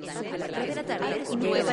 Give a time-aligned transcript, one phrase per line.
[0.00, 1.72] de la tarde, nueva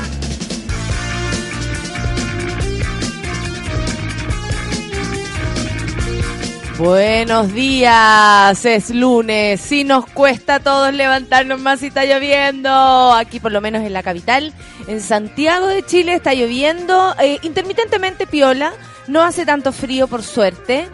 [6.81, 9.61] Buenos días, es lunes.
[9.61, 13.13] Si nos cuesta a todos levantarnos más si está lloviendo.
[13.13, 14.51] Aquí, por lo menos en la capital,
[14.87, 18.73] en Santiago de Chile, está lloviendo eh, intermitentemente piola.
[19.05, 20.87] No hace tanto frío, por suerte.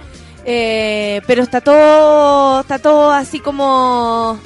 [0.43, 4.37] Eh, pero está todo, está todo así como,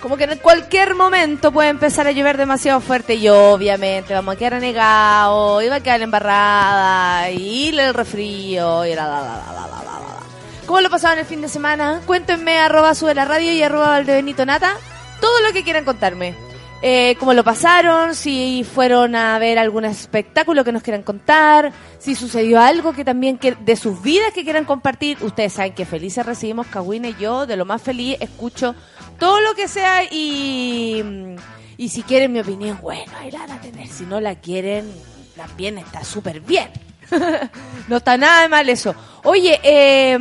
[0.00, 4.38] como que en cualquier momento puede empezar a llover demasiado fuerte y obviamente vamos a
[4.38, 9.52] quedar anegados, y va a quedar embarrada, y el refrío, y la, la, la, la,
[9.52, 10.25] la, la, la.
[10.66, 12.00] ¿Cómo lo pasaban el fin de semana?
[12.06, 14.76] Cuéntenme arroba sube la radio y arroba Valdebenito Nata
[15.20, 16.34] todo lo que quieran contarme.
[16.82, 22.16] Eh, cómo lo pasaron, si fueron a ver algún espectáculo que nos quieran contar, si
[22.16, 25.18] sucedió algo que también de sus vidas que quieran compartir.
[25.22, 28.74] Ustedes saben que felices recibimos Kawina y yo, de lo más feliz, escucho
[29.20, 31.36] todo lo que sea y,
[31.76, 33.86] y si quieren mi opinión, bueno, ahí la van a tener.
[33.86, 34.90] Si no la quieren,
[35.36, 36.68] también está súper bien.
[37.88, 38.94] no está nada de mal eso.
[39.24, 40.18] Oye, eh,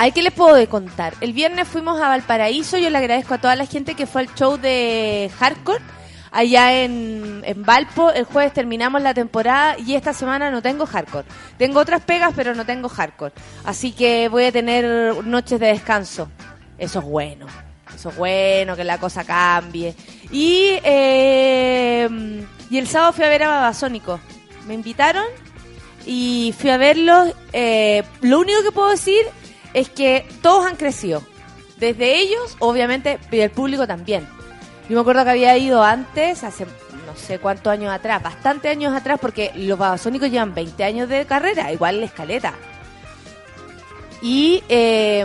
[0.00, 1.14] ¿Ay, qué les puedo contar?
[1.20, 2.78] El viernes fuimos a Valparaíso.
[2.78, 5.82] Yo le agradezco a toda la gente que fue al show de Hardcore
[6.30, 8.12] allá en, en Valpo.
[8.12, 11.26] El jueves terminamos la temporada y esta semana no tengo Hardcore.
[11.56, 13.32] Tengo otras pegas, pero no tengo Hardcore.
[13.64, 16.30] Así que voy a tener noches de descanso.
[16.78, 17.46] Eso es bueno.
[17.92, 19.96] Eso es bueno, que la cosa cambie.
[20.30, 22.08] Y, eh,
[22.70, 24.20] y el sábado fui a ver a Babasónico.
[24.68, 25.24] Me invitaron
[26.04, 27.34] y fui a verlos.
[27.54, 29.24] Eh, lo único que puedo decir
[29.72, 31.22] es que todos han crecido.
[31.78, 34.28] Desde ellos, obviamente, y el público también.
[34.88, 36.66] Yo me acuerdo que había ido antes, hace
[37.06, 41.24] no sé cuántos años atrás, bastante años atrás, porque los babasónicos llevan 20 años de
[41.24, 42.52] carrera, igual la escaleta.
[44.20, 45.24] Y eh,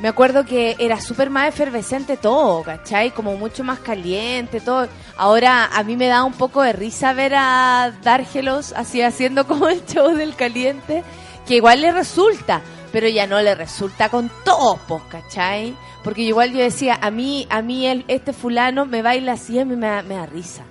[0.00, 3.10] me acuerdo que era súper más efervescente todo, ¿cachai?
[3.12, 4.88] Como mucho más caliente, todo.
[5.16, 9.68] Ahora a mí me da un poco de risa ver a Dárgelos así haciendo como
[9.68, 11.02] el show del caliente,
[11.46, 12.60] que igual le resulta
[12.92, 15.76] pero ya no le resulta con topos, ¿cachai?
[16.02, 19.66] Porque igual yo decía, a mí, a mí el, este fulano me baila así, a
[19.66, 20.62] mí me, me da risa.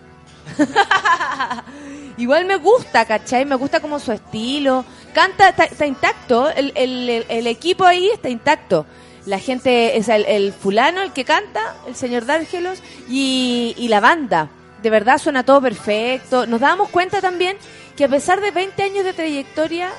[2.17, 3.45] igual me gusta, ¿cachai?
[3.45, 4.85] Me gusta como su estilo.
[5.13, 8.85] Canta, está, está intacto, el- el- el equipo ahí está intacto.
[9.25, 13.99] La gente, es el, el fulano, el que canta, el señor Dárgelos, y, y la
[13.99, 14.49] banda.
[14.83, 16.45] De verdad suena todo perfecto.
[16.45, 17.57] Nos dábamos cuenta también
[17.95, 19.89] que a pesar de 20 años de trayectoria,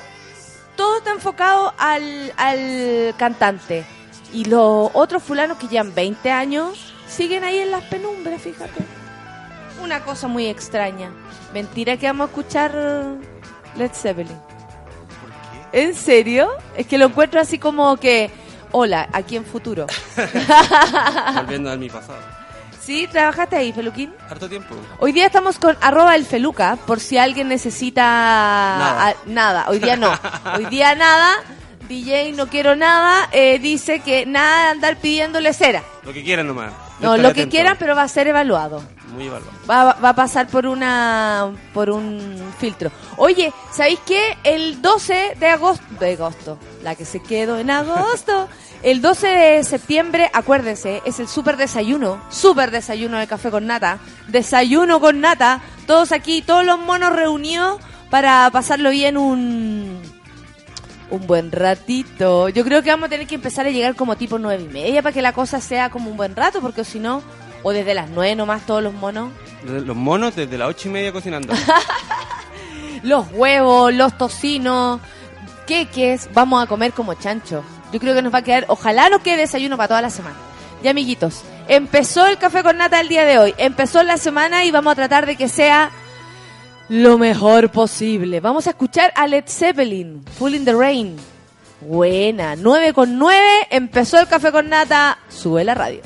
[0.77, 3.85] todo está enfocado al, al cantante.
[4.33, 8.81] Y los otros fulanos que llevan 20 años siguen ahí en las penumbras, fíjate.
[9.83, 11.11] Una cosa muy extraña.
[11.53, 12.71] Mentira que vamos a escuchar
[13.75, 14.39] Led Zeppelin.
[15.71, 16.49] ¿En serio?
[16.75, 18.29] Es que lo encuentro así como que,
[18.77, 19.87] hola, aquí en futuro.
[21.35, 22.19] Volviendo a mi pasado.
[22.81, 23.07] ¿Sí?
[23.11, 24.13] ¿Trabajaste ahí, Feluquín?
[24.29, 24.75] Harto tiempo.
[24.99, 29.07] Hoy día estamos con arroba el Feluca, por si alguien necesita Nada.
[29.09, 29.65] a- nada.
[29.69, 30.11] Hoy día no.
[30.55, 31.33] Hoy día nada.
[31.89, 33.27] DJ no quiero nada.
[33.31, 35.83] eh, dice que nada de andar pidiéndole cera.
[36.03, 36.71] Lo que quieran nomás.
[36.99, 37.51] No, Estaré lo que atento.
[37.51, 38.81] quieran, pero va a ser evaluado.
[39.13, 39.51] Muy evaluado.
[39.69, 42.91] Va, va a pasar por una por un filtro.
[43.17, 44.37] Oye, ¿sabéis qué?
[44.43, 48.49] El 12 de agosto, de agosto, la que se quedó en agosto,
[48.83, 53.99] el 12 de septiembre, acuérdense, es el super desayuno, super desayuno de café con nata,
[54.27, 60.01] desayuno con nata, todos aquí, todos los monos reunidos para pasarlo bien un
[61.09, 62.49] un buen ratito.
[62.49, 65.01] Yo creo que vamos a tener que empezar a llegar como tipo nueve y media
[65.01, 67.21] para que la cosa sea como un buen rato, porque si no,
[67.63, 69.31] o desde las nueve nomás todos los monos.
[69.63, 71.53] Los monos desde las ocho y media cocinando.
[73.03, 74.99] Los huevos, los tocinos,
[75.67, 77.63] queques, vamos a comer como chancho.
[77.91, 80.35] Yo creo que nos va a quedar, ojalá nos quede desayuno para toda la semana.
[80.83, 84.71] Ya amiguitos, empezó el café con nata el día de hoy, empezó la semana y
[84.71, 85.91] vamos a tratar de que sea
[86.89, 88.39] lo mejor posible.
[88.39, 91.15] Vamos a escuchar a Led Zeppelin, Full in the Rain.
[91.81, 93.39] Buena, 9 con 9,
[93.69, 96.01] empezó el café con nata, sube la radio.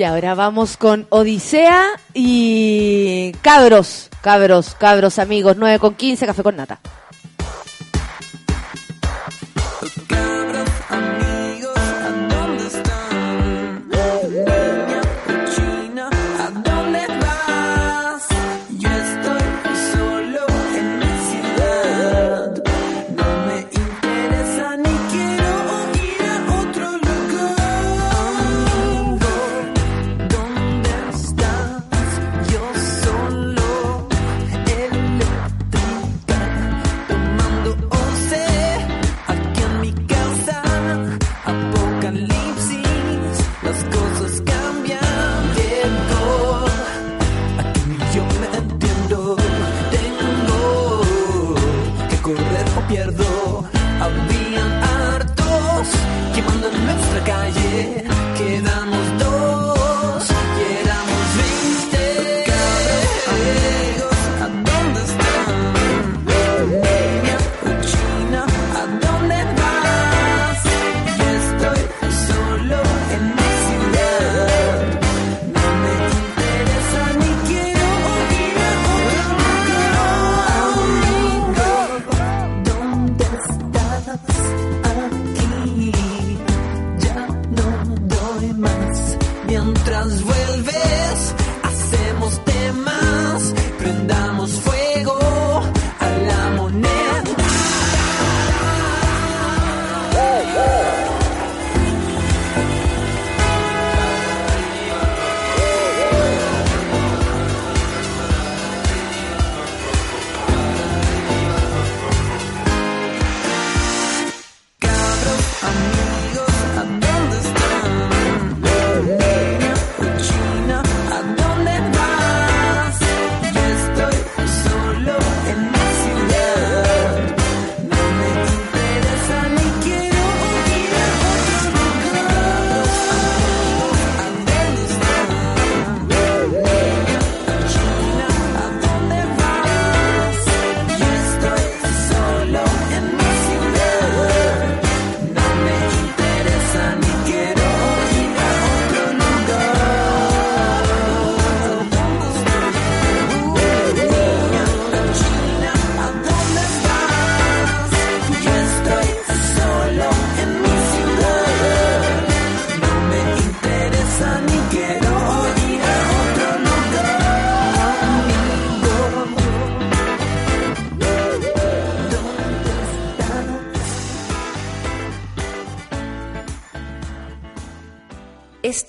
[0.00, 6.56] Y ahora vamos con Odisea y cabros, cabros, cabros amigos, 9 con 15, café con
[6.56, 6.79] nata.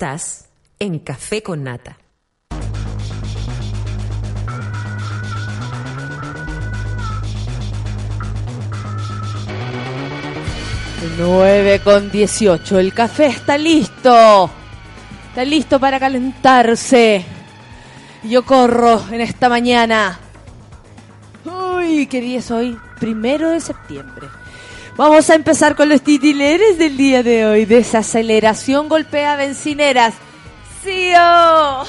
[0.01, 1.95] Estás en Café con Nata.
[11.19, 12.79] 9 con 18.
[12.79, 14.49] El café está listo.
[15.27, 17.23] Está listo para calentarse.
[18.23, 20.19] Yo corro en esta mañana.
[21.45, 22.75] Uy, qué día es hoy.
[22.99, 24.20] Primero de septiembre.
[25.01, 27.65] Vamos a empezar con los titileres del día de hoy.
[27.65, 30.13] Desaceleración golpea bencineras.
[30.83, 31.11] ¡Sí!
[31.19, 31.83] oh!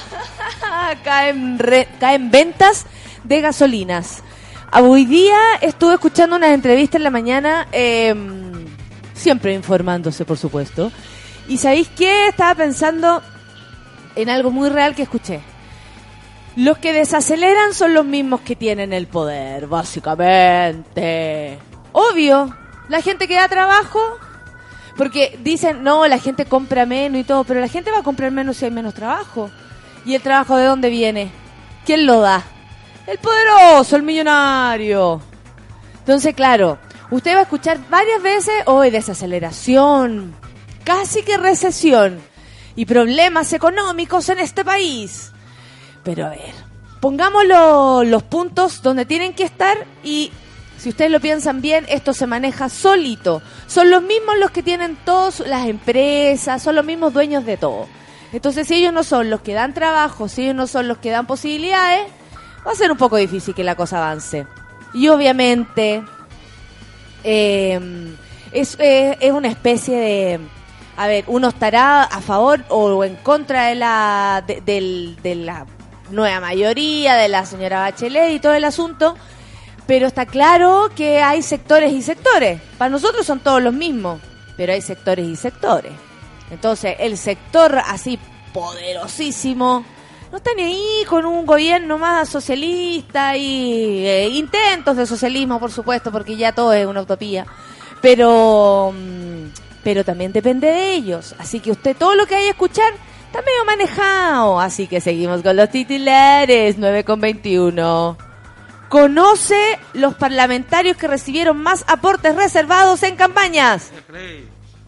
[1.04, 1.59] caen,
[2.00, 2.87] caen ventas
[3.23, 4.23] de gasolinas.
[4.71, 8.14] Ah, Hoy día estuve escuchando unas entrevistas en la mañana, eh,
[9.12, 10.90] siempre informándose, por supuesto.
[11.49, 12.28] Y ¿sabéis qué?
[12.28, 13.23] Estaba pensando
[14.16, 15.42] en algo muy real que escuché.
[16.57, 21.59] Los que desaceleran son los mismos que tienen el poder, básicamente.
[21.92, 22.57] Obvio,
[22.89, 24.01] la gente que da trabajo,
[24.97, 28.31] porque dicen, no, la gente compra menos y todo, pero la gente va a comprar
[28.31, 29.51] menos si hay menos trabajo.
[30.05, 31.31] ¿Y el trabajo de dónde viene?
[31.87, 32.43] ¿Quién lo da?
[33.07, 35.21] El poderoso, el millonario.
[36.01, 36.79] Entonces, claro,
[37.11, 40.35] usted va a escuchar varias veces hoy desaceleración,
[40.85, 42.21] casi que recesión
[42.77, 45.31] y problemas económicos en este país.
[46.03, 46.53] Pero a ver,
[47.01, 50.33] pongamos lo- los puntos donde tienen que estar y
[50.83, 53.41] si ustedes lo piensan bien, esto se maneja solito.
[53.69, 57.87] Son los mismos los que tienen todas las empresas, son los mismos dueños de todo.
[58.33, 61.11] Entonces, si ellos no son los que dan trabajo, si ellos no son los que
[61.11, 62.07] dan posibilidades,
[62.67, 64.47] va a ser un poco difícil que la cosa avance.
[64.93, 66.03] Y obviamente,
[67.25, 68.15] eh,
[68.53, 70.41] es, eh, es una especie de...
[70.97, 75.65] A ver, uno estará a favor o en contra de la, de, del- de la
[76.11, 79.17] nueva mayoría, de la señora Bachelet y todo el asunto,
[79.87, 82.61] pero está claro que hay sectores y sectores.
[82.79, 84.21] Para nosotros son todos los mismos,
[84.57, 85.93] pero hay sectores y sectores.
[86.51, 88.19] Entonces, el sector así
[88.53, 89.85] poderosísimo,
[90.31, 95.71] no está ni ahí con un gobierno más socialista y eh, intentos de socialismo, por
[95.71, 97.47] supuesto, porque ya todo es una utopía.
[98.01, 99.47] Pero, mm,
[99.83, 101.35] pero también depende de ellos.
[101.39, 102.93] Así que usted todo lo que hay a escuchar
[103.27, 104.61] está medio manejado.
[104.61, 108.32] Así que seguimos con los titulares 9 con 21.
[108.93, 113.91] Conoce los parlamentarios que recibieron más aportes reservados en campañas.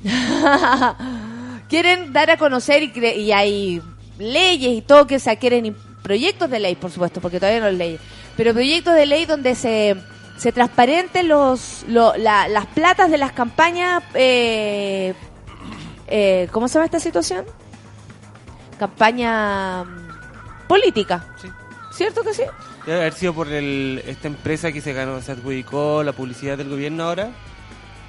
[1.71, 3.81] quieren dar a conocer y, cre- y hay
[4.19, 7.79] leyes y todo que se quieren proyectos de ley, por supuesto, porque todavía no es
[7.79, 7.99] ley,
[8.37, 9.97] pero proyectos de ley donde se
[10.37, 15.15] se transparenten los lo- la- las platas de las campañas eh,
[16.09, 17.47] eh, ¿cómo se llama esta situación?
[18.79, 21.49] campaña mm, política Sí.
[21.93, 22.43] ¿cierto que sí?
[22.87, 26.69] Debe haber sido por el, esta empresa que se ganó, se adjudicó la publicidad del
[26.69, 27.31] gobierno ahora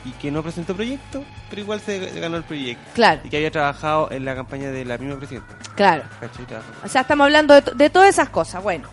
[0.04, 2.84] y que no presentó proyecto, pero igual se ganó el proyecto.
[2.94, 5.56] claro, Y que había trabajado en la campaña de la misma presidenta.
[5.76, 6.04] claro.
[6.84, 8.62] O sea, estamos hablando de, de todas esas cosas.
[8.62, 8.88] Bueno,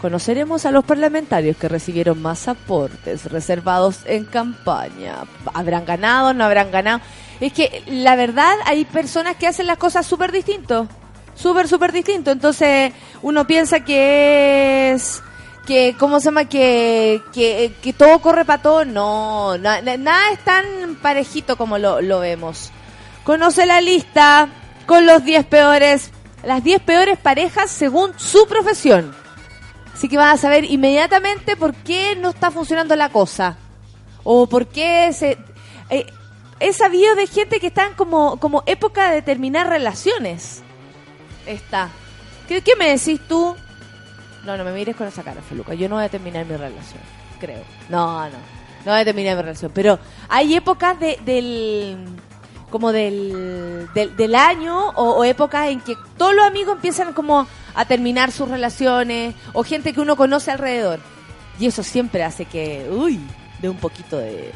[0.00, 5.18] conoceremos a los parlamentarios que recibieron más aportes reservados en campaña.
[5.54, 6.32] ¿Habrán ganado?
[6.34, 7.00] ¿No habrán ganado?
[7.38, 10.88] Es que la verdad hay personas que hacen las cosas súper distinto.
[11.34, 12.30] Súper, súper distinto.
[12.30, 12.92] Entonces
[13.22, 15.22] uno piensa que es...
[15.66, 16.46] Que, ¿cómo se llama?
[16.46, 18.84] Que, que, que todo corre para todo.
[18.84, 22.72] No, na- na- nada es tan parejito como lo, lo vemos.
[23.22, 24.48] Conoce la lista
[24.86, 26.10] con los 10 peores,
[26.42, 29.14] las 10 peores parejas según su profesión.
[29.94, 33.56] Así que vas a saber inmediatamente por qué no está funcionando la cosa.
[34.24, 35.38] O por qué se...
[35.90, 36.06] eh,
[36.58, 36.72] he
[37.14, 40.62] de gente que está en como, como época de terminar relaciones.
[41.46, 41.90] Está.
[42.48, 43.56] ¿Qué, qué me decís tú?
[44.44, 45.74] No, no me mires con esa cara, Feluca.
[45.74, 47.00] Yo no voy a terminar mi relación,
[47.40, 47.62] creo.
[47.88, 48.36] No, no.
[48.84, 49.70] No voy a terminar mi relación.
[49.74, 52.04] Pero hay épocas de, del
[52.70, 57.46] como del, del, del año o, o épocas en que todos los amigos empiezan como
[57.74, 60.98] a terminar sus relaciones o gente que uno conoce alrededor.
[61.60, 63.20] Y eso siempre hace que, uy,
[63.60, 64.52] de un poquito de,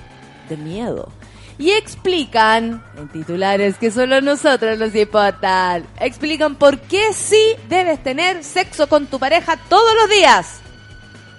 [0.49, 1.11] de miedo.
[1.59, 8.45] Y explican, en titulares que solo nosotros nos importan, explican por qué sí debes tener
[8.45, 10.61] sexo con tu pareja todos los días.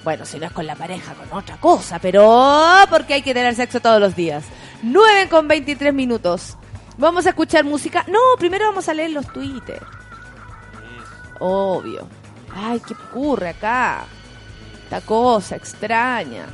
[0.04, 3.54] Bueno, si no es con la pareja, con otra cosa, pero porque hay que tener
[3.56, 4.46] sexo todos los días.
[4.82, 6.58] 9 con 23 minutos.
[6.98, 8.04] Vamos a escuchar música.
[8.08, 9.84] No, primero vamos a leer los Twitter.
[11.40, 12.08] Obvio.
[12.56, 14.06] Ay, ¿qué ocurre acá?
[14.84, 16.48] Esta cosa extraña.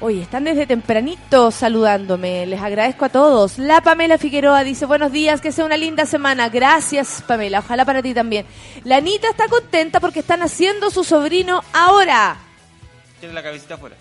[0.00, 2.46] Oye, están desde tempranito saludándome.
[2.46, 3.58] Les agradezco a todos.
[3.58, 6.48] La Pamela Figueroa dice, buenos días, que sea una linda semana.
[6.48, 7.58] Gracias, Pamela.
[7.58, 8.46] Ojalá para ti también.
[8.84, 12.36] La Anita está contenta porque están haciendo su sobrino ahora.
[13.18, 13.96] Tiene la cabecita afuera.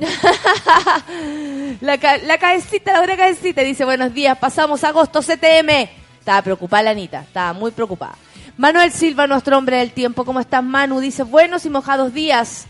[1.80, 5.88] La, ca- la cabecita, la cabecita dice, buenos días, pasamos agosto CTM.
[6.18, 8.14] Estaba preocupada la Anita, estaba muy preocupada.
[8.56, 11.00] Manuel Silva, nuestro hombre del tiempo, ¿cómo estás Manu?
[11.00, 12.66] Dice, buenos y mojados días.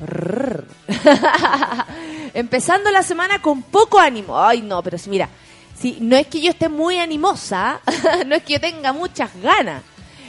[2.34, 4.40] Empezando la semana con poco ánimo.
[4.40, 5.28] Ay, no, pero mira,
[5.78, 7.80] si no es que yo esté muy animosa,
[8.26, 9.82] no es que yo tenga muchas ganas.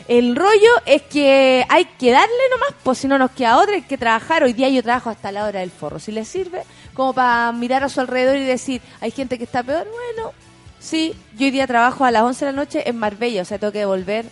[0.07, 3.84] El rollo es que hay que darle nomás, pues si no nos queda otra, hay
[3.84, 4.43] que trabajar.
[4.43, 5.99] Hoy día yo trabajo hasta la hora del forro.
[5.99, 9.63] Si les sirve, como para mirar a su alrededor y decir, hay gente que está
[9.63, 10.34] peor, bueno,
[10.79, 13.57] sí, yo hoy día trabajo a las 11 de la noche en Marbella, o sea,
[13.57, 14.25] tengo que volver.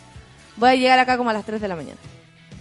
[0.58, 1.98] Voy a llegar acá como a las 3 de la mañana.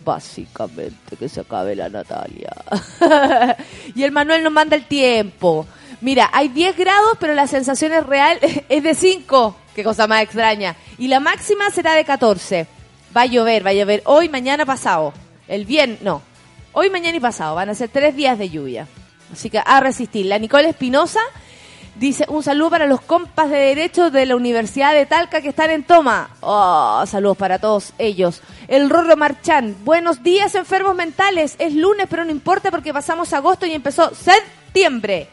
[0.09, 2.51] Básicamente, que se acabe la Natalia.
[3.95, 5.67] y el Manuel nos manda el tiempo.
[6.01, 8.39] Mira, hay 10 grados, pero la sensación es real
[8.71, 9.57] es de 5.
[9.75, 10.77] Qué cosa más extraña.
[10.97, 12.67] Y la máxima será de 14.
[13.15, 15.13] Va a llover, va a llover hoy, mañana, pasado.
[15.47, 16.23] El bien, no.
[16.73, 17.55] Hoy, mañana y pasado.
[17.57, 18.87] Van a ser tres días de lluvia.
[19.31, 20.25] Así que a resistir.
[20.25, 21.21] La Nicole Espinosa
[21.99, 25.71] dice un saludo para los compas de Derecho de la Universidad de Talca que están
[25.71, 26.31] en toma.
[26.41, 28.43] Oh, saludos para todos ellos.
[28.69, 29.77] El Rorro Marchán.
[29.85, 31.57] Buenos días, enfermos mentales.
[31.59, 35.29] Es lunes, pero no importa porque pasamos agosto y empezó septiembre.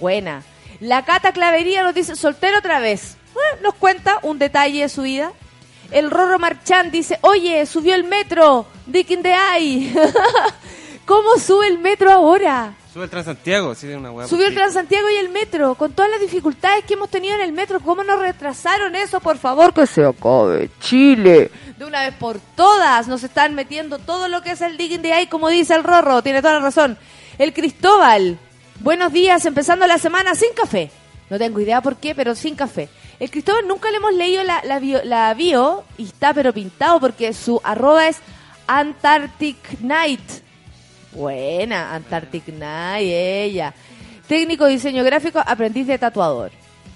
[0.00, 0.42] Buena.
[0.80, 3.16] La Cata Clavería nos dice soltero otra vez.
[3.32, 5.32] Bueno, nos cuenta un detalle de su vida.
[5.90, 8.66] El Rorro Marchán dice, oye, subió el metro.
[8.86, 9.34] Dick in the.
[11.06, 12.74] ¿Cómo sube el metro ahora?
[12.94, 14.28] Sube el Transantiago, sí, una hueá.
[14.28, 17.50] Subió el Transantiago y el metro, con todas las dificultades que hemos tenido en el
[17.50, 17.80] metro.
[17.80, 19.18] ¿Cómo nos retrasaron eso?
[19.18, 21.50] Por favor, que se acabe Chile.
[21.76, 25.12] De una vez por todas, nos están metiendo todo lo que es el digging de
[25.12, 26.22] ahí, como dice el Rorro.
[26.22, 26.96] Tiene toda la razón.
[27.36, 28.38] El Cristóbal.
[28.78, 30.92] Buenos días, empezando la semana sin café.
[31.30, 32.88] No tengo idea por qué, pero sin café.
[33.18, 37.00] El Cristóbal nunca le hemos leído la, la, bio, la bio y está pero pintado
[37.00, 38.18] porque su arroba es
[38.68, 40.43] Antarctic Night.
[41.14, 43.72] Buena, Antarctic Night, ella.
[44.26, 46.50] Técnico de diseño gráfico, aprendiz de tatuador.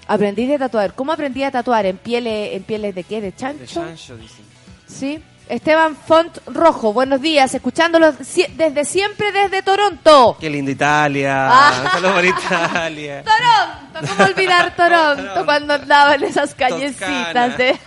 [0.07, 0.93] Aprendí de tatuar.
[0.93, 1.85] ¿Cómo aprendí a tatuar?
[1.85, 3.21] ¿En pieles, en pieles de qué?
[3.21, 3.59] ¿De chancho?
[3.59, 4.45] De chancho, dicen.
[4.87, 5.21] Sí.
[5.47, 10.37] Esteban Font Rojo, buenos días, escuchándolo si- desde siempre desde Toronto.
[10.39, 11.47] Qué linda Italia.
[11.51, 11.89] Ah.
[11.93, 13.23] Saludos por Italia.
[13.23, 15.45] Toronto, ¿cómo olvidar Toronto Toronto.
[15.45, 17.57] cuando andaba en esas callecitas?
[17.57, 17.79] de-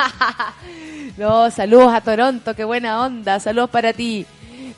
[1.16, 4.26] no, saludos a Toronto, qué buena onda, saludos para ti.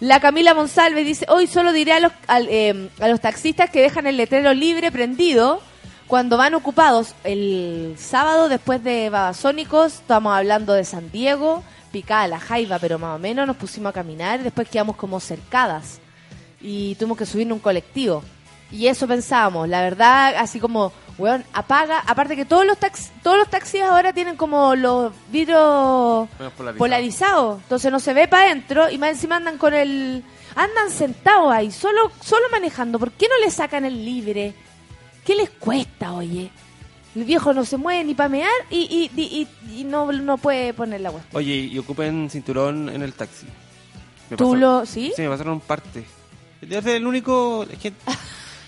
[0.00, 2.12] La Camila Monsalve dice, hoy solo diré a los,
[2.48, 5.60] eh, a los taxistas que dejan el letrero libre prendido
[6.06, 7.14] cuando van ocupados.
[7.22, 13.16] El sábado, después de Babasónicos, estamos hablando de San Diego, picada la jaiba, pero más
[13.16, 16.00] o menos nos pusimos a caminar, después quedamos como cercadas
[16.60, 18.22] y tuvimos que subir en un colectivo.
[18.70, 23.38] Y eso pensábamos, la verdad, así como, weón, apaga, aparte que todos los taxis, todos
[23.38, 26.78] los taxis ahora tienen como los vidrios Menos polarizado.
[26.78, 30.24] polarizados, entonces no se ve para adentro y más encima andan con el,
[30.56, 34.54] andan sentados ahí, solo, solo manejando, ¿por qué no le sacan el libre?
[35.24, 36.50] ¿Qué les cuesta, oye?
[37.14, 38.78] El viejo no se mueve ni para mear y,
[39.14, 41.36] y, y, y- y no, no puede poner la cuestión.
[41.38, 43.46] Oye, y ocupen cinturón en el taxi.
[44.30, 45.12] Me ¿Tú pasó- lo, sí?
[45.14, 46.04] Sí, me pasaron parte.
[46.60, 47.64] El único...
[47.80, 48.00] gente-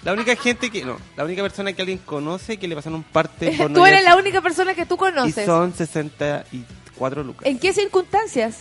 [0.07, 0.85] la única gente que...
[0.85, 4.03] No, la única persona que alguien conoce que le pasaron parte por no Tú eres
[4.05, 5.45] la única persona que tú Y conoces.
[5.45, 7.47] son 64 lucas.
[7.47, 8.59] ¿En qué circunstancias?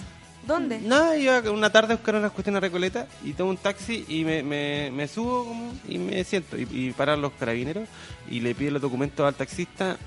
[0.48, 0.80] ¿Dónde?
[0.80, 4.24] Nada, iba una tarde a buscar unas cuestiones a Recoleta y tomo un taxi y
[4.24, 6.56] me, me, me subo como- y me siento.
[6.58, 7.88] Y, y paran los carabineros
[8.30, 9.98] y le piden los documentos al taxista,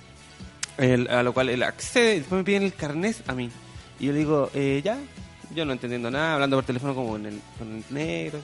[0.77, 3.51] el- a lo cual él accede y después me piden el carnet a mí.
[3.99, 4.97] Y yo le digo, eh, ya,
[5.57, 8.39] yo no entendiendo nada, hablando por teléfono como en el, con el negro.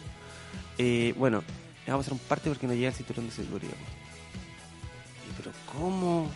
[0.79, 1.45] Eh, bueno,
[1.93, 3.73] vamos a hacer un parte porque no llega el cinturón de seguridad.
[5.29, 6.31] Y, pero ¿cómo?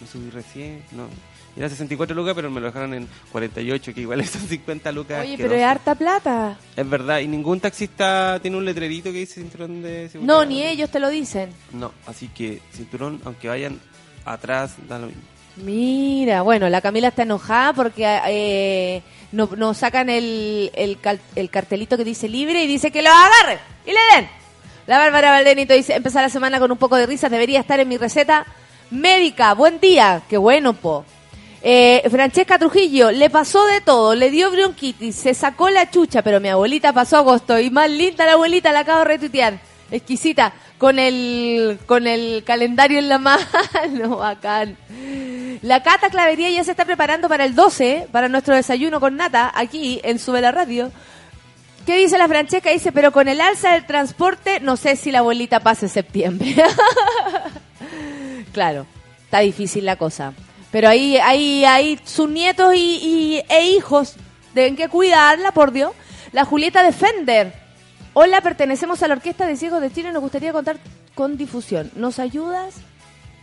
[0.00, 1.08] Me subí recién, no.
[1.56, 5.20] Era 64 lucas, pero me lo dejaron en 48, que igual son 50 lucas.
[5.24, 6.56] Oye, pero es harta plata.
[6.76, 10.32] Es verdad, y ningún taxista tiene un letrerito que dice cinturón de seguridad.
[10.34, 11.50] No, ni ellos te lo dicen.
[11.72, 13.80] No, así que cinturón, aunque vayan
[14.24, 15.22] atrás, da lo mismo.
[15.56, 21.50] Mira, bueno, la Camila está enojada porque eh, no, no sacan el, el, cal- el
[21.50, 24.30] cartelito que dice libre y dice que lo agarren y le den.
[24.90, 27.88] La Bárbara Valdenito dice, empezar la semana con un poco de risas, debería estar en
[27.88, 28.44] mi receta
[28.90, 29.54] médica.
[29.54, 31.04] Buen día, qué bueno, po.
[31.62, 36.40] Eh, Francesca Trujillo, le pasó de todo, le dio bronquitis, se sacó la chucha, pero
[36.40, 39.60] mi abuelita pasó agosto y más linda la abuelita, la acabo de retuitear.
[39.92, 44.76] Exquisita, con el, con el calendario en la mano, bacán.
[45.62, 49.52] La Cata Clavería ya se está preparando para el 12, para nuestro desayuno con nata,
[49.54, 50.90] aquí en Sube la Radio.
[51.86, 52.70] ¿Qué dice la Francesca?
[52.70, 56.54] Dice, pero con el alza del transporte, no sé si la abuelita pase septiembre.
[58.52, 58.86] claro,
[59.24, 60.32] está difícil la cosa.
[60.70, 62.78] Pero ahí, ahí, ahí sus nietos y,
[63.38, 64.14] y- e hijos
[64.54, 65.92] deben que cuidarla, por Dios.
[66.32, 67.52] La Julieta Defender.
[68.12, 70.12] Hola, pertenecemos a la Orquesta de Ciegos de Chile.
[70.12, 70.76] Nos gustaría contar
[71.14, 71.90] con difusión.
[71.96, 72.74] ¿Nos ayudas?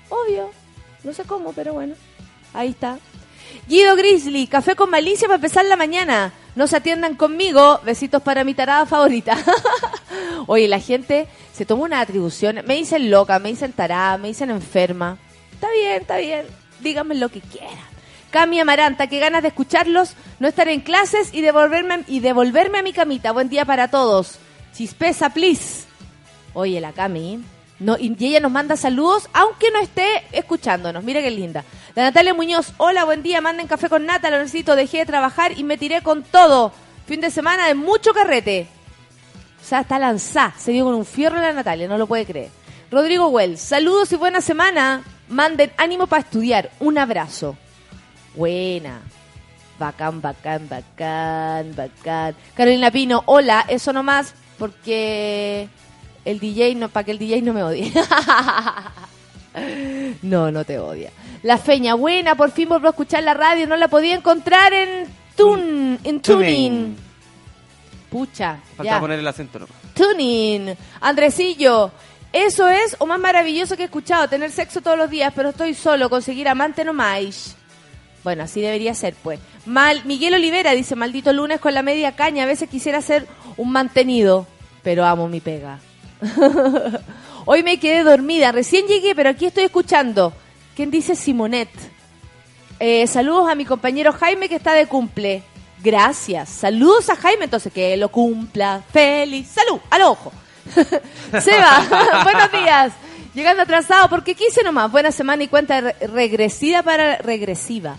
[0.09, 0.51] Obvio.
[1.03, 1.95] No sé cómo, pero bueno.
[2.53, 2.97] Ahí está.
[3.67, 6.31] Guido Grizzly, café con malicia para empezar la mañana.
[6.57, 7.79] No se atiendan conmigo.
[7.85, 9.37] Besitos para mi tarada favorita.
[10.47, 12.61] Oye, la gente se toma una atribución.
[12.65, 15.19] Me dicen loca, me dicen tarada, me dicen enferma.
[15.53, 16.47] Está bien, está bien.
[16.79, 17.77] Díganme lo que quieran.
[18.31, 22.83] Cami Amaranta, qué ganas de escucharlos, no estar en clases y devolverme, y devolverme a
[22.83, 23.31] mi camita.
[23.33, 24.39] Buen día para todos.
[24.73, 25.85] Chispeza, please.
[26.55, 27.39] Oye, la Cami.
[27.79, 31.03] No, y ella nos manda saludos, aunque no esté escuchándonos.
[31.03, 31.63] Mira qué linda.
[31.93, 32.73] La Natalia Muñoz.
[32.77, 33.39] Hola, buen día.
[33.39, 34.31] Manden café con nata.
[34.31, 34.75] Lo necesito.
[34.75, 36.71] Dejé de trabajar y me tiré con todo.
[37.05, 38.67] Fin de semana de mucho carrete.
[39.61, 40.55] O sea, está lanzada.
[40.57, 41.87] Se dio con un fierro la Natalia.
[41.87, 42.49] No lo puede creer.
[42.89, 43.61] Rodrigo Wells.
[43.61, 45.03] Saludos y buena semana.
[45.29, 46.71] Manden ánimo para estudiar.
[46.79, 47.57] Un abrazo.
[48.35, 49.01] Buena.
[49.77, 52.35] Bacán, bacán, bacán, bacán.
[52.55, 55.69] Carolina Pino, hola, eso nomás porque
[56.27, 57.91] el DJ no, para que el DJ no me odie.
[60.21, 61.11] no, no te odia.
[61.43, 65.05] La Feña, buena, por fin volvió a escuchar la radio, no la podía encontrar en
[65.35, 66.97] Tun, en Tuning.
[68.09, 68.99] Pucha, Falta ya.
[68.99, 69.75] poner el acento nomás.
[69.93, 70.75] Tuning.
[70.99, 71.91] Andresillo,
[72.33, 75.73] eso es o más maravilloso que he escuchado, tener sexo todos los días, pero estoy
[75.73, 77.55] solo, conseguir amante no más.
[78.23, 79.39] Bueno, así debería ser, pues.
[79.65, 83.71] Mal, Miguel Olivera dice, maldito lunes con la media caña, a veces quisiera ser un
[83.71, 84.45] mantenido,
[84.83, 85.79] pero amo mi pega.
[87.45, 90.33] Hoy me quedé dormida, recién llegué, pero aquí estoy escuchando.
[90.75, 91.69] ¿Quién dice Simonet?
[92.79, 95.43] Eh, saludos a mi compañero Jaime que está de cumple.
[95.83, 96.49] Gracias.
[96.49, 98.81] Saludos a Jaime, entonces que lo cumpla.
[98.91, 99.47] Feliz.
[99.47, 100.31] Salud, al ojo.
[101.41, 102.93] Seba, buenos días.
[103.33, 104.91] Llegando atrasado porque quise nomás.
[104.91, 107.95] Buena semana y cuenta re- regresiva para regresiva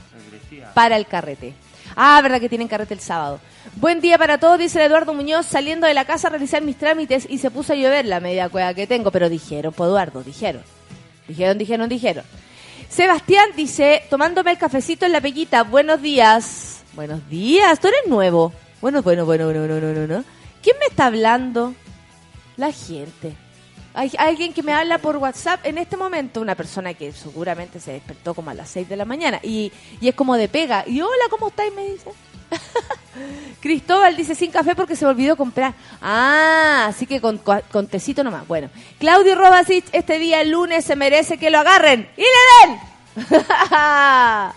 [0.74, 1.54] para el carrete.
[2.00, 3.40] Ah, verdad que tienen carrete el sábado.
[3.74, 7.26] Buen día para todos, dice Eduardo Muñoz, saliendo de la casa a realizar mis trámites
[7.28, 10.62] y se puso a llover la media cueva que tengo, pero dijeron, pues Eduardo, dijeron.
[11.26, 12.24] Dijeron, dijeron, dijeron.
[12.88, 16.84] Sebastián dice, tomándome el cafecito en la peguita, buenos días.
[16.92, 18.52] Buenos días, tú eres nuevo.
[18.80, 20.24] Bueno, bueno, bueno, bueno, no, no, no, no.
[20.62, 21.74] ¿Quién me está hablando?
[22.56, 23.34] La gente.
[23.98, 27.94] Hay alguien que me habla por WhatsApp en este momento, una persona que seguramente se
[27.94, 30.84] despertó como a las 6 de la mañana y, y es como de pega.
[30.86, 31.74] Y hola, ¿cómo estáis?
[31.74, 32.12] Me dice.
[33.60, 35.74] Cristóbal dice sin café porque se me olvidó comprar.
[36.00, 38.46] Ah, así que con, con tecito nomás.
[38.46, 42.78] Bueno, Claudio Robasich este día el lunes se merece que lo agarren y le den.
[43.34, 44.54] la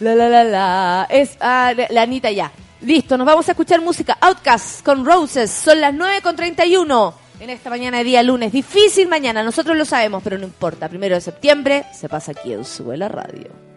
[0.00, 1.06] la la la.
[1.08, 2.50] Es ah, la Anita ya.
[2.80, 4.18] Listo, nos vamos a escuchar música.
[4.20, 5.52] Outcast con Roses.
[5.52, 8.52] Son las 9 con 31 en esta mañana de día lunes.
[8.52, 10.88] Difícil mañana, nosotros lo sabemos, pero no importa.
[10.88, 13.71] Primero de septiembre se pasa aquí en Sube la Radio.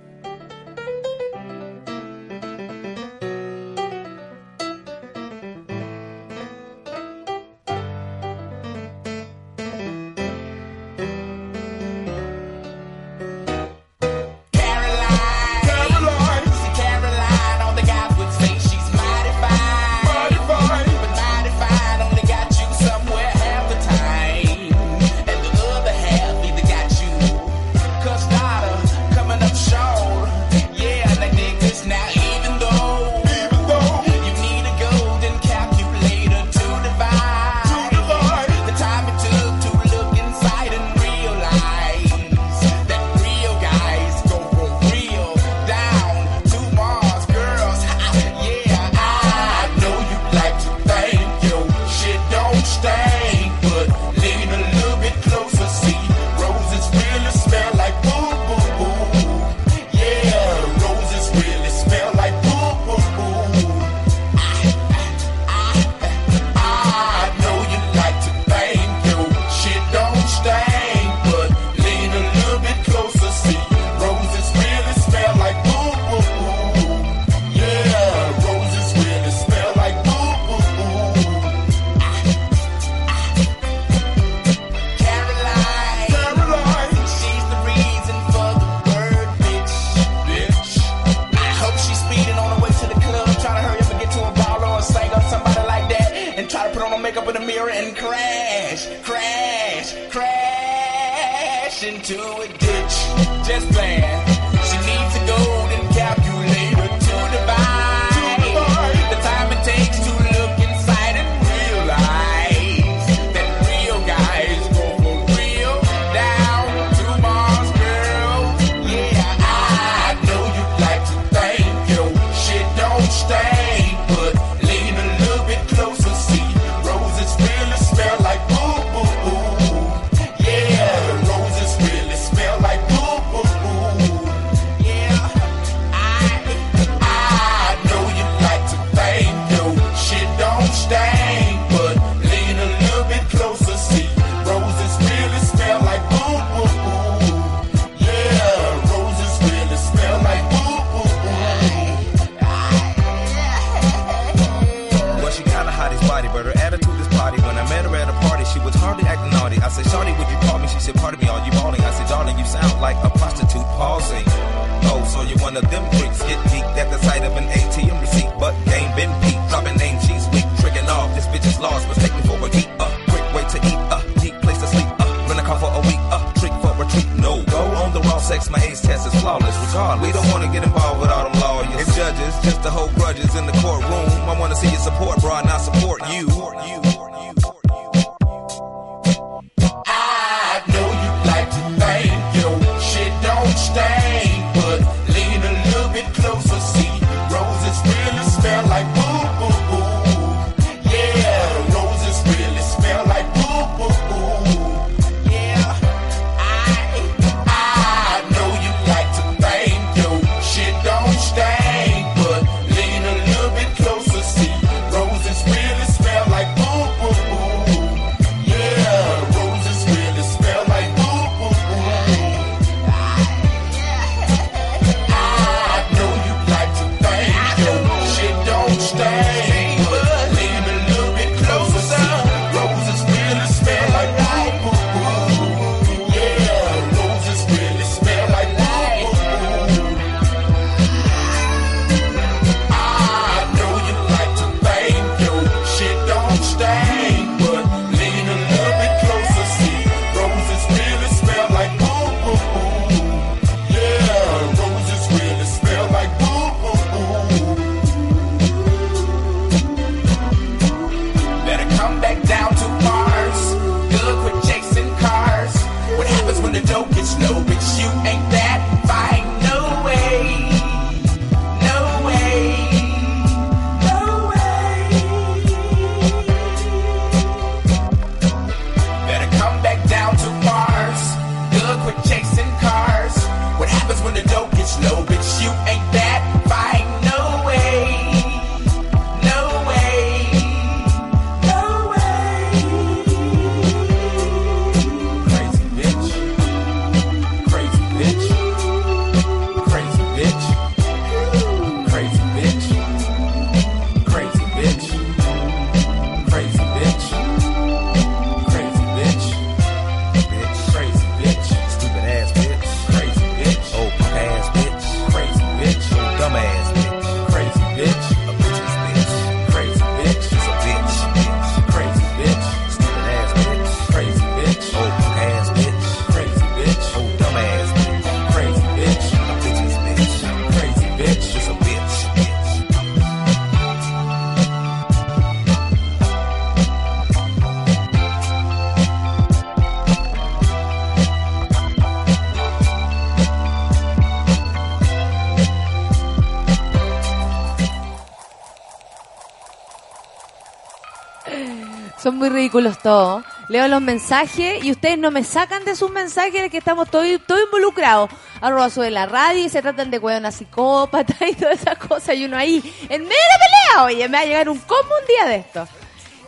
[352.30, 353.24] Ridículos todos.
[353.50, 357.06] Leo los mensajes y ustedes no me sacan de sus mensajes de que estamos todos
[357.28, 358.10] todo involucrados.
[358.42, 362.16] Arroba sube la radio y se tratan de una psicópata y todas esas cosas.
[362.16, 362.58] Y uno ahí,
[362.90, 365.36] en medio de la pelea, oye, me va a llegar un combo un día de
[365.38, 365.68] esto.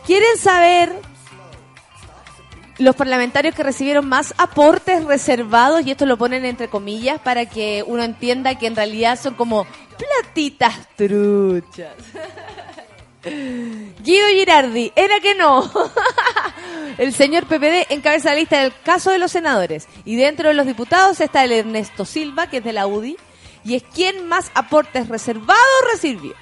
[0.06, 0.92] ¿Quieren saber
[2.78, 5.84] los parlamentarios que recibieron más aportes reservados?
[5.86, 9.66] Y esto lo ponen entre comillas para que uno entienda que en realidad son como
[9.98, 11.92] platitas truchas.
[14.08, 15.70] Guido Girardi, era que no.
[16.96, 19.86] el señor PPD encabeza la lista del caso de los senadores.
[20.06, 23.18] Y dentro de los diputados está el Ernesto Silva, que es de la UDI,
[23.64, 25.60] y es quien más aportes reservados
[25.92, 26.32] recibió.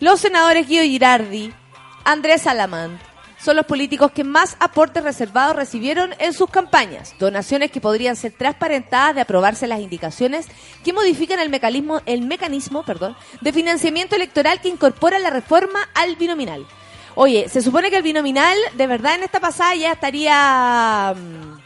[0.00, 1.54] Los senadores Guido Girardi,
[2.02, 3.00] Andrés Alamant,
[3.46, 7.14] son los políticos que más aportes reservados recibieron en sus campañas.
[7.20, 10.48] Donaciones que podrían ser transparentadas de aprobarse las indicaciones
[10.82, 16.16] que modifican el mecanismo, el mecanismo perdón, de financiamiento electoral que incorpora la reforma al
[16.16, 16.66] binominal.
[17.14, 21.60] Oye, se supone que el binominal, de verdad, en esta pasada ya estaría mm,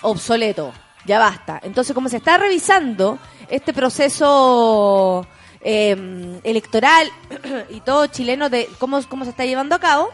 [0.00, 0.72] obsoleto.
[1.04, 1.60] Ya basta.
[1.62, 3.18] Entonces, como se está revisando
[3.50, 5.26] este proceso
[5.60, 7.06] eh, electoral
[7.68, 10.10] y todo chileno de cómo, cómo se está llevando a cabo,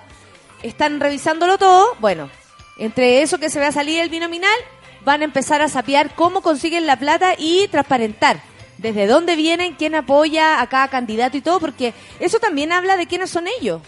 [0.63, 1.97] están revisándolo todo.
[2.01, 2.31] Bueno,
[2.79, 4.59] entre eso que se va a salir el binominal,
[5.05, 8.41] van a empezar a sapear cómo consiguen la plata y transparentar
[8.79, 13.07] desde dónde vienen, quién apoya a cada candidato y todo, porque eso también habla de
[13.07, 13.81] quiénes son ellos.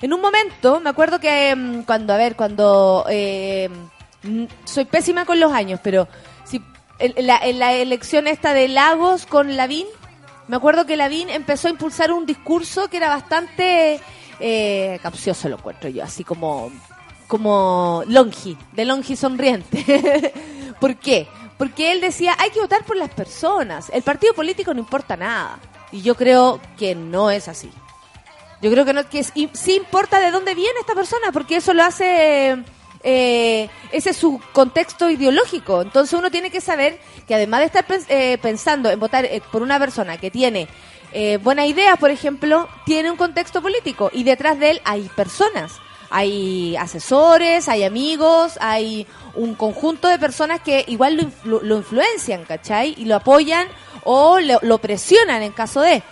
[0.00, 3.04] En un momento, me acuerdo que mm, cuando, a ver, cuando...
[3.08, 3.68] eh,
[4.22, 6.08] mm, soy pésima con los años, pero
[6.44, 6.62] si
[6.98, 9.86] en la, en la elección esta de Lagos con Lavín,
[10.48, 14.00] me acuerdo que Lavín empezó a impulsar un discurso que era bastante
[14.40, 16.70] eh, capcioso, lo encuentro yo, así como,
[17.26, 20.32] como Longi, de Longi sonriente.
[20.80, 21.26] ¿Por qué?
[21.58, 25.58] Porque él decía, hay que votar por las personas, el partido político no importa nada.
[25.92, 27.70] Y yo creo que no es así.
[28.60, 31.56] Yo creo que no, que es- y sí importa de dónde viene esta persona, porque
[31.56, 32.56] eso lo hace,
[33.02, 35.80] eh, ese es su contexto ideológico.
[35.82, 39.62] Entonces uno tiene que saber que además de estar eh, pensando en votar eh, por
[39.62, 40.68] una persona que tiene
[41.18, 45.72] eh, buenas ideas, por ejemplo, tiene un contexto político y detrás de él hay personas.
[46.10, 52.44] Hay asesores, hay amigos, hay un conjunto de personas que igual lo, influ- lo influencian,
[52.44, 52.94] ¿cachai?
[52.96, 53.66] Y lo apoyan
[54.04, 56.02] o lo- presionan en caso de.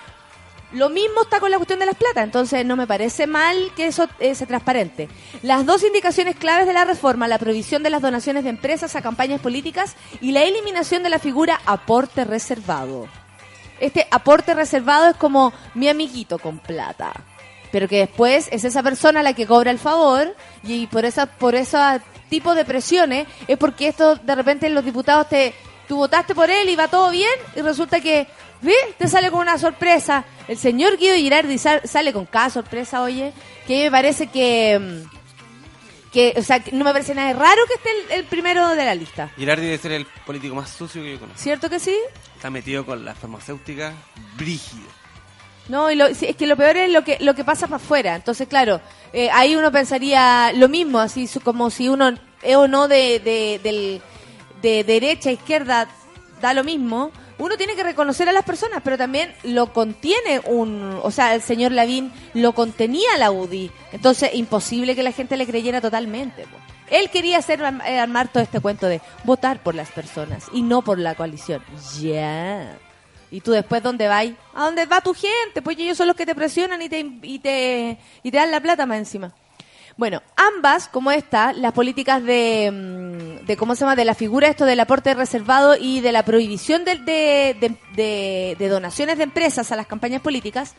[0.73, 3.87] Lo mismo está con la cuestión de las plata, entonces no me parece mal que
[3.87, 5.09] eso eh, sea transparente.
[5.43, 9.03] Las dos indicaciones claves de la reforma, la prohibición de las donaciones de empresas a
[9.03, 13.07] campañas políticas y la eliminación de la figura aporte reservado.
[13.81, 17.13] Este aporte reservado es como mi amiguito con plata,
[17.73, 21.55] pero que después es esa persona la que cobra el favor y por esa por
[21.55, 21.77] ese
[22.31, 25.55] tipo de presiones es porque esto de repente los diputados te
[25.89, 28.27] tú votaste por él y va todo bien y resulta que
[28.63, 28.75] ¿ve?
[28.97, 30.25] te sale con una sorpresa.
[30.49, 33.33] El señor Guido Girardi sal- sale con cada sorpresa, oye,
[33.67, 35.15] que me parece que mm,
[36.13, 38.85] que o sea, que no me parece nada raro que esté el, el primero de
[38.85, 39.31] la lista.
[39.37, 41.43] Girardi debe ser el político más sucio que yo conozco.
[41.43, 41.97] ¿Cierto que sí?
[42.45, 43.95] Está metido con las farmacéuticas
[44.37, 44.85] brígido.
[45.71, 48.15] No, y lo- es que lo peor es lo que lo que pasa para afuera.
[48.17, 48.83] Entonces, claro,
[49.15, 53.61] eh, ahí uno pensaría lo mismo, así como si uno es o no de, de,
[53.63, 54.03] del-
[54.61, 55.89] de derecha, izquierda,
[56.43, 57.13] da lo mismo.
[57.39, 61.01] Uno tiene que reconocer a las personas, pero también lo contiene un...
[61.03, 63.71] O sea, el señor Lavín lo contenía la UDI.
[63.93, 66.47] Entonces, imposible que la gente le creyera totalmente.
[66.91, 70.83] Él quería hacer eh, armar todo este cuento de votar por las personas y no
[70.83, 71.63] por la coalición.
[72.01, 72.79] Ya.
[73.31, 74.27] Y tú después, ¿dónde vas?
[74.55, 75.61] ¿A dónde va tu gente?
[75.63, 78.87] Pues ellos son los que te presionan y y te, y te dan la plata
[78.87, 79.33] más encima.
[79.97, 84.49] Bueno, ambas, como esta, las políticas de, mm, de ¿cómo se llama?, de la figura
[84.49, 89.71] esto del aporte reservado y de la prohibición de, de, de- de- donaciones de empresas
[89.71, 90.75] a las campañas políticas,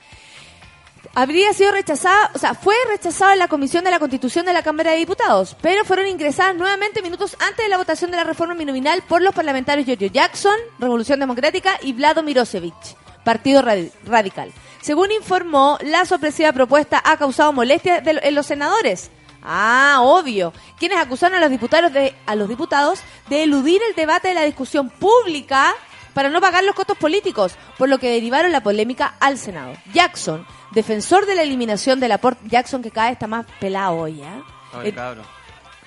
[1.14, 4.64] habría sido rechazada, o sea, fue rechazada en la Comisión de la Constitución de la
[4.64, 8.54] Cámara de Diputados, pero fueron ingresadas nuevamente minutos antes de la votación de la reforma
[8.56, 14.52] binominal por los parlamentarios Giorgio Jackson, Revolución Democrática, y Vlado Mirosevich, Partido Radi- Radical.
[14.86, 19.10] Según informó, la sorpresiva propuesta ha causado molestias de- en los senadores.
[19.42, 20.54] Ah, obvio.
[20.78, 24.44] Quienes acusaron a los diputados de, a los diputados de eludir el debate de la
[24.44, 25.74] discusión pública
[26.14, 29.74] para no pagar los costos políticos, por lo que derivaron la polémica al Senado.
[29.92, 34.22] Jackson, defensor de la eliminación del aporte, Jackson que cada vez está más pelado hoy,
[34.22, 34.44] ¿ah?
[34.78, 35.26] Oye, Eh, cabrón.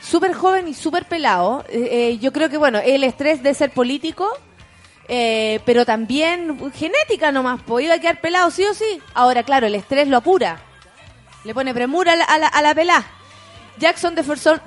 [0.01, 1.65] súper joven y súper pelado.
[1.69, 4.29] Eh, eh, yo creo que, bueno, el estrés de ser político,
[5.09, 9.01] eh, pero también genética nomás, pues iba a quedar pelado sí o sí.
[9.15, 10.61] Ahora, claro, el estrés lo apura.
[11.45, 13.05] Le pone premura a la, a la, a la pelá.
[13.79, 14.61] Jackson defensor.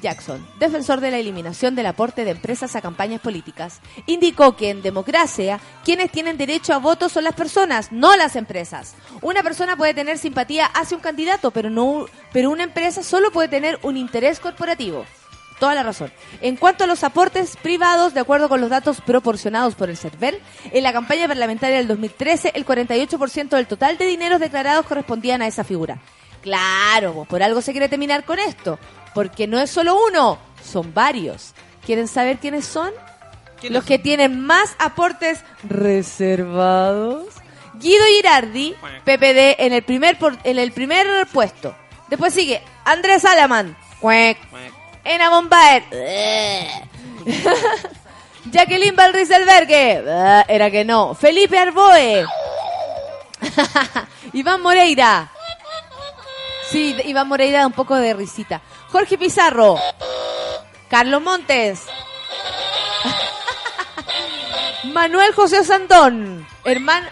[0.00, 4.80] Jackson, defensor de la eliminación del aporte de empresas a campañas políticas, indicó que en
[4.80, 8.94] democracia quienes tienen derecho a voto son las personas, no las empresas.
[9.20, 13.48] Una persona puede tener simpatía hacia un candidato, pero no pero una empresa solo puede
[13.48, 15.04] tener un interés corporativo.
[15.60, 16.10] Toda la razón.
[16.40, 20.40] En cuanto a los aportes privados, de acuerdo con los datos proporcionados por el CERVEL,
[20.72, 25.46] en la campaña parlamentaria del 2013, el 48% del total de dineros declarados correspondían a
[25.46, 25.98] esa figura.
[26.40, 28.78] Claro, por algo se quiere terminar con esto,
[29.14, 31.52] porque no es solo uno, son varios.
[31.84, 32.90] ¿Quieren saber quiénes son?
[33.68, 37.26] Los que tienen más aportes reservados.
[37.74, 41.74] Guido Girardi, PPD, en el primer, por- en el primer puesto.
[42.08, 44.38] Después sigue Andrés Alaman, cuec.
[45.04, 45.84] Ena Bombaer,
[48.50, 50.04] Jacqueline Valriselbergue,
[50.48, 51.14] era que no.
[51.14, 52.26] Felipe Arboe,
[54.32, 55.30] Iván Moreira.
[56.70, 58.60] Sí, Iván Moreira da un poco de risita.
[58.92, 59.78] Jorge Pizarro,
[60.88, 61.82] Carlos Montes,
[64.92, 67.08] Manuel José Sandón, hermano,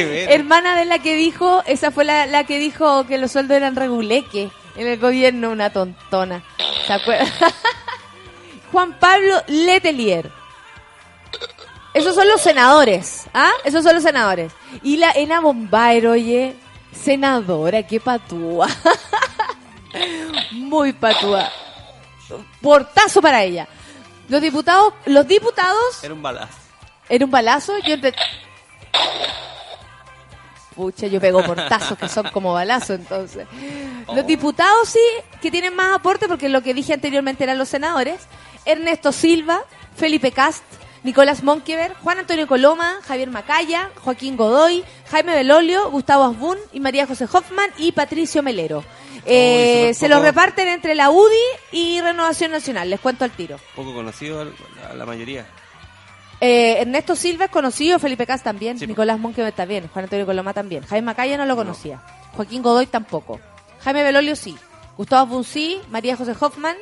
[0.00, 3.76] hermana de la que dijo, esa fue la, la que dijo que los sueldos eran
[3.76, 6.42] reguleque en el gobierno, una tontona.
[6.86, 7.28] ¿Se acuerdan?
[8.72, 10.30] Juan Pablo Letelier.
[11.94, 13.50] Esos son los senadores, ¿ah?
[13.64, 14.52] Esos son los senadores.
[14.82, 16.56] Y la Ena Bombaer, oye,
[16.92, 18.66] senadora, qué patúa.
[20.52, 21.50] Muy patúa.
[22.62, 23.68] Portazo para ella.
[24.28, 26.56] Los diputados, los diputados Era un balazo.
[27.10, 27.96] era un balazo, yo
[30.74, 33.46] Pucha, yo pego portazos que son como balazos, entonces.
[34.14, 35.00] Los diputados sí,
[35.40, 38.20] que tienen más aporte, porque lo que dije anteriormente eran los senadores.
[38.64, 39.60] Ernesto Silva,
[39.96, 40.62] Felipe Cast,
[41.02, 47.06] Nicolás Monkever, Juan Antonio Coloma, Javier Macaya, Joaquín Godoy, Jaime Belolio, Gustavo Asbun y María
[47.06, 48.84] José Hoffman y Patricio Melero.
[49.26, 51.36] Eh, súper se los reparten entre la UDI
[51.72, 53.58] y Renovación Nacional, les cuento al tiro.
[53.74, 54.46] Poco conocido
[54.88, 55.46] a la mayoría.
[56.44, 58.86] Eh, Ernesto Silva es conocido, Felipe Cas también, Sí.
[58.86, 62.02] Nicolás Monque también, Juan Antonio Coloma también, Jaime Macaya no lo conocía,
[62.34, 63.38] Joaquín Godoy tampoco,
[63.84, 64.56] Jaime Belolio sí,
[64.96, 66.76] Gustavo Buncí, María José Hoffman,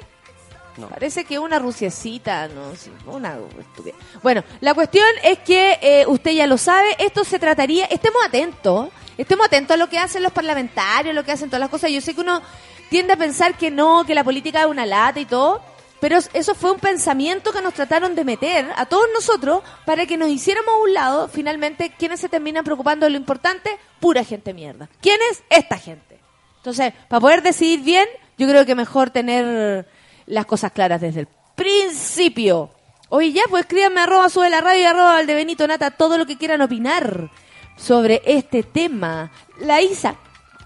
[0.78, 0.88] No.
[0.88, 2.72] parece que una rusiecita, no
[3.12, 3.94] una estupidez.
[4.22, 8.88] Bueno, la cuestión es que eh, usted ya lo sabe, esto se trataría, estemos atentos,
[9.18, 11.90] estemos atentos a lo que hacen los parlamentarios, lo que hacen todas las cosas.
[11.90, 12.40] Yo sé que uno
[12.88, 15.60] tiende a pensar que no, que la política es una lata y todo,
[16.00, 20.06] pero es- eso fue un pensamiento que nos trataron de meter a todos nosotros para
[20.06, 23.70] que nos hiciéramos un lado, finalmente, ¿quiénes se terminan preocupando de lo importante?
[24.00, 24.88] Pura gente mierda.
[25.00, 25.42] ¿Quién es?
[25.50, 26.18] Esta gente.
[26.56, 28.06] Entonces, para poder decidir bien,
[28.38, 29.86] yo creo que mejor tener
[30.26, 32.70] las cosas claras desde el principio.
[33.08, 36.38] Oye, ya, pues escríbanme arroba sube la radio y arroba Valdebenito Nata todo lo que
[36.38, 37.28] quieran opinar
[37.76, 39.30] sobre este tema.
[39.58, 40.14] La Isa,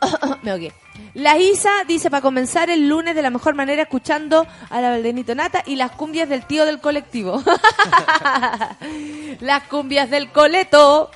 [0.43, 0.73] me ahogué.
[1.15, 5.35] La Isa dice para comenzar el lunes de la mejor manera escuchando a la Valdenito
[5.35, 7.43] Nata y las cumbias del tío del colectivo.
[9.41, 11.11] las cumbias del coleto,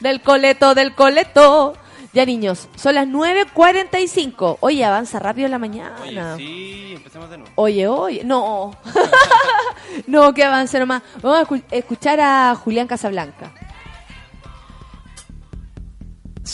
[0.00, 1.74] del coleto, del coleto.
[2.12, 4.56] Ya niños, son las 9.45.
[4.60, 5.94] Oye, avanza rápido la mañana.
[6.02, 7.52] Oye, sí, empecemos de nuevo.
[7.54, 8.74] Oye, oye, no.
[10.08, 11.02] no, que avance nomás.
[11.22, 13.52] Vamos a escu- escuchar a Julián Casablanca.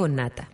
[0.00, 0.48] Con Nata.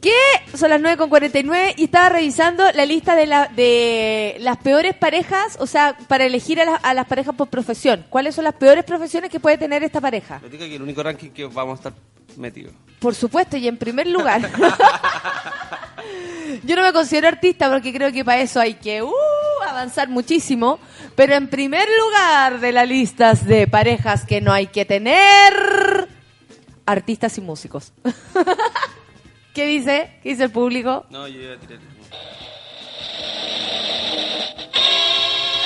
[0.00, 0.14] ¿Qué?
[0.56, 5.66] Son las 9.49 y estaba revisando la lista de, la, de las peores parejas, o
[5.66, 8.06] sea, para elegir a, las- a las parejas por profesión.
[8.08, 10.38] ¿Cuáles son las peores profesiones que puede tener esta pareja?
[10.42, 11.92] Me diga que el único ranking que vamos a estar
[12.38, 12.72] metidos.
[13.00, 14.40] Por supuesto, y en primer lugar.
[16.64, 19.12] Yo no me considero artista porque creo que para eso hay que uh,
[19.68, 20.78] avanzar muchísimo.
[21.16, 25.55] Pero en primer lugar de las listas de parejas que no hay que tener,
[26.86, 27.92] artistas y músicos.
[29.54, 30.18] ¿Qué dice?
[30.22, 31.06] ¿Qué dice el público?
[31.10, 31.78] No, yo iba a tirar.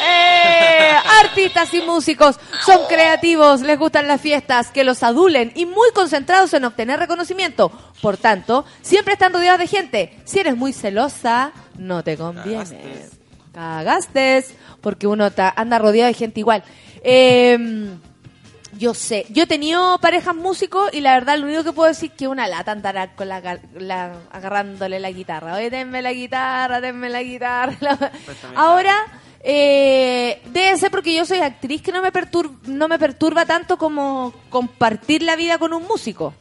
[0.03, 0.93] ¡Eh!
[1.23, 6.55] Artistas y músicos son creativos, les gustan las fiestas, que los adulen y muy concentrados
[6.55, 7.71] en obtener reconocimiento.
[8.01, 10.19] Por tanto, siempre están rodeados de gente.
[10.25, 12.57] Si eres muy celosa, no te conviene.
[12.65, 13.11] Cagastes.
[13.53, 16.65] Cagastes, porque uno ta- anda rodeado de gente igual.
[17.03, 17.59] Eh,
[18.79, 22.11] yo sé, yo he tenido parejas músicos y la verdad lo único que puedo decir
[22.13, 25.55] es que una lata andar con la, gar- la- agarrándole la guitarra.
[25.57, 27.77] Oye, denme la guitarra, denme la guitarra.
[28.57, 28.95] Ahora,
[29.43, 33.77] eh, debe ser porque yo soy actriz que no me, pertur- no me perturba tanto
[33.77, 36.35] como compartir la vida con un músico.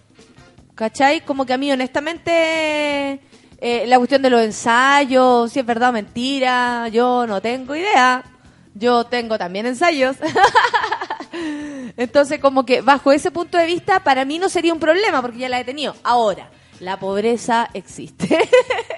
[0.75, 1.21] ¿Cachai?
[1.25, 3.19] Como que a mí, honestamente,
[3.59, 8.23] eh, la cuestión de los ensayos, si es verdad o mentira, yo no tengo idea.
[8.75, 10.15] Yo tengo también ensayos.
[11.97, 15.39] Entonces, como que bajo ese punto de vista, para mí no sería un problema porque
[15.39, 15.95] ya la he tenido.
[16.03, 18.39] Ahora, la pobreza existe.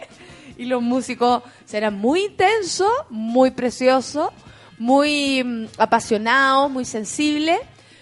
[0.58, 4.30] y los músicos serán muy intensos, muy preciosos,
[4.78, 7.60] muy mm, apasionados, muy sensibles.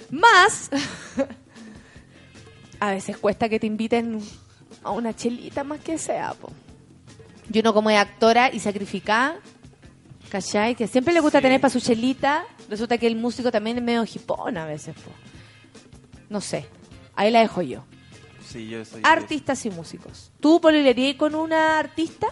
[0.10, 0.70] Más,
[2.80, 4.20] a veces cuesta que te inviten
[4.84, 6.50] a una chelita más que sea, po.
[7.52, 9.38] Y uno como es actora y sacrificada,
[10.30, 10.76] ¿cachai?
[10.76, 11.44] Que siempre le gusta Sí.
[11.44, 15.12] tener para su chelita, resulta que el músico también es medio jipón a veces, po.
[16.30, 16.66] No sé,
[17.16, 17.84] ahí la dejo yo.
[18.48, 19.02] Sí, yo soy.
[19.04, 20.32] Artistas y músicos.
[20.40, 22.28] ¿Tú pololearías con una artista?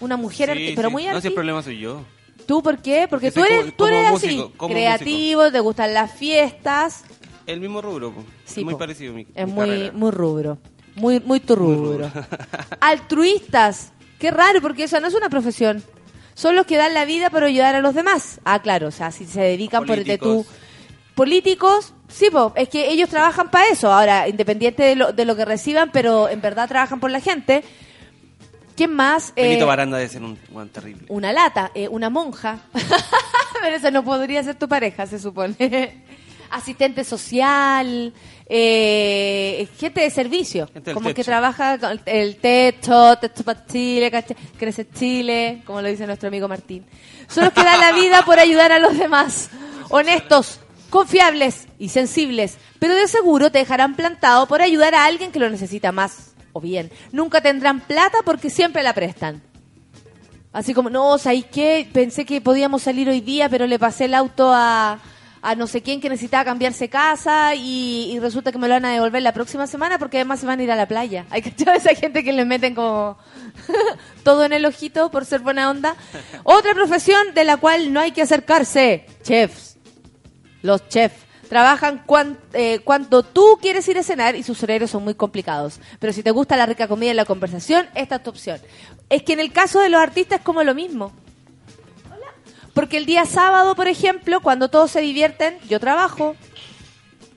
[0.00, 0.72] Una mujer, Sí, arti- sí.
[0.76, 1.34] pero muy No, si el artista.
[1.34, 2.02] problema soy yo.
[2.46, 3.06] ¿Tú por qué?
[3.08, 7.04] Porque Porque tú eres, como- tú eres como así, músico, creativo, te gustan las fiestas.
[7.46, 8.22] El mismo rubro, po.
[8.44, 8.78] Sí, Es muy po.
[8.78, 9.92] parecido mi, Es mi muy, carrera.
[9.94, 10.58] muy rubro.
[10.96, 12.10] Muy, muy tu rubro.
[12.80, 13.92] Altruistas.
[14.18, 15.82] Qué raro, porque eso no es una profesión.
[16.34, 18.40] Son los que dan la vida para ayudar a los demás.
[18.44, 20.44] Ah, claro, o sea, si se dedican por de tu...
[20.44, 20.46] Políticos.
[21.14, 23.92] Políticos, sí, po, es que ellos trabajan para eso.
[23.92, 27.62] Ahora, independiente de lo, de lo que reciban, pero en verdad trabajan por la gente.
[28.76, 29.32] ¿Quién más?
[29.36, 31.06] Benito Eh, Baranda debe ser un guan terrible.
[31.08, 32.58] una lata, eh, una monja.
[33.62, 35.54] Pero esa no podría ser tu pareja, se supone.
[36.50, 38.12] Asistente social,
[38.46, 41.26] eh, gente de servicio, Gente como que techo.
[41.26, 44.12] trabaja con el techo, techo para Chile,
[44.58, 46.84] crece Chile, como lo dice nuestro amigo Martín.
[47.28, 49.48] Son los que dan la vida por ayudar a los demás.
[49.88, 55.38] Honestos, confiables y sensibles, pero de seguro te dejarán plantado por ayudar a alguien que
[55.38, 56.90] lo necesita más o bien.
[57.12, 59.42] Nunca tendrán plata porque siempre la prestan.
[60.52, 61.88] Así como, no, ¿sabéis qué?
[61.92, 65.00] Pensé que podíamos salir hoy día, pero le pasé el auto a,
[65.44, 68.92] a no sé quién que necesitaba cambiarse casa y, resulta que me lo van a
[68.92, 71.26] devolver la próxima semana porque además se van a ir a la playa.
[71.30, 73.18] Hay que esa gente que le meten como
[74.24, 75.96] todo en el ojito por ser buena onda.
[76.44, 79.76] Otra profesión de la cual no hay que acercarse, chefs.
[80.62, 81.16] Los chefs
[81.50, 85.78] trabajan cuan- eh, cuando tú quieres ir a cenar y sus horarios son muy complicados.
[85.98, 88.60] Pero si te gusta la rica comida y la conversación, esta es tu opción.
[89.10, 91.12] Es que en el caso de los artistas es como lo mismo.
[92.74, 96.36] Porque el día sábado, por ejemplo, cuando todos se divierten, yo trabajo.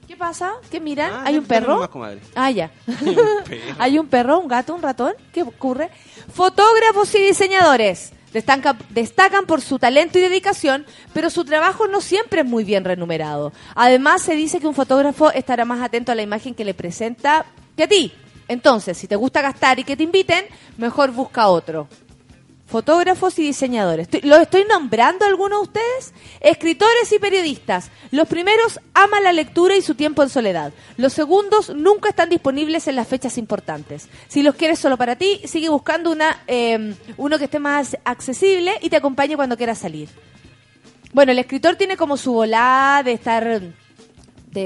[0.08, 0.54] ¿Qué pasa?
[0.72, 1.12] ¿Qué miran?
[1.14, 1.88] Ah, ¿Hay ya, un perro?
[1.94, 2.18] nomás.
[2.36, 2.72] Ah, ya.
[2.88, 3.76] un perro.
[3.80, 5.14] ¿Hay un perro, un gato, un ratón?
[5.32, 5.90] ¿Qué ocurre?
[6.34, 12.42] Fotógrafos y diseñadores destacan, destacan por su talento y dedicación, pero su trabajo no siempre
[12.42, 13.52] es muy bien remunerado.
[13.76, 17.46] Además, se dice que un fotógrafo estará más atento a la imagen que le presenta
[17.76, 18.14] que a ti.
[18.48, 20.46] Entonces, si te gusta gastar y que te inviten,
[20.78, 21.88] mejor busca otro.
[22.68, 24.10] Fotógrafos y diseñadores.
[24.24, 26.14] ¿Los estoy nombrando algunos de ustedes?
[26.42, 27.92] Escritores y periodistas.
[28.12, 30.74] Los primeros aman la lectura y su tiempo en soledad.
[30.98, 34.10] Los segundos nunca están disponibles en las fechas importantes.
[34.28, 38.74] Si los quieres solo para ti, sigue buscando una, eh, uno que esté más accesible
[38.82, 40.10] y te acompañe cuando quieras salir.
[41.14, 43.62] Bueno, el escritor tiene como su volá de estar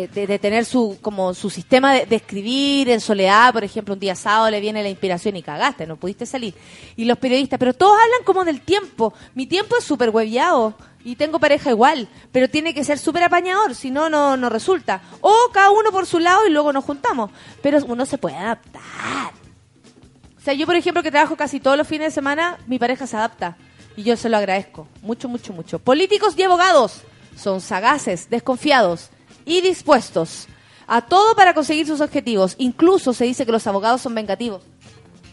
[0.08, 4.00] de, de- tener su como su sistema de, de escribir en soledad, por ejemplo, un
[4.00, 6.54] día sábado le viene la inspiración y cagaste, no pudiste salir.
[6.96, 9.14] Y los periodistas, pero todos hablan como del tiempo.
[9.36, 10.74] Mi tiempo es súper hueviado
[11.04, 15.02] y tengo pareja igual, pero tiene que ser súper apañador, si no, no no resulta.
[15.22, 17.32] O cada uno por su lado y luego nos juntamos.
[17.62, 19.34] Pero uno se puede adaptar.
[20.38, 23.06] O sea, yo, por ejemplo, que trabajo casi todos los fines de semana, mi pareja
[23.08, 23.58] se adapta.
[23.96, 24.88] Y yo se lo agradezco.
[25.02, 25.78] Mucho, mucho, mucho.
[25.80, 27.02] Políticos y abogados
[27.36, 29.10] son sagaces, desconfiados
[29.46, 30.48] y dispuestos
[30.88, 32.56] A todo para conseguir sus objetivos.
[32.58, 34.62] Incluso se dice que los abogados son vengativos.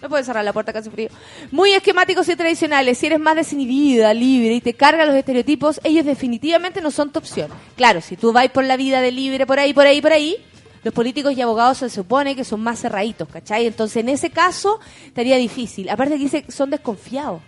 [0.00, 1.08] No puedes cerrar la puerta casi frío.
[1.50, 2.98] Muy esquemáticos y tradicionales.
[2.98, 7.18] Si eres más desinhibida, libre y te cargan los estereotipos, ellos definitivamente no son tu
[7.18, 7.50] opción.
[7.76, 10.36] Claro, si tú vas por la vida de libre por ahí, por ahí, por ahí,
[10.84, 13.66] los políticos y abogados se supone que son más cerraditos, ¿cachai?
[13.66, 15.88] Entonces, en ese caso, estaría difícil.
[15.88, 17.42] Aparte que dice son desconfiados.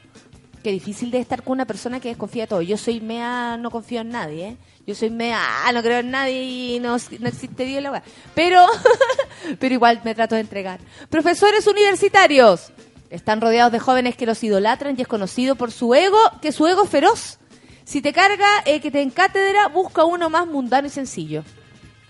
[0.62, 2.62] Qué difícil de estar con una persona que desconfía de todo.
[2.62, 4.56] Yo soy mea, no confío en nadie, ¿eh?
[4.86, 8.02] Yo soy mea, ah, no creo en nadie y no, no existe Dios la weá.
[8.34, 8.64] Pero,
[9.58, 10.80] pero igual me trato de entregar.
[11.08, 12.72] Profesores universitarios.
[13.10, 16.66] Están rodeados de jóvenes que los idolatran y es conocido por su ego, que su
[16.66, 17.38] ego es feroz.
[17.84, 21.42] Si te carga eh, que te en cátedra, busca uno más mundano y sencillo.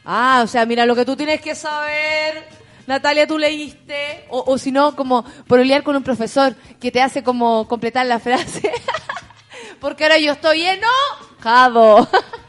[0.04, 2.46] Ah, o sea, mira lo que tú tienes que saber.
[2.86, 4.26] Natalia, tú leíste.
[4.28, 8.18] O, o si no, como pololear con un profesor que te hace como completar la
[8.18, 8.72] frase.
[9.80, 12.08] Porque ahora yo estoy enojado.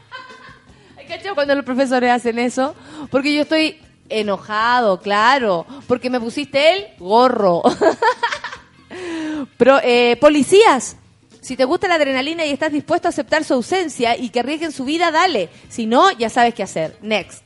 [1.12, 2.74] ¿Hay cachado cuando los profesores hacen eso?
[3.10, 5.66] Porque yo estoy enojado, claro.
[5.86, 7.62] Porque me pusiste el gorro.
[9.58, 10.96] Pero, eh, policías,
[11.42, 14.72] si te gusta la adrenalina y estás dispuesto a aceptar su ausencia y que arriesguen
[14.72, 15.50] su vida, dale.
[15.68, 16.96] Si no, ya sabes qué hacer.
[17.02, 17.42] Next.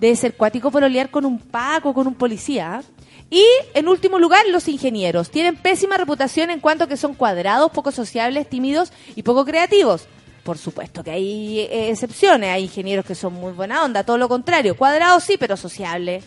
[0.00, 2.82] Debe ser cuático pololear con un paco, con un policía.
[3.28, 3.44] Y,
[3.74, 5.30] en último lugar, los ingenieros.
[5.30, 10.08] Tienen pésima reputación en cuanto que son cuadrados, poco sociables, tímidos y poco creativos.
[10.42, 12.50] Por supuesto que hay eh, excepciones.
[12.50, 14.76] Hay ingenieros que son muy buena onda, todo lo contrario.
[14.76, 16.24] Cuadrados sí, pero sociables.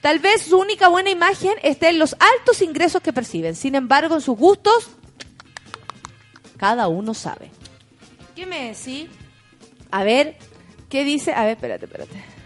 [0.00, 3.56] Tal vez su única buena imagen esté en los altos ingresos que perciben.
[3.56, 4.90] Sin embargo, en sus gustos,
[6.56, 7.50] cada uno sabe.
[8.36, 9.08] ¿Qué me decís?
[9.90, 10.36] A ver,
[10.88, 11.32] ¿qué dice?
[11.32, 12.37] A ver, espérate, espérate.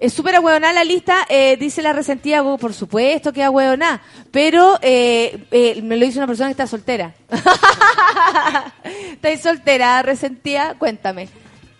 [0.00, 4.78] Es súper ahueonada la lista, eh, dice la resentida, oh, por supuesto que ahueonada, pero
[4.80, 7.14] eh, eh, me lo dice una persona que está soltera.
[9.12, 10.74] ¿Estáis soltera, resentida?
[10.78, 11.28] Cuéntame.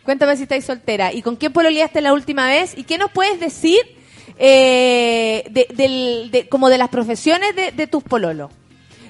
[0.04, 1.12] Cuéntame si estáis soltera.
[1.12, 2.76] ¿Y con quién pololeaste la última vez?
[2.76, 3.78] ¿Y qué nos puedes decir
[4.38, 8.50] de, del- de- como de las profesiones de, tus pololos?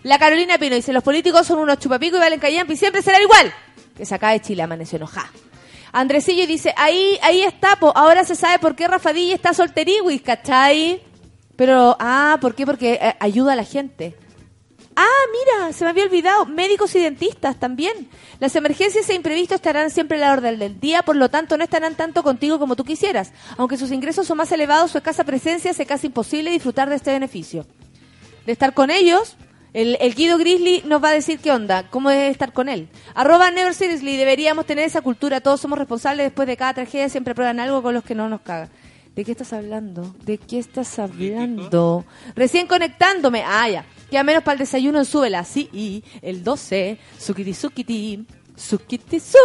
[0.03, 3.21] La Carolina Pino dice, los políticos son unos chupapicos y valen callampa y siempre será
[3.21, 3.53] igual.
[3.97, 5.31] Que se acaba de Chile, amaneció enojada.
[5.93, 10.23] Andresillo dice, ahí, ahí está, po, ahora se sabe por qué Rafa Dilla está solteriwis,
[10.23, 11.03] ¿cachai?
[11.57, 12.65] Pero, ah, ¿por qué?
[12.65, 14.17] Porque eh, ayuda a la gente.
[14.97, 18.09] Ah, mira, se me había olvidado, médicos y dentistas también.
[18.39, 21.65] Las emergencias e imprevistos estarán siempre a la orden del día, por lo tanto no
[21.65, 23.33] estarán tanto contigo como tú quisieras.
[23.57, 27.13] Aunque sus ingresos son más elevados, su escasa presencia hace casi imposible disfrutar de este
[27.13, 27.67] beneficio.
[28.47, 29.37] De estar con ellos,
[29.73, 32.89] el, Guido Grizzly nos va a decir qué onda, cómo es estar con él.
[33.15, 37.35] Arroba Never Seriously, deberíamos tener esa cultura, todos somos responsables después de cada tragedia, siempre
[37.35, 38.71] prueban algo con los que no nos cagan.
[39.15, 40.15] ¿De qué estás hablando?
[40.25, 42.05] ¿De qué estás hablando?
[42.37, 43.43] Recién conectándome.
[43.45, 43.85] Ah, ya.
[44.09, 45.45] Queda menos para el desayuno en Súbela.
[45.45, 46.97] Sí, y el 12.
[47.19, 48.25] Sukiti, sukiti.
[48.61, 49.39] Sukiti, su.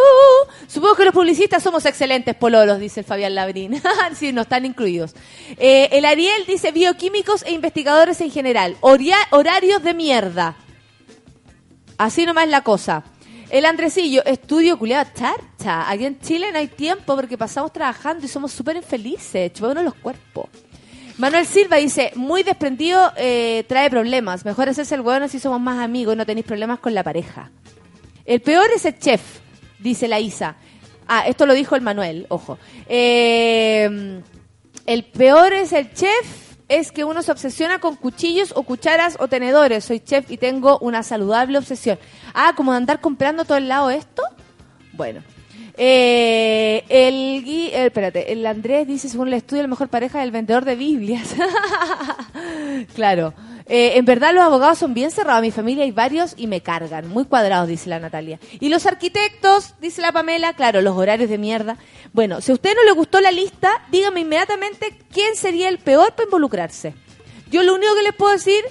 [0.67, 3.81] Supongo que los publicistas somos excelentes pololos, dice el Fabián Labrín.
[4.15, 5.15] sí, no están incluidos.
[5.57, 8.75] Eh, el Ariel dice bioquímicos e investigadores en general.
[8.81, 10.57] Horarios de mierda.
[11.97, 13.03] Así nomás la cosa.
[13.49, 15.89] El Andresillo, estudio culiado charcha.
[15.89, 19.53] Aquí en Chile no hay tiempo porque pasamos trabajando y somos súper infelices.
[19.53, 20.49] Chupándonos los cuerpos.
[21.17, 24.43] Manuel Silva dice, muy desprendido eh, trae problemas.
[24.43, 27.49] Mejor hacerse el hueón así somos más amigos y no tenéis problemas con la pareja.
[28.25, 29.21] El peor es el chef,
[29.79, 30.55] dice la Isa.
[31.07, 32.57] Ah, esto lo dijo el Manuel, ojo.
[32.87, 34.19] Eh,
[34.85, 39.27] el peor es el chef, es que uno se obsesiona con cuchillos o cucharas o
[39.27, 39.85] tenedores.
[39.85, 41.99] Soy chef y tengo una saludable obsesión.
[42.33, 44.23] Ah, como de andar comprando todo el lado esto.
[44.93, 45.21] Bueno.
[45.77, 50.23] Eh, el, Gui- eh, espérate, el Andrés dice, según el estudio, la mejor pareja es
[50.25, 51.35] el vendedor de Biblias.
[52.95, 53.33] claro.
[53.67, 55.41] Eh, en verdad los abogados son bien cerrados.
[55.41, 57.07] Mi familia hay varios y me cargan.
[57.07, 58.39] Muy cuadrados, dice la Natalia.
[58.59, 61.77] Y los arquitectos, dice la Pamela, claro, los horarios de mierda.
[62.13, 66.13] Bueno, si a usted no le gustó la lista, dígame inmediatamente quién sería el peor
[66.13, 66.93] para involucrarse.
[67.49, 68.63] Yo lo único que les puedo decir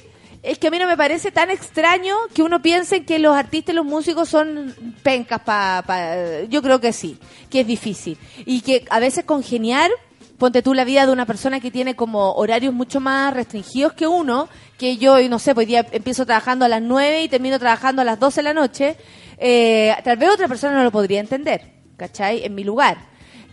[0.44, 3.72] es que a mí no me parece tan extraño que uno piense que los artistas
[3.72, 6.44] y los músicos son pencas para...
[6.44, 7.18] yo creo que sí,
[7.50, 8.18] que es difícil.
[8.44, 9.90] Y que a veces congeniar,
[10.38, 14.06] ponte tú la vida de una persona que tiene como horarios mucho más restringidos que
[14.06, 18.02] uno, que yo, no sé, pues día empiezo trabajando a las 9 y termino trabajando
[18.02, 18.96] a las 12 de la noche,
[19.38, 22.44] eh, tal vez otra persona no lo podría entender, ¿cachai?
[22.44, 22.98] En mi lugar.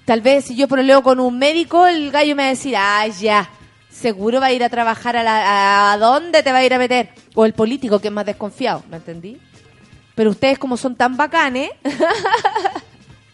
[0.05, 3.07] Tal vez si yo proleo con un médico, el gallo me va a decir, ah,
[3.07, 3.49] ya,
[3.89, 6.79] seguro va a ir a trabajar a, la, a dónde te va a ir a
[6.79, 7.09] meter.
[7.35, 9.39] O el político que es más desconfiado, ¿me entendí?
[10.15, 11.69] Pero ustedes como son tan bacanes,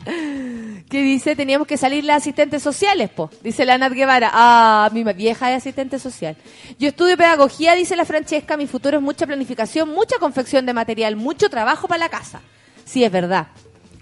[0.89, 3.29] que dice, teníamos que salir las asistentes sociales, po.
[3.41, 6.37] Dice la Nat Guevara, ah, mi vieja es asistente social.
[6.79, 11.15] Yo estudio pedagogía, dice la Francesca, mi futuro es mucha planificación, mucha confección de material,
[11.15, 12.41] mucho trabajo para la casa.
[12.85, 13.47] Sí, es verdad.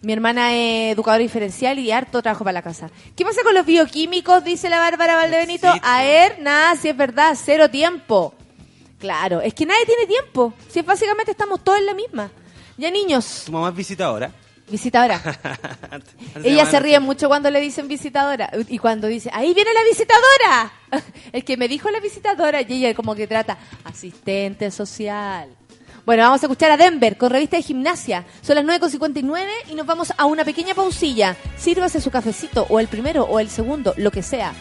[0.02, 2.92] Mi hermana es educadora diferencial y harto trabajo para la casa.
[3.16, 4.44] ¿Qué pasa con los bioquímicos?
[4.44, 5.68] Dice la Bárbara Valdebenito.
[5.82, 8.36] A ver, nada, si es verdad, cero tiempo.
[9.00, 10.54] Claro, es que nadie tiene tiempo.
[10.70, 12.30] Si es básicamente estamos todos en la misma.
[12.78, 14.32] Ya niños, Tu mamá es visitadora.
[14.70, 15.22] Visitadora.
[16.44, 18.50] Ella se ríe mucho cuando le dicen visitadora.
[18.68, 20.74] Y cuando dice, ahí viene la visitadora.
[21.32, 22.62] El que me dijo la visitadora.
[22.62, 25.50] Y ella como que trata, asistente social.
[26.06, 28.26] Bueno, vamos a escuchar a Denver con revista de gimnasia.
[28.42, 31.36] Son las 9.59 y nos vamos a una pequeña pausilla.
[31.58, 34.54] Sírvase su cafecito, o el primero, o el segundo, lo que sea.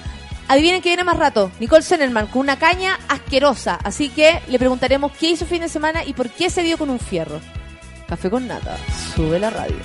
[0.48, 1.50] Adivinen que viene más rato.
[1.60, 3.78] Nicole Sennerman con una caña asquerosa.
[3.82, 6.88] Así que le preguntaremos qué hizo fin de semana y por qué se dio con
[6.88, 7.40] un fierro.
[8.08, 8.76] Café con nata.
[9.14, 9.76] Sube la radio.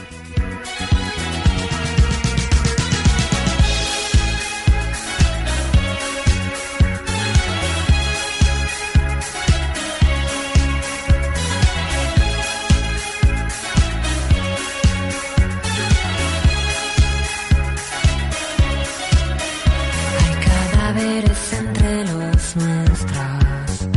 [21.52, 23.90] Entre los nuestros,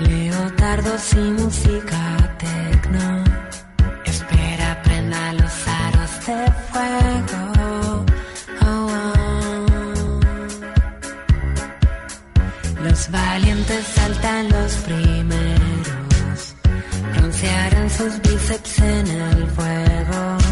[0.00, 2.15] leotardos y música
[17.96, 20.45] sus bíceps en el fuego,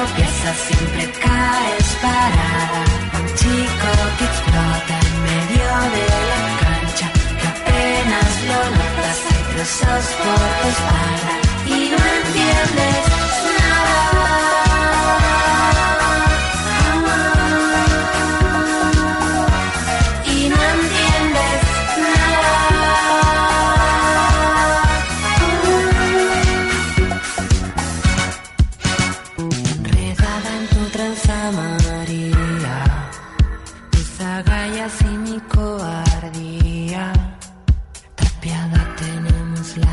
[0.00, 2.82] tropiezas siempre caes parada.
[3.20, 7.06] Un chico que explota en medio de la cancha,
[7.38, 11.34] que apenas lo notas, hay trozos por tu espalda
[11.66, 13.19] y no entiendes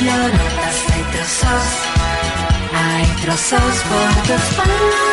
[0.00, 0.76] notas.
[0.92, 1.66] Hay trozos,
[2.74, 5.12] hay trozos por tu espalda.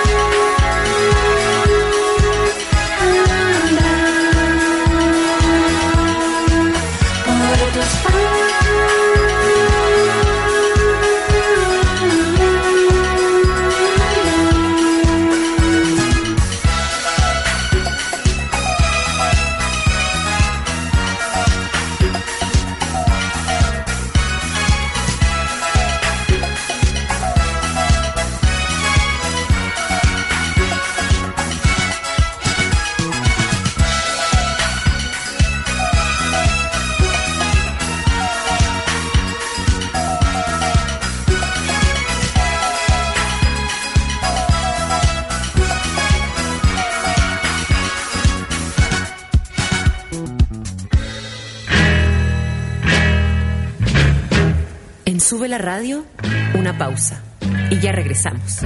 [57.81, 58.57] Ya regresamos.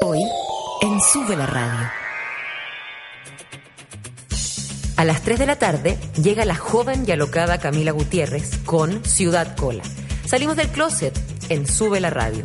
[0.00, 0.18] Hoy,
[0.80, 1.90] en Sube la Radio.
[4.96, 9.56] A las 3 de la tarde llega la joven y alocada Camila Gutiérrez con Ciudad
[9.56, 9.82] Cola.
[10.24, 11.14] Salimos del closet
[11.50, 12.44] en Sube la Radio.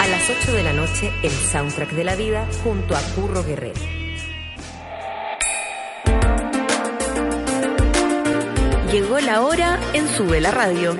[0.00, 3.99] A las 8 de la noche, el soundtrack de la vida junto a Curro Guerrero.
[8.92, 10.96] Llegó la hora en Sube la Radio.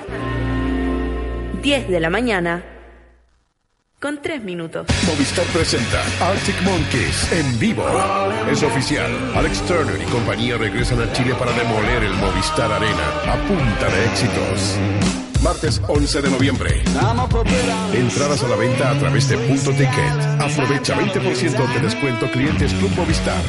[1.62, 2.64] 10 de la mañana.
[3.98, 4.86] con tres minutos.
[5.06, 7.84] Movistar presenta Arctic Monkeys en vivo.
[8.50, 9.10] Es oficial.
[9.34, 14.04] Alex Turner y compañía regresan a Chile para demoler el Movistar Arena a punta de
[14.06, 14.78] éxitos.
[15.42, 16.82] Martes 11 de noviembre.
[17.92, 20.40] Entradas a la venta a través de Punto Ticket.
[20.40, 23.42] Aprovecha 20% de descuento clientes Club Movistar.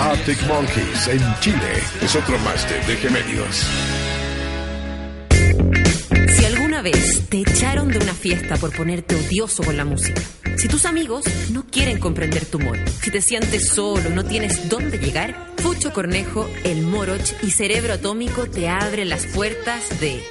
[0.00, 3.66] Arctic Monkeys en Chile es otro más de DG Medios.
[6.36, 10.20] Si alguna vez te echaron de una fiesta por ponerte odioso con la música,
[10.58, 14.98] si tus amigos no quieren comprender tu humor, si te sientes solo no tienes dónde
[14.98, 20.22] llegar, Fucho Cornejo, el Moroch y Cerebro Atómico te abren las puertas de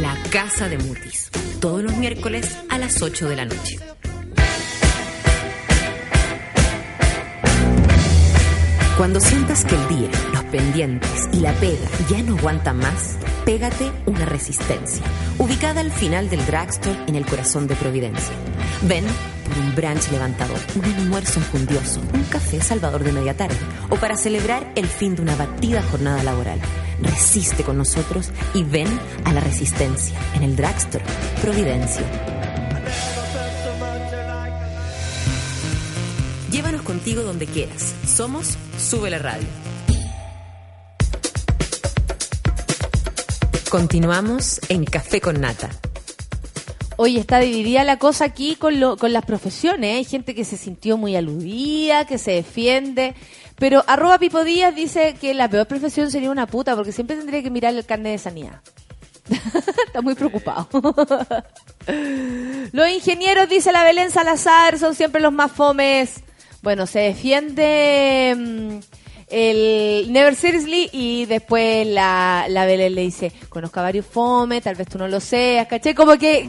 [0.00, 3.78] La Casa de Mutis, todos los miércoles a las 8 de la noche.
[8.96, 13.90] Cuando sientas que el día, los pendientes y la pega ya no aguantan más, pégate
[14.06, 15.04] una resistencia,
[15.36, 18.32] ubicada al final del drugstore en el corazón de Providencia.
[18.82, 19.04] Ven
[19.48, 23.56] por un brunch levantador, un almuerzo enjundioso, un café salvador de media tarde
[23.90, 26.60] o para celebrar el fin de una batida jornada laboral.
[27.02, 28.88] Resiste con nosotros y ven
[29.24, 31.04] a la resistencia en el drugstore
[31.42, 32.04] Providencia.
[36.52, 37.92] Llévanos contigo donde quieras.
[38.14, 39.46] Somos Sube la Radio.
[43.70, 45.70] Continuamos en Café con Nata.
[46.96, 49.90] Hoy está dividida la cosa aquí con, lo- con las profesiones.
[49.90, 49.96] ¿eh?
[49.96, 53.14] Hay gente que se sintió muy aludida, que se defiende.
[53.56, 57.42] Pero arroba Pipo Díaz dice que la peor profesión sería una puta porque siempre tendría
[57.42, 58.60] que mirar el carnet de sanidad.
[59.86, 60.68] está muy preocupado.
[62.72, 66.20] los ingenieros, dice la Belén Salazar, son siempre los más fomes.
[66.64, 68.78] Bueno, se defiende mm,
[69.28, 74.74] el Never Seriously y después la, la Belén le dice, conozco a varios fome, tal
[74.74, 75.94] vez tú no lo seas, ¿caché?
[75.94, 76.48] Como que,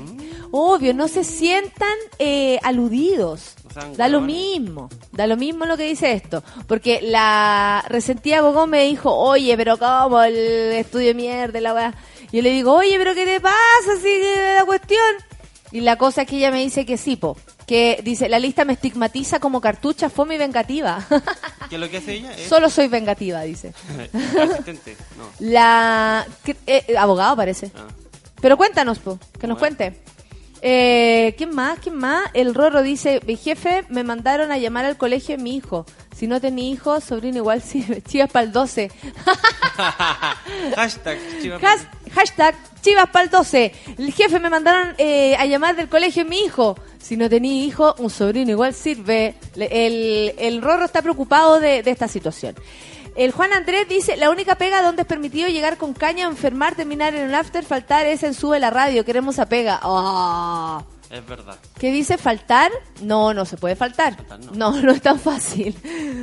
[0.52, 3.56] obvio, no se sientan eh, aludidos.
[3.98, 6.42] Da lo mismo, da lo mismo lo que dice esto.
[6.66, 10.38] Porque la resentida Gogó me dijo, oye, pero ¿cómo el
[10.72, 11.94] estudio de mierda, y la weá?
[12.32, 13.98] Yo le digo, oye, pero ¿qué te pasa?
[14.02, 15.02] Sigue la cuestión.
[15.76, 17.36] Y la cosa es que ella me dice que sí, po.
[17.68, 21.06] Que dice, la lista me estigmatiza como cartucha, fome y vengativa.
[21.70, 22.32] ¿Qué es lo que hace ella?
[22.34, 23.74] Es Solo soy vengativa, dice.
[24.42, 24.96] asistente.
[25.18, 25.26] No.
[25.40, 26.26] La...
[26.66, 27.74] eh, abogado parece.
[27.76, 27.88] Ah.
[28.40, 30.00] Pero cuéntanos, po, que nos cuente.
[30.68, 31.78] Eh, ¿Quién más?
[31.78, 32.24] ¿Quién más?
[32.34, 35.86] El Rorro dice, mi jefe, me mandaron a llamar al colegio de mi hijo.
[36.18, 38.02] Si no tenía hijo, sobrino igual sirve.
[38.02, 38.90] Chivas para el 12.
[40.76, 43.72] Hashtag chiva- Has- hashtag Chivas para el 12.
[43.98, 46.76] El jefe me mandaron eh, a llamar del colegio de mi hijo.
[47.00, 49.36] Si no tenía hijo, un sobrino igual sirve.
[49.56, 52.56] El, el Rorro está preocupado de, de esta situación.
[53.16, 57.16] El Juan Andrés dice, la única pega donde es permitido llegar con caña, enfermar, terminar
[57.16, 59.06] en un after, faltar es en Sube la Radio.
[59.06, 59.80] Queremos a pega.
[59.82, 60.84] Ah.
[61.10, 61.58] Es verdad.
[61.80, 62.72] ¿Qué dice faltar?
[63.02, 64.18] No, no se puede faltar.
[64.18, 64.72] Faltar no.
[64.72, 65.76] No, no es tan fácil.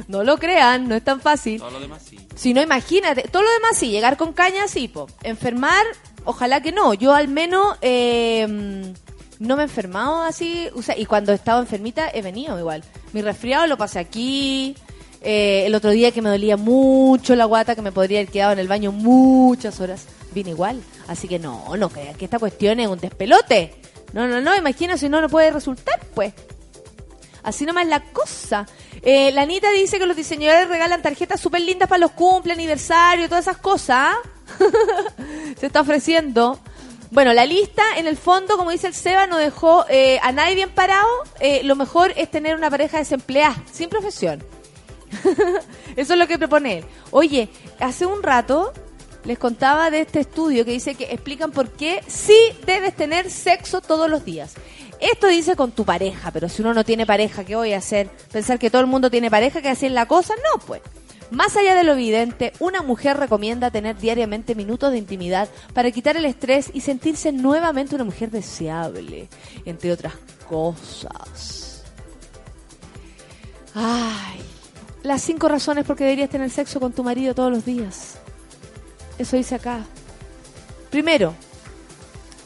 [0.08, 1.60] No lo crean, no es tan fácil.
[1.60, 2.18] Todo lo demás sí.
[2.34, 3.22] Si no, imagínate.
[3.22, 5.06] Todo lo demás sí, llegar con caña sí, po.
[5.22, 5.86] Enfermar,
[6.24, 6.92] ojalá que no.
[6.92, 8.92] Yo al menos eh,
[9.38, 10.68] no me he enfermado así.
[10.74, 12.84] O sea, y cuando he estado enfermita he venido igual.
[13.12, 14.76] Mi resfriado lo pasé aquí.
[15.22, 18.52] Eh, el otro día que me dolía mucho la guata, que me podría haber quedado
[18.52, 20.82] en el baño muchas horas, vine igual.
[21.06, 23.74] Así que no, no crean que esta cuestión es un despelote.
[24.12, 26.34] No, no, no, imagino si no, no puede resultar, pues.
[27.42, 28.66] Así nomás la cosa.
[29.02, 33.28] Eh, la Anita dice que los diseñadores regalan tarjetas súper lindas para los cumple, aniversario,
[33.28, 33.96] todas esas cosas.
[33.98, 34.16] ¿ah?
[35.58, 36.60] Se está ofreciendo.
[37.10, 40.54] Bueno, la lista, en el fondo, como dice el Seba, no dejó eh, a nadie
[40.54, 41.08] bien parado.
[41.40, 44.42] Eh, lo mejor es tener una pareja desempleada, sin profesión.
[45.96, 46.84] Eso es lo que propone él.
[47.10, 47.48] Oye,
[47.80, 48.72] hace un rato
[49.24, 52.36] les contaba de este estudio que dice que explican por qué sí
[52.66, 54.54] debes tener sexo todos los días.
[55.00, 58.08] Esto dice con tu pareja, pero si uno no tiene pareja, ¿qué voy a hacer?
[58.30, 60.34] ¿Pensar que todo el mundo tiene pareja, que así es la cosa?
[60.36, 60.80] No, pues.
[61.32, 66.16] Más allá de lo evidente, una mujer recomienda tener diariamente minutos de intimidad para quitar
[66.16, 69.28] el estrés y sentirse nuevamente una mujer deseable,
[69.64, 70.12] entre otras
[70.46, 71.82] cosas.
[73.74, 74.40] Ay,
[75.02, 78.18] las cinco razones por qué deberías tener sexo con tu marido todos los días.
[79.18, 79.84] Eso dice acá.
[80.90, 81.34] Primero,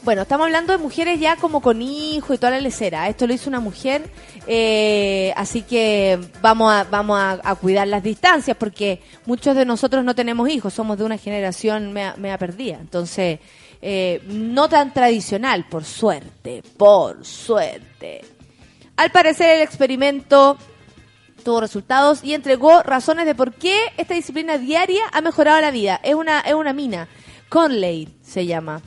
[0.03, 3.09] bueno, estamos hablando de mujeres ya como con hijo y toda la lecera.
[3.09, 4.09] Esto lo hizo una mujer,
[4.47, 10.15] eh, así que vamos a vamos a, cuidar las distancias porque muchos de nosotros no
[10.15, 12.77] tenemos hijos, somos de una generación mea perdida.
[12.79, 13.39] Entonces,
[13.81, 18.21] eh, no tan tradicional, por suerte, por suerte.
[18.95, 20.57] Al parecer el experimento
[21.47, 25.97] tuvo resultados y entregó razones de por qué esta disciplina diaria ha mejorado la vida.
[26.03, 27.07] Es una, es una mina.
[27.47, 28.81] Conley se llama.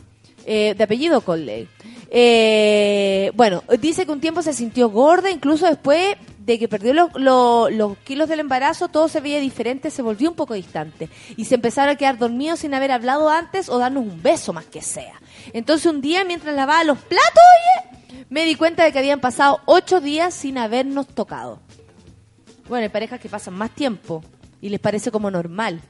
[0.44, 1.66] eh, de apellido Conley.
[2.10, 7.10] Eh, bueno, dice que un tiempo se sintió gorda, incluso después de que perdió lo-
[7.14, 11.08] lo- los kilos del embarazo, todo se veía diferente, se volvió un poco distante.
[11.38, 14.66] Y se empezaron a quedar dormidos sin haber hablado antes o darnos un beso más
[14.66, 15.18] que sea.
[15.54, 19.60] Entonces un día, mientras lavaba los platos, oye, me di cuenta de que habían pasado
[19.64, 21.60] ocho días sin habernos tocado.
[22.70, 24.22] Bueno, hay parejas que pasan más tiempo
[24.60, 25.80] y les parece como normal.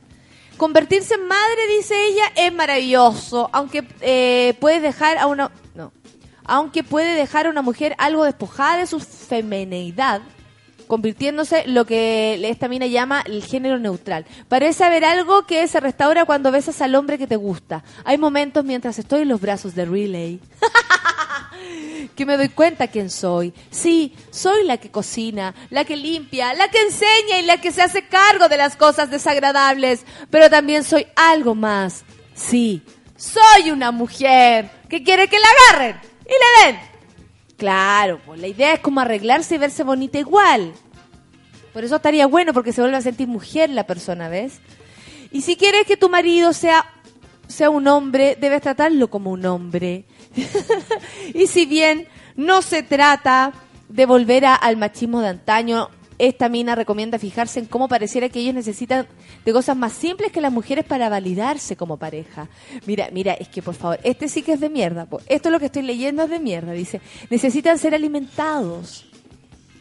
[0.57, 5.93] Convertirse en madre, dice ella, es maravilloso, aunque eh, puede dejar a una no,
[6.43, 10.23] aunque puede dejar a una mujer algo despojada de su femineidad,
[10.91, 14.27] convirtiéndose lo que esta mina llama el género neutral.
[14.49, 17.85] Parece haber algo que se restaura cuando besas al hombre que te gusta.
[18.05, 20.41] Hay momentos mientras estoy en los brazos de Relay
[22.17, 23.55] que me doy cuenta quién soy.
[23.71, 27.83] Sí, soy la que cocina, la que limpia, la que enseña y la que se
[27.83, 32.05] hace cargo de las cosas desagradables, pero también soy algo más.
[32.35, 32.83] Sí,
[33.17, 36.90] soy una mujer que quiere que la agarren y le den.
[37.61, 40.73] Claro, pues la idea es como arreglarse y verse bonita igual.
[41.75, 44.61] Por eso estaría bueno porque se vuelve a sentir mujer la persona, ¿ves?
[45.31, 46.87] Y si quieres que tu marido sea
[47.49, 50.07] sea un hombre, debes tratarlo como un hombre.
[51.35, 53.53] y si bien no se trata
[53.91, 55.91] de volver a- al machismo de antaño,
[56.21, 59.07] esta mina recomienda fijarse en cómo pareciera que ellos necesitan
[59.45, 62.49] de cosas más simples que las mujeres para validarse como pareja.
[62.85, 65.07] Mira, mira, es que por favor, este sí que es de mierda.
[65.07, 65.21] po.
[65.27, 66.73] Esto es lo que estoy leyendo es de mierda.
[66.73, 67.01] Dice,
[67.31, 69.07] necesitan ser alimentados.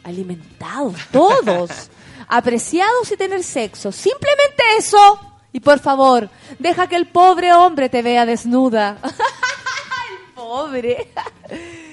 [0.02, 1.90] Alimentados, todos.
[2.26, 3.92] apreciados y tener sexo.
[3.92, 5.20] Simplemente eso.
[5.52, 8.98] Y por favor, deja que el pobre hombre te vea desnuda.
[9.02, 11.08] el pobre.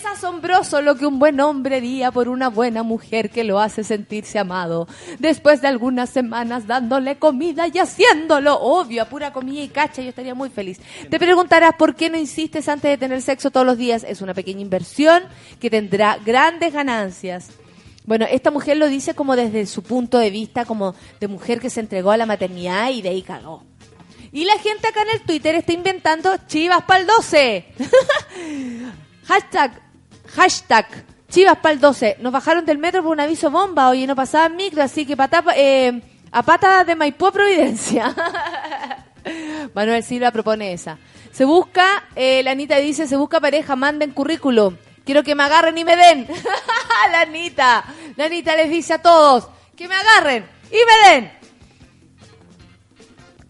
[0.00, 3.84] Es asombroso lo que un buen hombre haría por una buena mujer que lo hace
[3.84, 4.88] sentirse amado.
[5.18, 10.08] Después de algunas semanas dándole comida y haciéndolo, obvio, a pura comida y cacha, yo
[10.08, 10.80] estaría muy feliz.
[11.10, 14.02] Te preguntarás por qué no insistes antes de tener sexo todos los días.
[14.08, 15.22] Es una pequeña inversión
[15.60, 17.48] que tendrá grandes ganancias.
[18.06, 21.68] Bueno, esta mujer lo dice como desde su punto de vista, como de mujer que
[21.68, 23.64] se entregó a la maternidad y de ahí cagó.
[24.32, 27.66] Y la gente acá en el Twitter está inventando chivas pa'l 12.
[29.30, 29.89] hashtag,
[30.34, 30.86] hashtag,
[31.28, 32.16] chivas pa'l 12.
[32.20, 35.44] Nos bajaron del metro por un aviso bomba, oye, no pasaba micro, así que pata,
[35.56, 36.00] eh,
[36.30, 38.14] a pata de Maipú Providencia.
[39.74, 40.98] Manuel Silva propone esa.
[41.32, 44.76] Se busca, eh, la Anita dice, se busca pareja, manden currículum.
[45.04, 46.26] Quiero que me agarren y me den.
[47.12, 47.84] la Anita.
[48.16, 51.39] La Anita les dice a todos, que me agarren y me den.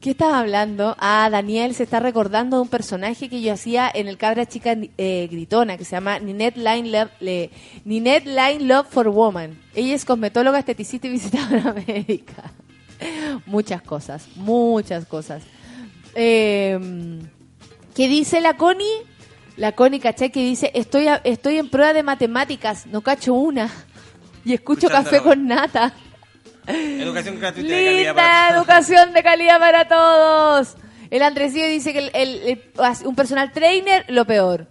[0.00, 0.96] ¿Qué estaba hablando?
[0.98, 4.74] Ah, Daniel se está recordando de un personaje que yo hacía en el Cabra Chica
[4.96, 7.50] eh, Gritona, que se llama Ninette Line, Love, le-
[7.84, 9.58] Ninette Line Love for Woman.
[9.74, 12.50] Ella es cosmetóloga, esteticista y visitadora médica.
[13.44, 15.42] Muchas cosas, muchas cosas.
[16.14, 16.78] Eh,
[17.94, 18.86] ¿Qué dice la Connie?
[19.58, 20.30] La Connie, ¿cachai?
[20.30, 23.70] Que dice, estoy, a- estoy en prueba de matemáticas, no cacho una.
[24.42, 25.92] Y escucho café con nata.
[26.70, 28.56] Educación gratuita de calidad Linda para todos.
[28.60, 30.76] educación de calidad para todos.
[31.10, 34.66] El Andresillo dice que el, el- el- un personal trainer, lo peor.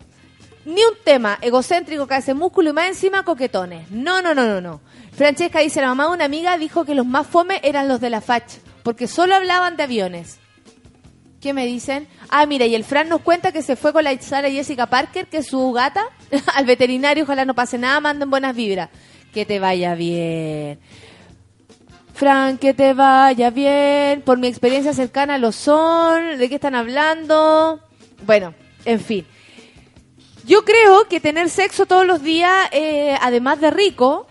[0.65, 3.89] Ni un tema egocéntrico que hace músculo y más encima coquetones.
[3.91, 4.81] No, no, no, no, no.
[5.13, 8.09] Francesca dice, la mamá de una amiga dijo que los más fome eran los de
[8.09, 10.37] la FACH, porque solo hablaban de aviones.
[11.41, 12.07] ¿Qué me dicen?
[12.29, 15.27] Ah, mira, y el Fran nos cuenta que se fue con la Sara Jessica Parker,
[15.27, 16.03] que es su gata,
[16.55, 18.89] al veterinario, ojalá no pase nada, manden buenas vibras.
[19.33, 20.79] Que te vaya bien.
[22.19, 24.21] Fran, que te vaya bien.
[24.23, 26.37] Por mi experiencia cercana lo son.
[26.37, 27.79] ¿De qué están hablando?
[28.25, 29.25] Bueno, en fin.
[30.43, 34.27] Yo creo que tener sexo todos los días, eh, además de rico,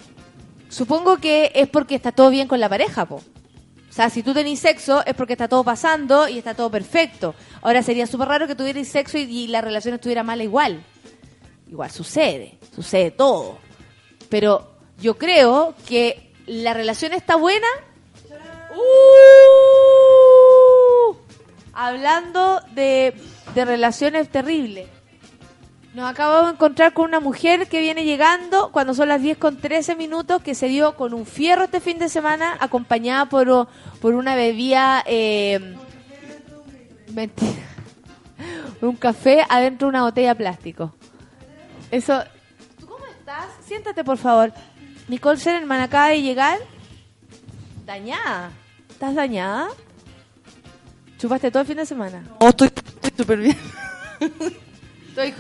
[0.68, 3.14] supongo que es porque está todo bien con la pareja, po.
[3.14, 7.34] O sea, si tú tenés sexo es porque está todo pasando y está todo perfecto.
[7.62, 10.84] Ahora sería súper raro que tuvierais sexo y, y la relación estuviera mala igual.
[11.70, 13.56] Igual sucede, sucede todo.
[14.28, 17.66] Pero yo creo que la relación está buena.
[18.74, 18.78] ¡Uh!
[21.72, 23.14] Hablando de,
[23.54, 24.88] de relaciones terribles.
[25.94, 29.56] Nos acabamos de encontrar con una mujer que viene llegando cuando son las 10 con
[29.58, 33.68] 13 minutos, que se dio con un fierro este fin de semana, acompañada por,
[34.00, 35.02] por una bebida...
[35.06, 35.76] Eh,
[37.12, 37.52] mentira.
[38.80, 40.94] Un café adentro de una botella plástico.
[41.90, 42.22] Eso...
[42.78, 43.46] ¿Tú cómo estás?
[43.66, 44.52] Siéntate, por favor.
[45.08, 46.58] Nicole Serenman acaba de llegar.
[47.86, 48.50] Dañada.
[48.90, 49.68] ¿Estás dañada?
[51.18, 52.22] ¿Chupaste todo el fin de semana?
[52.40, 53.56] No, estoy estoy súper bien.
[55.08, 55.34] Estoy...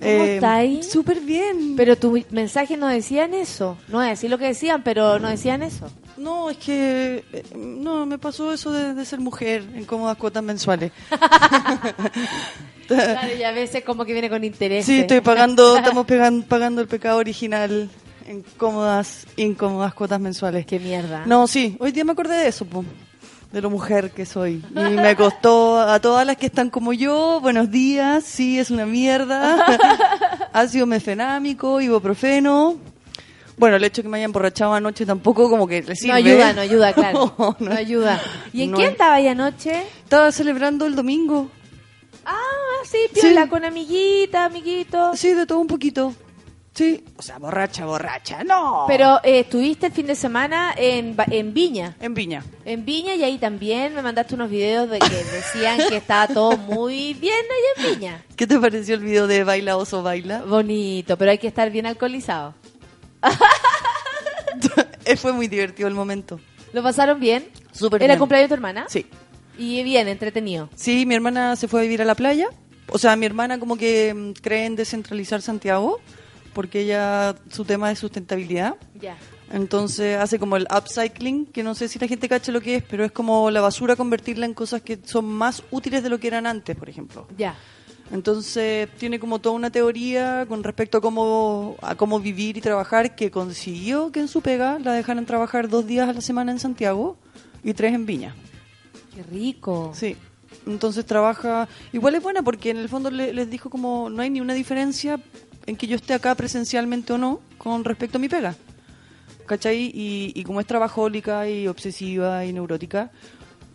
[0.00, 0.90] ¿Cómo estáis?
[0.90, 1.74] Súper bien.
[1.76, 3.76] Pero tus mensajes no decían eso.
[3.88, 5.90] No a decir lo que decían, pero no decían eso.
[6.16, 10.42] No, es que eh, no, me pasó eso de, de ser mujer en cómodas cuotas
[10.42, 10.92] mensuales.
[12.86, 14.84] Claro, y a veces como que viene con interés.
[14.86, 16.06] Sí, estoy pagando, estamos
[16.46, 17.88] pagando el pecado original
[18.26, 20.66] en cómodas, incómodas cuotas mensuales.
[20.66, 21.24] Qué mierda.
[21.26, 22.84] No, sí, hoy día me acordé de eso, po,
[23.54, 24.62] de lo mujer que soy.
[24.74, 28.84] Y me costó a todas las que están como yo, buenos días, sí, es una
[28.84, 29.64] mierda.
[30.52, 32.76] Ácido mefenámico, ibuprofeno.
[33.56, 36.08] Bueno, el hecho de que me haya emborrachado anoche tampoco como que le sirve.
[36.10, 37.32] No ayuda, no ayuda, claro.
[37.38, 37.76] No, No, no.
[37.76, 38.20] ayuda.
[38.52, 39.84] ¿Y en No qué es- andaba ahí anoche?
[40.02, 41.48] Estaba celebrando el domingo.
[42.26, 42.34] Ah,
[42.84, 43.48] sí, piola, Sí.
[43.48, 45.14] con amiguita, amiguito.
[45.14, 46.12] Sí, de todo un poquito.
[46.74, 48.84] Sí, o sea, borracha, borracha, no.
[48.88, 51.96] Pero eh, estuviste el fin de semana en, Ba- en Viña.
[52.00, 52.42] En Viña.
[52.64, 56.56] En Viña y ahí también me mandaste unos videos de que decían que estaba todo
[56.56, 58.22] muy bien allá en Viña.
[58.36, 60.42] ¿Qué te pareció el video de Baila Oso Baila?
[60.42, 62.54] Bonito, pero hay que estar bien alcoholizado.
[65.06, 66.40] Eh, Fue muy divertido el momento.
[66.72, 67.46] ¿Lo pasaron bien?
[67.72, 68.18] Súper ¿Era bien.
[68.20, 68.86] cumpleaños de tu hermana?
[68.88, 69.04] Sí.
[69.58, 70.70] Y bien, entretenido.
[70.74, 72.48] Sí, mi hermana se fue a vivir a la playa.
[72.88, 76.00] O sea, mi hermana como que mm, cree en descentralizar Santiago,
[76.54, 78.76] porque ella, su tema es sustentabilidad.
[79.00, 79.16] Ya.
[79.52, 82.82] Entonces hace como el upcycling, que no sé si la gente cacha lo que es,
[82.82, 86.28] pero es como la basura convertirla en cosas que son más útiles de lo que
[86.28, 87.26] eran antes, por ejemplo.
[87.36, 87.54] Ya.
[88.12, 93.14] Entonces tiene como toda una teoría con respecto a cómo, a cómo vivir y trabajar
[93.16, 96.58] que consiguió que en su pega la dejaran trabajar dos días a la semana en
[96.58, 97.16] Santiago
[97.62, 98.34] y tres en Viña.
[99.14, 99.92] Qué rico.
[99.94, 100.16] Sí.
[100.66, 101.66] Entonces trabaja.
[101.92, 104.54] Igual es buena porque en el fondo le- les dijo como no hay ni una
[104.54, 105.18] diferencia
[105.66, 108.54] en que yo esté acá presencialmente o no con respecto a mi pega.
[109.46, 109.90] ¿Cachai?
[109.94, 113.10] Y, como es trabajólica y obsesiva y neurótica,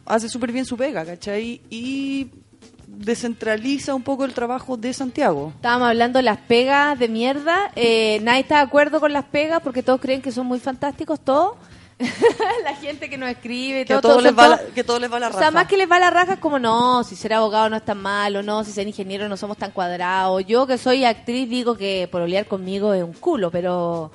[0.06, 1.62] hace súper bien su pega, ¿cachai?
[1.70, 2.32] Y
[2.88, 5.54] descentraliza un poco el trabajo de Santiago.
[5.56, 7.72] Estábamos hablando de las pegas de mierda.
[7.76, 11.20] Eh, nadie está de acuerdo con las pegas porque todos creen que son muy fantásticos,
[11.20, 11.56] todos.
[12.64, 15.28] la gente que nos escribe, Que todo, les va la, que todos les va la
[15.28, 15.40] O raja.
[15.42, 17.84] sea, más que les va la raja es como, no, si ser abogado no es
[17.84, 20.46] tan malo, no, si ser ingeniero no somos tan cuadrados.
[20.46, 24.12] Yo que soy actriz digo que pololear conmigo es un culo, pero...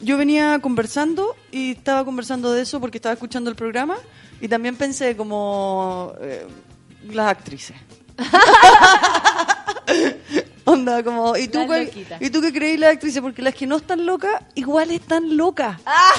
[0.00, 3.96] Yo venía conversando y estaba conversando de eso porque estaba escuchando el programa
[4.40, 6.46] y también pensé como eh,
[7.10, 7.76] las actrices.
[10.68, 11.90] Onda, como, ¿y tú, cuál-.
[12.20, 13.22] ¿y tú qué creéis las actrices?
[13.22, 15.80] Porque las que no están locas, igual están locas.
[15.86, 16.12] Ah.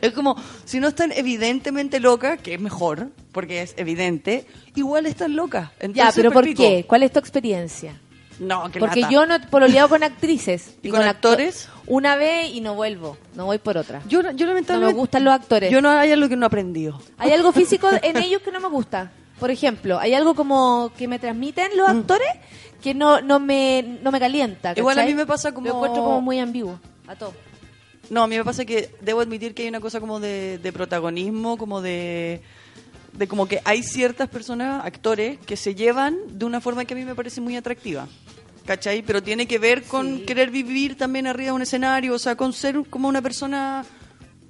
[0.00, 5.36] Es como, si no están evidentemente locas, que es mejor, porque es evidente, igual están
[5.36, 5.70] locas.
[5.78, 6.84] ya, Entonces, pero ¿por qué?
[6.86, 7.94] ¿Cuál es tu experiencia?
[8.38, 9.12] No, que Porque lata.
[9.12, 10.74] yo no he pololeado con actrices.
[10.82, 11.68] ¿Y con acto- actores?
[11.86, 14.02] Una vez y no vuelvo, no voy por otra.
[14.08, 14.72] Yo, yo lamentablemente...
[14.74, 15.70] No me gustan los actores.
[15.70, 17.00] Yo no hay algo que no he aprendido.
[17.18, 19.10] Hay algo físico en ellos que no me gusta.
[19.40, 22.28] Por ejemplo, hay algo como que me transmiten los actores
[22.82, 24.72] que no, no, me, no me calienta.
[24.72, 24.78] Mm.
[24.78, 26.80] Igual a mí me pasa como- Lo encuentro como muy ambiguo.
[27.06, 27.34] A todo.
[28.08, 30.72] No, a mí me pasa que debo admitir que hay una cosa como de, de
[30.72, 32.40] protagonismo, como de,
[33.12, 36.96] de como que hay ciertas personas, actores, que se llevan de una forma que a
[36.96, 38.06] mí me parece muy atractiva.
[38.64, 39.02] ¿Cachai?
[39.02, 40.24] Pero tiene que ver con Sí.
[40.24, 43.84] querer vivir también arriba de un escenario, o sea, con ser como una persona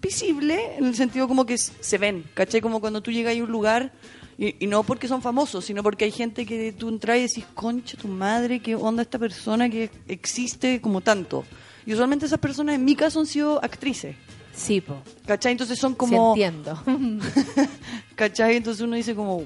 [0.01, 2.61] visible, en el sentido como que se ven, ¿cachai?
[2.61, 3.93] Como cuando tú llegas a un lugar,
[4.39, 7.45] y, y no porque son famosos, sino porque hay gente que tú entras y decís,
[7.55, 11.45] concha, tu madre, qué onda esta persona que existe como tanto.
[11.87, 14.17] Y usualmente esas personas, en mi caso, han sido actrices.
[14.53, 14.97] Sí, po.
[15.27, 15.53] ¿Cachai?
[15.53, 16.31] Entonces son Sí, como...
[16.35, 16.83] entiendo.
[18.15, 18.57] ¿Cachai?
[18.57, 19.45] Entonces uno dice como,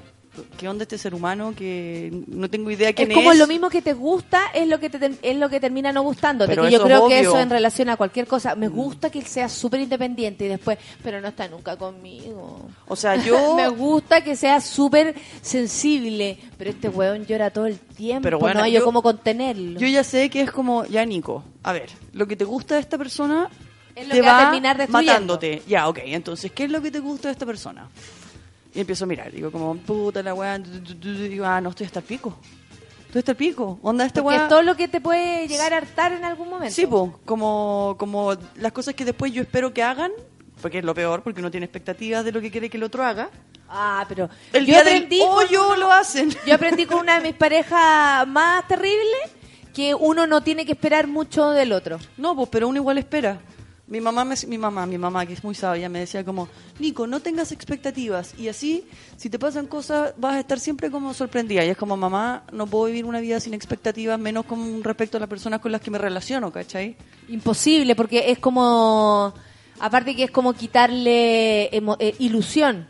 [0.57, 3.15] ¿qué onda este ser humano que no tengo idea es quién es?
[3.17, 6.03] como lo mismo que te gusta es lo que te es lo que termina no
[6.03, 9.19] gustando Pero yo creo es que eso en relación a cualquier cosa me gusta que
[9.19, 13.55] él sea súper independiente y después pero no está nunca conmigo O sea, yo...
[13.57, 18.59] me gusta que sea súper sensible pero este weón llora todo el tiempo Pero bueno,
[18.59, 21.89] no hay yo- cómo contenerlo Yo ya sé que es como, ya Nico, a ver,
[22.13, 23.49] lo que te gusta de esta persona
[23.95, 25.61] Es lo te que va a terminar matándote.
[25.67, 27.89] Ya, ok, entonces, ¿qué es lo que te gusta de esta persona?
[28.73, 32.05] Y empiezo a mirar, digo como, puta la weá, digo, ah, no, estoy hasta el
[32.05, 32.37] pico.
[33.07, 33.79] Estoy hasta el pico.
[33.81, 34.43] Onda esta porque weá.
[34.45, 37.95] es todo lo que te puede llegar a hartar en algún momento Sí, po, como,
[37.99, 40.11] como las cosas que después yo espero que hagan,
[40.61, 43.03] porque es lo peor, porque uno tiene expectativas de lo que quiere que el otro
[43.03, 43.29] haga.
[43.67, 46.29] ah pero El yo día del aprendí con hoyo lo hacen.
[46.47, 49.31] Yo aprendí con una de mis parejas más terribles
[49.73, 51.97] que uno no tiene que esperar mucho del otro.
[52.17, 53.39] No, pues, pero uno igual espera.
[53.91, 56.47] Mi mamá, me, mi mamá, mi mamá, que es muy sabia, me decía como,
[56.79, 58.33] Nico, no tengas expectativas.
[58.39, 58.85] Y así,
[59.17, 61.65] si te pasan cosas, vas a estar siempre como sorprendida.
[61.65, 65.19] Y es como, mamá, no puedo vivir una vida sin expectativas, menos con respecto a
[65.19, 66.95] las personas con las que me relaciono, ¿cachai?
[67.27, 69.33] Imposible, porque es como.
[69.81, 72.87] Aparte que es como quitarle eh, ilusión.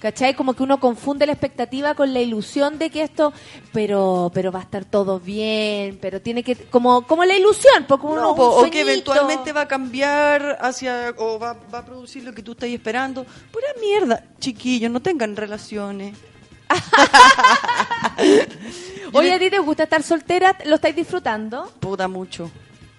[0.00, 0.34] ¿Cachai?
[0.34, 3.34] Como que uno confunde la expectativa con la ilusión de que esto,
[3.72, 7.96] pero pero va a estar todo bien, pero tiene que, como como la ilusión, No,
[8.02, 12.32] uno- po, o que eventualmente va a cambiar hacia o va, va a producir lo
[12.32, 13.24] que tú estás esperando.
[13.52, 16.16] Pura mierda, chiquillos, no tengan relaciones.
[19.12, 20.56] Oye, ¿a ti te gusta estar soltera?
[20.64, 21.70] ¿Lo estáis disfrutando?
[21.80, 22.50] Puta mucho.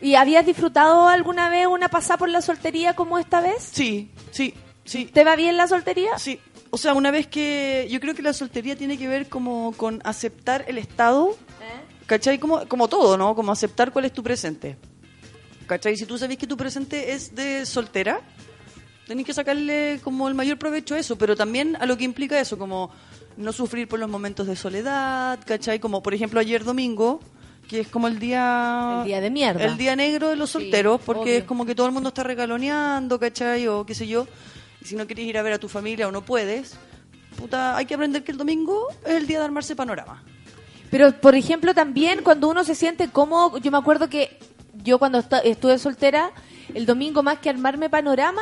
[0.02, 3.70] ¿Y habías disfrutado alguna vez una pasada por la soltería como esta vez?
[3.72, 4.54] Sí, sí,
[4.84, 5.06] sí.
[5.06, 6.18] ¿Te va bien la soltería?
[6.18, 6.40] Sí.
[6.72, 10.02] O sea, una vez que yo creo que la soltería tiene que ver como con
[10.06, 11.36] aceptar el estado,
[12.06, 12.40] ¿cachai?
[12.40, 13.36] Como, como todo, ¿no?
[13.36, 14.78] Como aceptar cuál es tu presente.
[15.68, 15.96] ¿Cachai?
[15.98, 18.22] Si tú sabes que tu presente es de soltera,
[19.06, 22.40] tenés que sacarle como el mayor provecho a eso, pero también a lo que implica
[22.40, 22.90] eso, como
[23.38, 25.80] no sufrir por los momentos de soledad, ¿cachai?
[25.80, 27.20] Como por ejemplo ayer domingo,
[27.68, 29.00] que es como el día...
[29.02, 29.64] El día de mierda.
[29.66, 31.38] El día negro de los Sí, solteros, porque obvio.
[31.40, 33.68] es como que todo el mundo está regaloneando, ¿cachai?
[33.68, 34.26] O qué sé yo.
[34.82, 36.76] Y si no quieres ir a ver a tu familia o no puedes,
[37.38, 40.24] puta, hay que aprender que el domingo es el día de armarse panorama.
[40.90, 44.38] Pero, por ejemplo, también cuando uno se siente cómodo, yo me acuerdo que
[44.84, 46.32] yo cuando estuve soltera,
[46.74, 48.42] el domingo más que armarme panorama,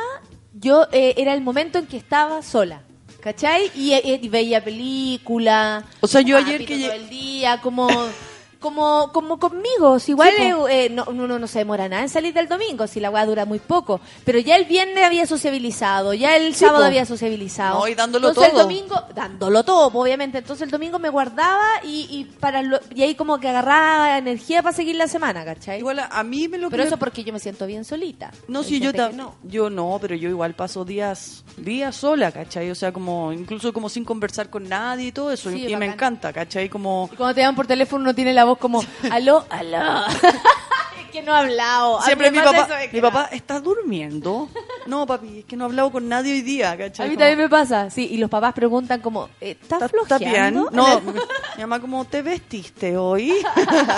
[0.54, 2.82] yo eh, era el momento en que estaba sola.
[3.20, 3.70] ¿Cachai?
[3.74, 5.84] Y, eh, y veía película.
[6.00, 7.88] O sea, yo ayer que todo el día, como,
[8.60, 9.98] como, como conmigo.
[9.98, 13.00] Si igual Sí, eh, no, uno no se demora nada en salir del domingo, si
[13.00, 14.00] la weá dura muy poco.
[14.24, 16.86] Pero ya el viernes había sociabilizado, ya el Sí, sábado po.
[16.86, 17.78] había sociabilizado.
[17.80, 18.62] No, y dándolo Entonces todo.
[18.62, 20.38] el domingo, dándolo todo, obviamente.
[20.38, 24.62] Entonces el domingo me guardaba y, y para lo- y ahí como que agarraba energía
[24.62, 25.78] para seguir la semana, ¿cachai?
[25.78, 28.30] Igual a, mí me lo Pero que eso porque yo me siento bien solita.
[28.48, 29.34] No, sí, yo, gente ta- que no.
[29.42, 32.70] yo no, pero yo igual paso días días sola, ¿cachai?
[32.70, 35.50] O sea, como incluso como sin conversar con nadie y todo eso.
[35.50, 36.68] Sí, y y me encanta, ¿cachai?
[36.68, 37.08] Como...
[37.12, 40.06] Y cuando te llaman por teléfono uno tiene la voz como, aló, aló.
[40.06, 42.00] es que no he hablado.
[42.02, 43.08] Siempre mi papá, eso, es que mi no.
[43.10, 44.48] papá, ¿estás durmiendo?
[44.86, 47.38] No, papi, es que no he hablado con nadie hoy día, A mí Como, también
[47.38, 48.08] me pasa, sí.
[48.10, 50.70] Y los papás preguntan como, ¿estás ¿Estás flojeando?
[50.72, 53.34] No, mi mi mamá como, ¿te vestiste hoy?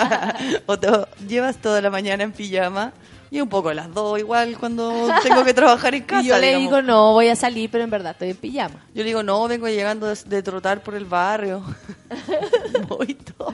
[0.65, 0.87] o te
[1.27, 2.93] llevas toda la mañana en pijama.
[3.33, 6.21] Y un poco las dos, igual cuando tengo que trabajar en casa.
[6.23, 6.69] y yo le digamos.
[6.69, 8.85] digo, no, voy a salir, pero en verdad estoy en pijama.
[8.93, 11.63] Yo le digo, no, vengo llegando de, de trotar por el barrio.
[12.87, 13.51] Voy todo.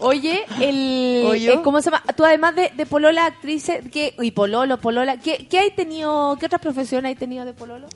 [0.00, 2.02] Oye, el, eh, ¿cómo se llama?
[2.16, 6.46] Tú además de, de polola, actriz, ¿qué, y pololo, polola, ¿qué, qué hay tenido, qué
[6.46, 7.86] otras profesiones hay tenido de pololo?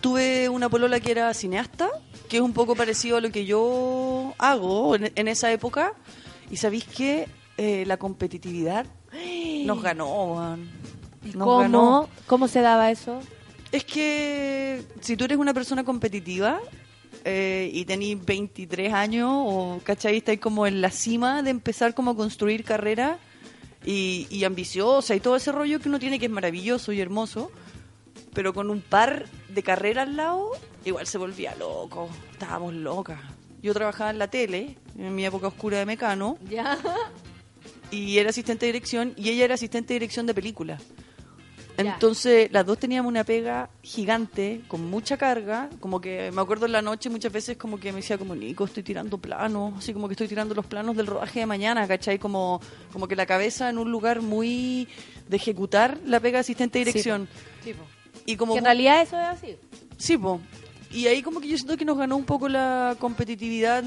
[0.00, 1.90] Tuve una polola que era cineasta,
[2.26, 5.92] que es un poco parecido a lo que yo hago en, en esa época.
[6.50, 7.28] Y sabéis que
[7.58, 8.86] la competitividad
[9.64, 10.56] nos ganó.
[10.56, 12.08] Nos ¿Cómo, ganó.
[12.26, 13.20] ¿Cómo se daba eso?
[13.72, 16.60] Es que si tú eres una persona competitiva
[17.24, 20.18] eh, y tenés 23 años o, ¿cachai?
[20.18, 23.18] Estás como en la cima de empezar como a construir carrera
[23.84, 27.50] y, y ambiciosa y todo ese rollo que uno tiene que es maravilloso y hermoso,
[28.32, 30.50] pero con un par de carreras al lado,
[30.84, 32.08] igual se volvía loco.
[32.32, 33.20] Estábamos locas.
[33.62, 36.78] Yo trabajaba en la tele, en mi época oscura de Mecano, Ya.
[37.94, 40.78] Y era asistente de dirección y ella era asistente de dirección de película.
[41.76, 41.94] Ya.
[41.94, 46.72] Entonces, las dos teníamos una pega gigante, con mucha carga, como que me acuerdo en
[46.72, 50.06] la noche muchas veces como que me decía como, Nico, estoy tirando planos, así como
[50.06, 52.20] que estoy tirando los planos del rodaje de mañana, ¿cachai?
[52.20, 52.60] Como,
[52.92, 54.86] como que la cabeza en un lugar muy
[55.28, 57.28] de ejecutar la pega de asistente de Sí, dirección.
[58.24, 59.56] Y como Que en realidad eso es así.
[59.98, 60.40] Sí, po.
[60.92, 63.82] Y ahí como que yo siento que nos ganó un poco la competitividad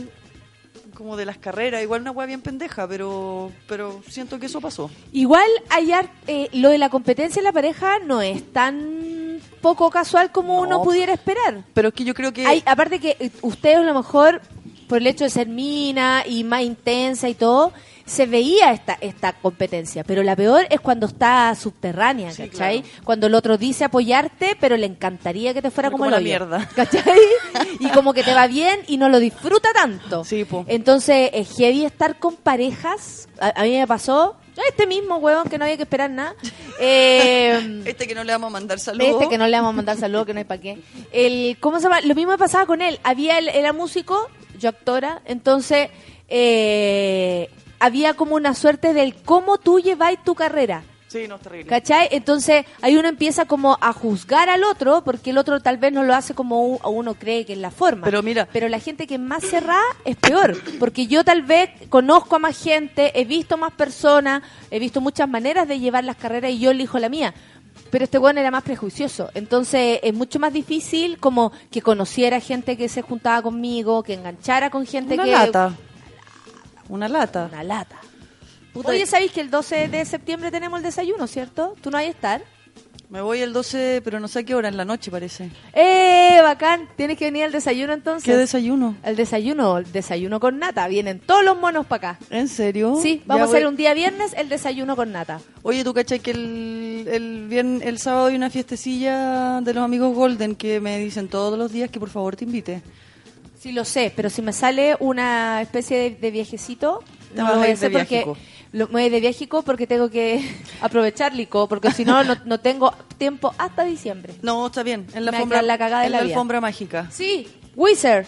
[0.97, 4.89] como de las carreras, igual una hueá bien pendeja, pero pero siento que eso pasó.
[5.13, 10.31] Igual hallar eh, lo de la competencia en la pareja no es tan poco casual
[10.31, 10.61] como No.
[10.61, 11.63] uno pudiera esperar.
[11.75, 14.41] Pero es que yo creo que Hay, aparte que eh, ustedes a lo mejor,
[14.89, 17.71] por el hecho de ser mina y más intensa y todo,
[18.07, 20.03] se veía esta, esta competencia.
[20.03, 22.81] Pero la peor es cuando está subterránea, Sí, ¿cachai?
[22.81, 23.03] claro.
[23.03, 26.67] Cuando el otro dice apoyarte, pero le encantaría que te fuera Como como, la mierda.
[26.75, 27.19] ¿Cachai?
[27.79, 30.23] Y como que te va bien y no lo disfruta tanto.
[30.23, 30.63] Sí, po.
[30.67, 33.27] Entonces, es heavy estar con parejas.
[33.39, 34.37] A, a mí me pasó,
[34.69, 36.33] este mismo huevón que no había que esperar nada.
[36.79, 39.09] Eh, este que no le vamos a mandar saludos.
[39.13, 40.77] este que no le vamos a mandar saludos, que no hay para qué.
[41.11, 42.01] El, ¿Cómo se llama?
[42.01, 42.99] Lo mismo me pasaba con él.
[43.03, 44.29] Había él era músico,
[44.59, 45.89] yo actora, entonces
[46.29, 50.83] eh, había como una suerte del cómo tú lleváis tu carrera.
[51.07, 51.67] Sí, no es terrible.
[51.69, 52.09] ¿Cachai?
[52.11, 56.03] Entonces ahí uno empieza como a juzgar al otro, porque el otro tal vez no
[56.03, 58.03] lo hace como u- uno cree que es la forma.
[58.03, 61.69] Pero mira- Pero la gente que es más cerrada es peor, porque yo tal vez
[61.87, 66.17] conozco a más gente, he visto más personas, he visto muchas maneras de llevar las
[66.17, 67.33] carreras y yo elijo la mía.
[67.89, 69.29] Pero este weón era más prejuicioso.
[69.33, 74.69] Entonces es mucho más difícil como que conociera gente que se juntaba conmigo, que enganchara
[74.69, 75.31] con gente Una que...
[75.31, 75.73] lata.
[76.89, 77.49] Una lata.
[77.51, 77.97] Una lata.
[78.73, 81.75] Puta, Oye, ¿sabéis que el 12 de septiembre tenemos el desayuno, cierto?
[81.81, 82.41] ¿Tú no vas a estar?
[83.09, 85.49] Me voy el 12, pero no sé a qué hora, en la noche parece.
[85.73, 86.89] ¡Eh, bacán!
[86.97, 88.25] Tienes que venir al desayuno entonces.
[88.25, 88.97] ¿Qué desayuno?
[89.01, 90.85] El desayuno, el desayuno con nata.
[90.89, 92.19] Vienen todos los monos para acá.
[92.29, 92.99] ¿En serio?
[93.01, 95.39] Sí, Ya vamos a voy- hacer un día viernes el desayuno con nata.
[95.63, 100.13] Oye, ¿tú cachai que el, el, viernes- el sábado hay una fiestecilla de los amigos
[100.13, 102.81] Golden que me dicen todos los días que por favor te invite?
[103.67, 107.03] Sí, lo sé, pero si me sale una especie de, de viajecito,
[107.35, 108.25] no lo voy a de hacer porque
[108.71, 110.41] lo, me voy de viajico porque tengo que
[110.81, 114.35] aprovechar lico, porque si no, no, tengo tiempo hasta diciembre.
[114.41, 115.05] No, está bien.
[115.13, 117.09] En la Me alfombra, la cagada de en la la alfombra mágica.
[117.11, 117.45] Sí,
[117.75, 118.25] Wizard.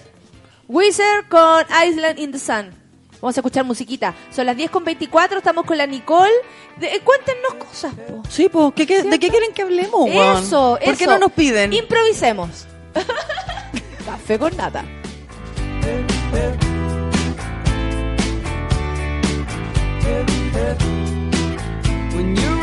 [0.67, 2.71] Wizard con Island in the Sun.
[3.21, 4.13] Vamos a escuchar musiquita.
[4.31, 6.33] Son las 10 con 24, estamos con la Nicole.
[6.81, 8.23] De- eh, cuéntenos cosas, po.
[8.29, 10.09] Sí, pues, ¿qué, qué- ¿de qué quieren que hablemos?
[10.09, 11.13] Eso, ¿Por qué eso.
[11.13, 11.71] no nos piden?
[11.71, 12.67] Improvisemos.
[14.05, 14.83] Café con nata.
[22.15, 22.58] When you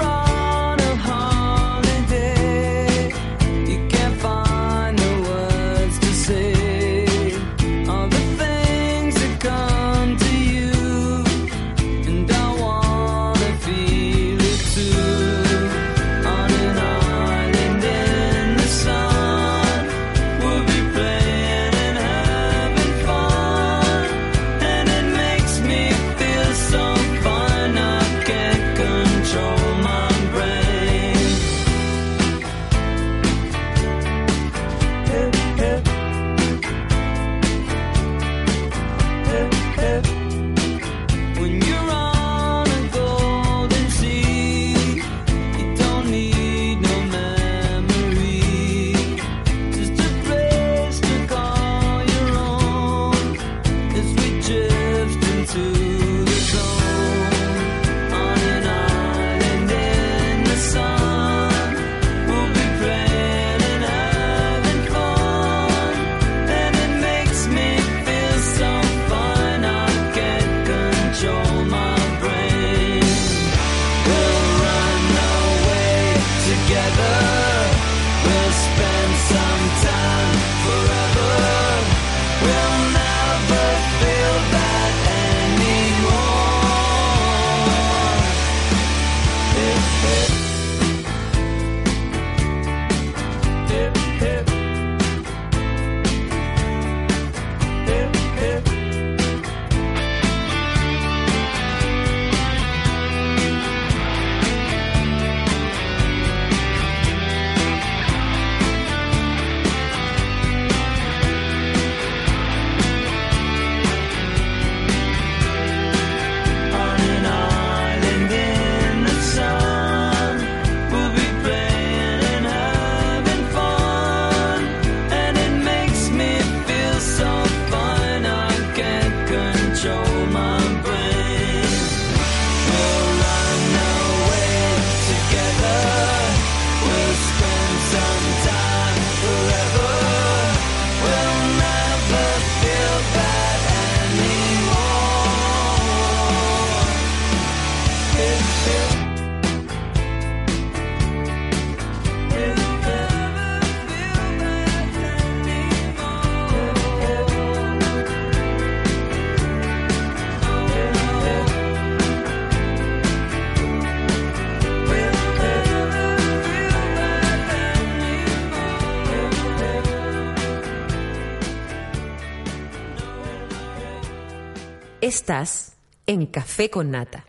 [175.26, 175.72] Estás
[176.06, 177.24] en Café con Nata.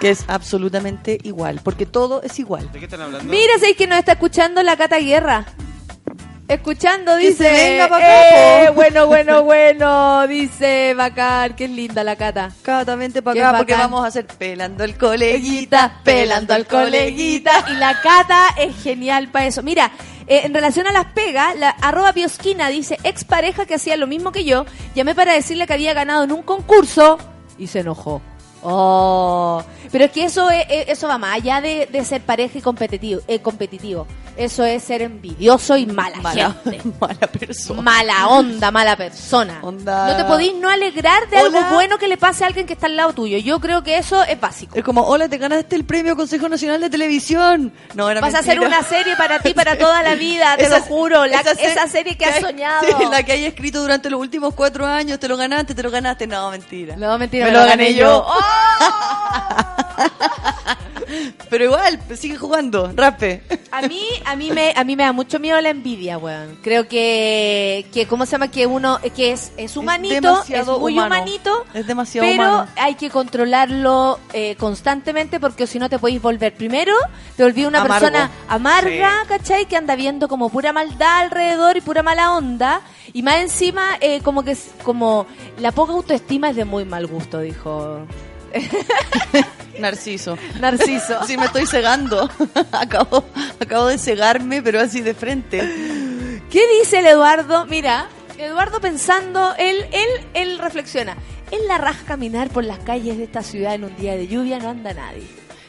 [0.00, 2.72] Que es absolutamente igual, porque todo es igual.
[2.72, 3.30] ¿De qué están hablando?
[3.30, 5.44] Mira, ¿sabes que nos está escuchando la Cata Guerra?
[6.48, 7.44] Escuchando, Que dice.
[7.44, 10.26] se venga pa' acá, eh, bueno, bueno, bueno.
[10.26, 12.50] Dice bacán, qué linda la Cata.
[12.62, 13.90] Cata, vente para acá porque bacán.
[13.90, 17.66] vamos a hacer pelando el coleguita, pelando al coleguita.
[17.70, 19.62] Y la Cata es genial para eso.
[19.62, 19.92] Mira,
[20.26, 24.06] eh, en relación a las pegas, la arroba piosquina dice, ex pareja que hacía lo
[24.06, 27.18] mismo que yo, llamé para decirle que había ganado en un concurso
[27.58, 28.20] y se enojó.
[28.64, 32.58] Oh, pero es que eso es- es- eso va más allá de, de ser pareja
[32.58, 34.06] y competitivo, eh, competitivo.
[34.36, 36.80] Eso es ser envidioso y mala, Mala, gente.
[37.00, 37.82] mala persona.
[37.82, 39.58] Mala onda, mala persona.
[39.62, 40.08] Onda.
[40.08, 41.58] No te podís no alegrar de Hola.
[41.58, 43.36] algo bueno que le pase a alguien que está al lado tuyo.
[43.38, 44.76] Yo creo que eso es básico.
[44.76, 47.72] Es como, hola, te ganaste el premio Consejo Nacional de Televisión.
[47.94, 50.78] No, era Vas a hacer una serie para ti, para toda la vida, te Esa-
[50.78, 51.26] lo juro.
[51.26, 52.86] La- esa, se- serie que has hay- soñado.
[52.86, 55.90] sí, la que hay escrito durante los últimos cuatro años, te lo ganaste, te lo
[55.90, 56.26] ganaste.
[56.26, 56.96] No, mentira.
[56.96, 58.06] No, mentira, me, me lo lo gané gané yo.
[58.06, 58.26] yo.
[58.26, 58.42] ¡Oh!
[61.50, 63.42] Pero igual, sigue jugando, raspe.
[63.70, 66.58] A mí, a mí me, a mí me da mucho miedo la envidia, weón.
[66.62, 68.48] Creo que, que ¿cómo se llama?
[68.48, 71.14] Que uno, que es, es humanito, es, demasiado muy humano.
[71.16, 72.68] humanito, Es demasiado pero humano.
[72.76, 76.54] hay que controlarlo eh, constantemente porque si no te podéis volver.
[76.54, 76.94] Primero,
[77.36, 78.06] te volví una Amargo.
[78.06, 79.66] persona amarga, ¿cachai?
[79.66, 82.80] Que anda viendo como pura maldad alrededor y pura mala onda.
[83.12, 85.26] Y más encima, eh, como que es- como
[85.58, 88.00] la poca autoestima es de muy mal gusto, dijo
[89.78, 90.36] Narciso.
[90.60, 91.24] Narciso.
[91.26, 92.30] Sí, me estoy cegando.
[92.72, 93.24] acabo,
[93.60, 95.58] acabo de cegarme, pero así de frente.
[96.50, 97.66] ¿Qué dice el Eduardo?
[97.66, 98.06] Mira,
[98.38, 101.16] Eduardo pensando, él, él, él reflexiona.
[101.50, 104.58] En la raja caminar por las calles de esta ciudad en un día de lluvia
[104.58, 105.26] no anda nadie.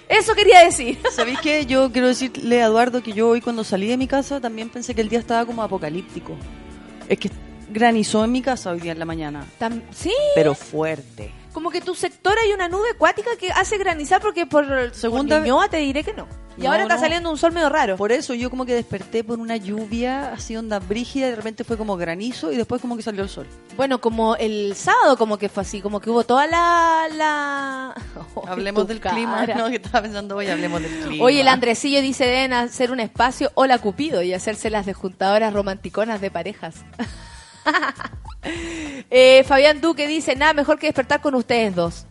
[0.09, 0.99] Eso quería decir.
[1.15, 1.65] ¿Sabéis qué?
[1.65, 4.93] Yo quiero decirle a Eduardo que yo hoy cuando salí de mi casa también pensé
[4.93, 6.35] que el día estaba como apocalíptico.
[7.09, 7.31] Es que
[7.69, 9.45] granizó en mi casa hoy día en la mañana.
[9.59, 11.31] Tam- sí, Pero fuerte.
[11.53, 15.69] Como que tu sector hay una nube acuática que hace granizar porque por, Segunda- por
[15.69, 16.27] te diré que no.
[16.55, 17.01] Y No, ahora está no.
[17.01, 17.97] saliendo un sol medio raro.
[17.97, 21.63] Por eso yo como que desperté por una lluvia así onda brígida y de repente
[21.63, 23.47] fue como granizo y después como que salió el sol.
[23.75, 27.07] Bueno, como el sábado como que fue así, como que hubo toda la...
[27.11, 27.95] la...
[28.47, 29.15] Hablemos del cara.
[29.15, 29.45] clima.
[29.47, 31.23] No, que estaba pensando hoy, hablemos del clima.
[31.25, 35.53] Oye, el Andresillo dice deben hacer un espacio hola Cupido y hacerse las de juntadoras
[35.53, 36.75] romanticonas de parejas.
[39.09, 42.05] Eh, Fabián Duque dice, nada mejor que despertar con ustedes dos.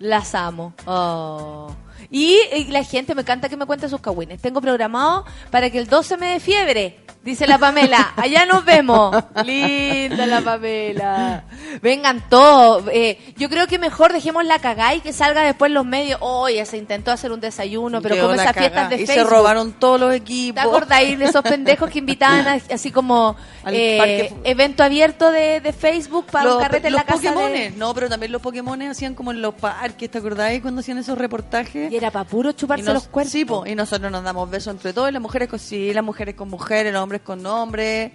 [0.00, 0.74] Las amo.
[0.84, 1.70] Oh.
[2.10, 4.40] Y, y la gente me encanta que me cuente sus cagüines.
[4.40, 8.12] Tengo programado para que el 12 me dé fiebre, dice la Pamela.
[8.16, 9.16] Allá nos vemos.
[9.44, 11.44] Linda la Pamela.
[11.82, 12.84] Vengan todos.
[12.92, 16.18] Eh, yo creo que mejor dejemos la cagá y que salga después los medios.
[16.22, 18.60] Oye, se intentó hacer un desayuno, pero como esas cagá.
[18.60, 19.28] fiestas de Y Facebook.
[19.28, 20.62] se robaron todos los equipos.
[20.62, 25.72] ¿Te acordáis de esos pendejos que invitaban a- así como eh, evento abierto de, de
[25.72, 27.72] Facebook para un Los- carrete en la casa Pokémones.
[27.72, 27.78] de...
[27.78, 31.18] No, pero también los Pokémones hacían como en los parques, ¿te acordáis cuando hacían esos
[31.18, 31.92] reportajes?
[31.96, 33.32] Y era para puro chuparse nos- los cuerpos.
[33.32, 36.04] Sí, po, y nosotros nos damos besos entre todos, y las mujeres con sí, las
[36.04, 38.12] mujeres con mujeres, los hombres con hombres.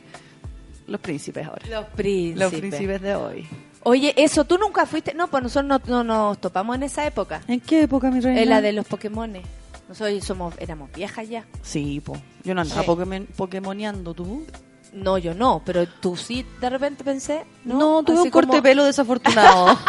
[0.88, 1.66] Los príncipes ahora.
[1.70, 2.40] Los príncipes.
[2.40, 3.48] Los príncipes de hoy.
[3.84, 5.14] Oye, eso, ¿tú nunca fuiste?
[5.14, 7.42] No, pues nosotros no, no nos topamos en esa época.
[7.48, 8.42] ¿En qué época, mi reina?
[8.42, 9.44] En la de los Pokémones.
[9.90, 11.46] Nosotros somos, éramos viejas ya.
[11.64, 12.16] Sí, po.
[12.44, 12.88] Yo no andaba Sí.
[12.88, 14.46] Pokémon, Pokémoneando, ¿tú?
[14.94, 17.46] No, yo no, pero tú sí de repente pensé.
[17.66, 19.78] No, No, tuve Así un corte como- de pelo desafortunado.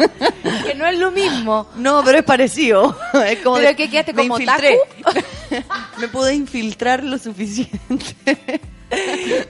[0.66, 1.66] Que no es lo mismo.
[1.76, 2.96] no, pero es parecido.
[3.26, 4.78] Es como ¿Pero de- qué quedaste como infiltré.
[5.98, 8.60] Me pude infiltrar lo suficiente.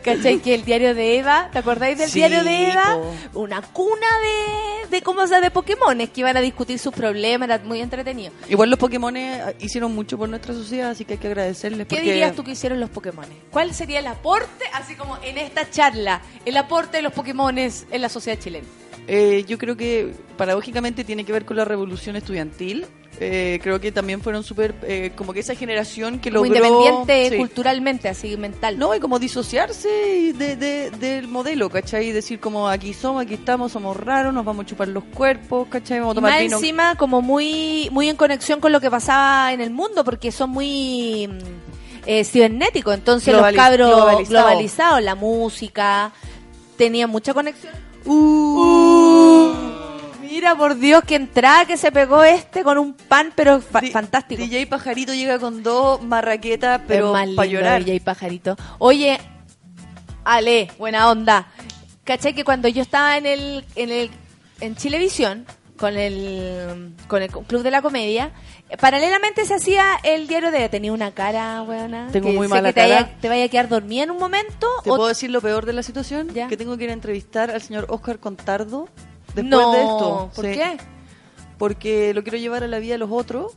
[0.02, 0.38] ¿Cachai?
[0.40, 2.98] Que el diario de Eva, ¿te acordáis del Sí, diario de Eva?
[3.32, 3.40] po.
[3.40, 7.80] Una cuna de, de cómo de Pokémones que iban a discutir sus problemas, era muy
[7.80, 8.32] entretenido.
[8.48, 9.16] Igual los Pokémon
[9.58, 11.86] hicieron mucho por nuestra sociedad, así que hay que agradecerles.
[11.86, 13.36] ¿Qué porque dirías tú que hicieron los Pokémones?
[13.50, 18.02] ¿Cuál sería el aporte, así como en esta charla, el aporte de los Pokémones en
[18.02, 18.66] la sociedad chilena?
[19.12, 22.86] Eh, yo creo que paradójicamente tiene que ver con la revolución estudiantil.
[23.18, 26.56] Eh, creo que también fueron súper, eh, como que esa generación que Como logró...
[26.64, 27.36] independiente sí.
[27.36, 28.78] culturalmente, así mental.
[28.78, 29.88] No, y como disociarse
[30.32, 32.06] de, de- del modelo, ¿cachai?
[32.06, 35.66] Y decir como aquí somos, aquí estamos, somos raros, nos vamos a chupar los cuerpos,
[35.68, 35.98] ¿cachai?
[35.98, 36.56] Vamos a Y tomar más vino.
[36.58, 40.50] encima como muy muy en conexión con lo que pasaba en el mundo porque son
[40.50, 44.46] muy mm, eh, cibernéticos entonces Globali- los cabros globalizado.
[44.46, 46.12] globalizados la música
[46.76, 47.74] tenían mucha conexión
[48.06, 48.79] Uh.
[50.40, 53.90] Mira por Dios que entrada que se pegó este con un pan pero fa- Di-
[53.90, 57.84] fantástico DJ Pajarito llega con dos marraquetas, pero para llorar.
[57.84, 59.20] DJ Pajarito oye
[60.24, 61.46] Ale buena onda
[62.04, 62.34] ¿cachai?
[62.34, 64.10] que cuando yo estaba en el en el
[64.60, 65.44] en Chilevisión
[65.78, 68.30] con el con el club de la comedia
[68.80, 72.68] paralelamente se hacía el diario de tenía una cara weona Tengo que muy sé mala
[72.68, 73.16] que te vaya, cara.
[73.20, 75.72] te vaya a quedar dormida en un momento ¿Te o- puedo decir lo peor de
[75.74, 76.28] la situación?
[76.34, 76.48] Ya.
[76.48, 78.88] Que tengo que ir a entrevistar al señor Oscar Contardo
[79.34, 80.30] después no de esto.
[80.34, 80.52] ¿por Sí.
[80.52, 80.76] qué?
[81.58, 83.52] Porque lo quiero llevar a la vida de los otros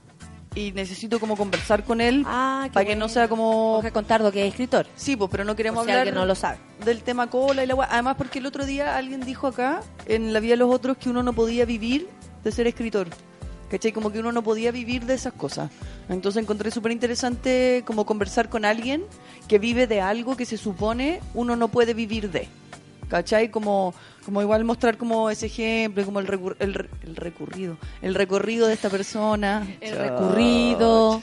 [0.56, 3.76] y necesito como conversar con él Ah, para que no sea como...
[3.76, 6.26] Jorge Contardo que es escritor Sí, pues, pero no queremos o sea, hablar que no
[6.26, 9.82] lo sabe del tema cola y la Además, porque el otro día alguien dijo acá,
[10.06, 12.08] en la vida de los otros, que uno no podía vivir
[12.44, 13.08] de ser escritor.
[13.72, 13.92] ¿Cachai?
[13.94, 15.72] Como que uno no podía vivir de esas cosas.
[16.10, 19.04] Entonces encontré súper interesante como conversar con alguien
[19.48, 22.48] que vive de algo que se supone uno no puede vivir de.
[23.14, 23.50] ¿Cachai?
[23.52, 23.94] Como,
[24.26, 28.66] como igual mostrar como ese ejemplo, como el, recur- el, re- el recurrido, el recorrido
[28.66, 29.68] de esta persona.
[29.82, 30.00] el Chach.
[30.00, 31.22] recurrido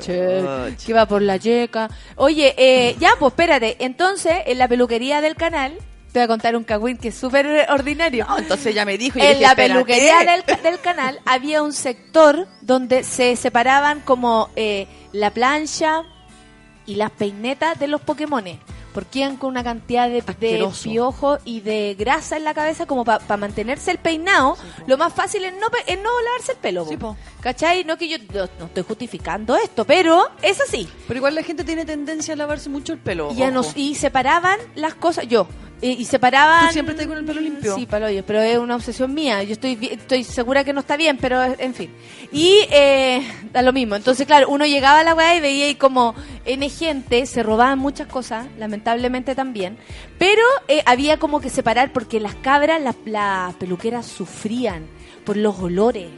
[0.00, 0.42] Che,
[0.84, 5.36] que va por la yeca oye eh, ya pues espérate entonces en la peluquería del
[5.36, 5.74] canal
[6.12, 9.20] te voy a contar un cagüín que es súper ordinario No, entonces ya me dijo.
[9.20, 10.14] y en dije, la peluquería
[10.64, 16.02] del canal había un sector donde se separaban como eh, la plancha
[16.84, 18.56] y las peinetas de los Pokémones.
[18.92, 23.04] Porque iban con una cantidad de, de piojos y de grasa en la cabeza como
[23.04, 24.56] para mantenerse el peinado.
[24.86, 26.86] lo más fácil es no, es no lavarse el pelo.
[26.86, 27.16] Sí, po.
[27.40, 27.84] ¿Cachai?
[27.84, 30.88] No que yo no, no estoy justificando esto, pero es así.
[31.06, 33.32] Pero igual la gente tiene tendencia a lavarse mucho el pelo.
[33.32, 33.50] Y, ojo.
[33.50, 35.46] nos, y separaban las cosas, yo,
[35.80, 36.66] y, y separaban...
[36.66, 37.74] ¿Tú siempre estás con el pelo limpio?
[37.74, 39.42] Sí, palo yo, pero es una obsesión mía.
[39.42, 41.90] Yo estoy, estoy segura que no está bien, pero en fin.
[42.32, 43.96] Y eh, da lo mismo.
[43.96, 47.78] Entonces, claro, uno llegaba a la weá y veía ahí como N gente, se robaban
[47.78, 49.78] muchas cosas, lamentablemente también.
[50.18, 54.86] Pero eh, había como que separar porque las cabras, las las peluqueras sufrían
[55.24, 56.08] por los olores.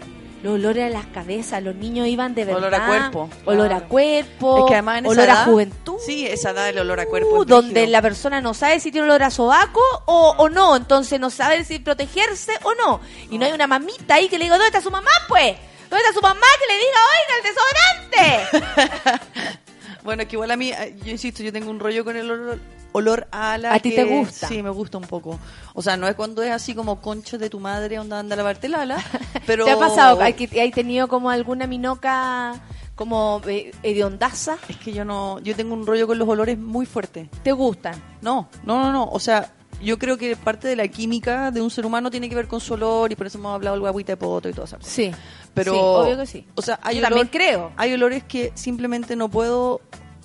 [0.42, 2.62] Los olores a las cabezas, los niños iban de verdad.
[2.62, 4.58] Olor a cuerpo, Olor a cuerpo.
[4.58, 5.96] Es que además en esa olor a juventud.
[6.04, 7.38] Sí, esa edad el olor a cuerpo.
[7.38, 11.20] Uh, donde la persona no sabe si tiene olor a sobaco o, o no, entonces
[11.20, 13.00] no sabe si protegerse o no.
[13.30, 15.54] Y no hay una mamita ahí que le diga, ¿dónde está su mamá, pues?
[15.88, 19.58] ¿Dónde está su mamá que le diga, oiga, el desodorante?
[20.02, 22.28] Bueno, es que igual a mí, eh, yo insisto, yo tengo un rollo con el
[22.28, 22.58] olor,
[22.92, 23.74] olor a ala.
[23.74, 24.48] ¿A ti que- te gusta?
[24.48, 25.38] Sí, me gusta un poco.
[25.74, 28.36] O sea, no es cuando es así como concho de tu madre, onda anda a
[28.36, 28.98] lavarte el ala,
[29.46, 29.64] pero...
[29.64, 30.20] ¿Te ha pasado?
[30.20, 30.34] ¿Hay,
[30.72, 32.54] tenido como alguna minoca
[32.94, 34.58] como eh, hediondaza?
[34.68, 37.28] Es que yo no, yo tengo un rollo con los olores muy fuerte.
[37.42, 38.00] ¿Te gustan?
[38.20, 39.04] No, no, no, no.
[39.10, 39.52] O sea,
[39.82, 42.60] yo creo que parte de la química de un ser humano tiene que ver con
[42.60, 44.86] su olor y por eso hemos hablado del agüita de poto y esas cosas.
[44.86, 45.10] Sí.
[45.54, 46.46] Pero, Sí, obvio que sí.
[46.54, 47.72] O sea, hay, Yo también creo.
[47.76, 49.80] hay olores que simplemente no puedo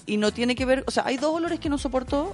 [0.06, 0.84] y no tiene que ver.
[0.88, 2.34] O sea, hay dos olores que no soporto,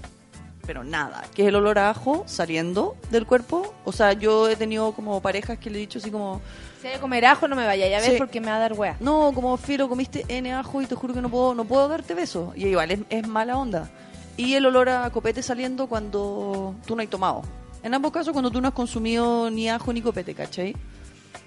[0.65, 1.23] pero nada.
[1.33, 3.73] Que es el olor a ajo saliendo del cuerpo.
[3.85, 6.41] O sea, yo he tenido como parejas que le he dicho así como.
[6.81, 8.15] Si hay que comer ajo, no me vaya a ver Sí.
[8.17, 8.97] porque me va a dar wea.
[8.99, 12.13] No, como filo, comiste N ajo y te juro que no puedo, no puedo darte
[12.13, 12.55] besos.
[12.57, 13.89] Y igual es, es mala onda.
[14.35, 17.43] Y el olor a copete saliendo cuando tú no has tomado.
[17.83, 20.75] En ambos casos, cuando tú no has consumido ni ajo ni copete, ¿cachai?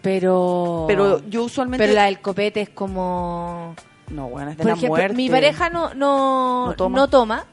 [0.03, 0.85] Pero...
[0.87, 1.85] Pero yo usualmente.
[1.85, 3.75] Pero la del copete es como...
[4.11, 5.17] No, bueno, es de Por la ejemplo, muerte.
[5.17, 6.99] mi pareja no, no, No toma.
[6.99, 7.45] no toma.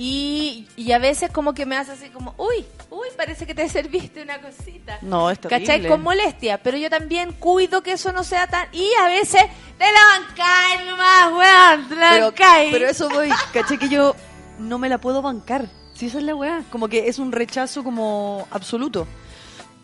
[0.00, 3.68] Y, y a veces como que me hace así como, uy, uy, parece que te
[3.68, 4.96] serviste una cosita.
[5.02, 5.66] No, es terrible.
[5.66, 5.88] ¿Cachai?
[5.88, 6.62] Con molestia.
[6.62, 8.68] Pero yo también cuido que eso no sea tan...
[8.70, 9.42] Y a veces
[9.76, 12.70] te la bancáis nomás, weón, te la pero, bancáis.
[12.70, 14.14] pero eso voy, caché que yo
[14.60, 15.68] no me la puedo bancar.
[15.94, 16.62] Si esa es la weá.
[16.70, 19.08] Como que es un rechazo como absoluto.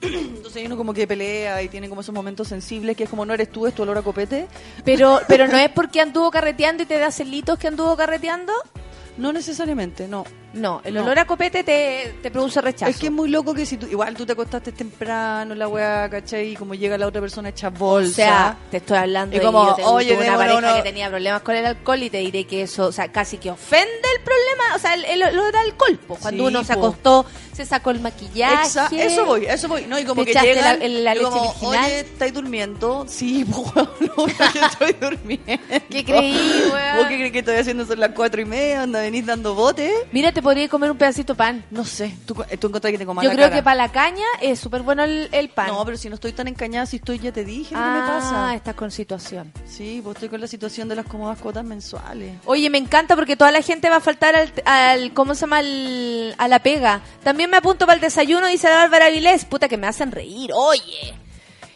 [0.00, 3.34] Entonces uno como que pelea y tiene como esos momentos sensibles que es como no
[3.34, 4.46] eres tú, es tu olor a copete.
[4.84, 8.52] Pero, pero no es porque anduvo carreteando y te da celitos que anduvo carreteando.
[9.16, 10.24] No necesariamente, no.
[10.54, 11.02] No, el No.
[11.02, 12.90] olor a copete te, te produce rechazo.
[12.90, 16.08] Es que es muy loco que si tú, igual tú te acostaste temprano, la weá,
[16.08, 16.52] ¿cachai?
[16.52, 18.10] Y como llega la otra persona hecha bolsa.
[18.10, 21.08] O sea, te estoy hablando Y de como, yo oye, una pareja uno- que tenía
[21.08, 24.22] problemas con el alcohol y te diré que eso, o sea, casi que ofende el
[24.22, 26.16] problema, o sea, el, el, lo del alcohol, po.
[26.16, 26.80] cuando Sí, uno se po.
[26.86, 28.54] acostó, se sacó el maquillaje.
[28.68, 29.86] Exa- eso voy, eso voy.
[29.86, 31.84] No, y como Te que llegan, la- la leche como, virginal.
[31.84, 33.04] Oye, ¿estáis durmiendo?
[33.08, 33.44] Sí,
[33.74, 33.86] pues,
[34.16, 35.44] no, estoy durmiendo.
[35.90, 36.96] ¿Qué creí, weón?
[36.98, 37.84] ¿Vos qué crees que estoy haciendo?
[37.86, 39.92] Son las cuatro y media, anda, venís dando bote.
[40.12, 41.64] Mira, te podría comer un pedacito de pan.
[41.72, 43.56] No sé, ¿tú, tú encontrás que tengo mala Yo creo cara?
[43.56, 45.66] que para la caña es súper bueno el, el pan.
[45.66, 48.06] No, pero si no estoy tan encañada, si estoy, ya te dije, ah, ¿qué me
[48.20, 48.54] pasa?
[48.54, 49.52] estás con situación.
[49.66, 52.36] Sí, pues estoy con la situación de las cómodas cuotas mensuales.
[52.44, 55.58] Oye, me encanta porque toda la gente va a faltar al, al ¿cómo se llama?
[55.58, 57.00] Al- a la pega.
[57.24, 59.44] También me apunto para el desayuno, dice la Bárbara Vilés.
[59.46, 61.14] Puta que me hacen reír, oye.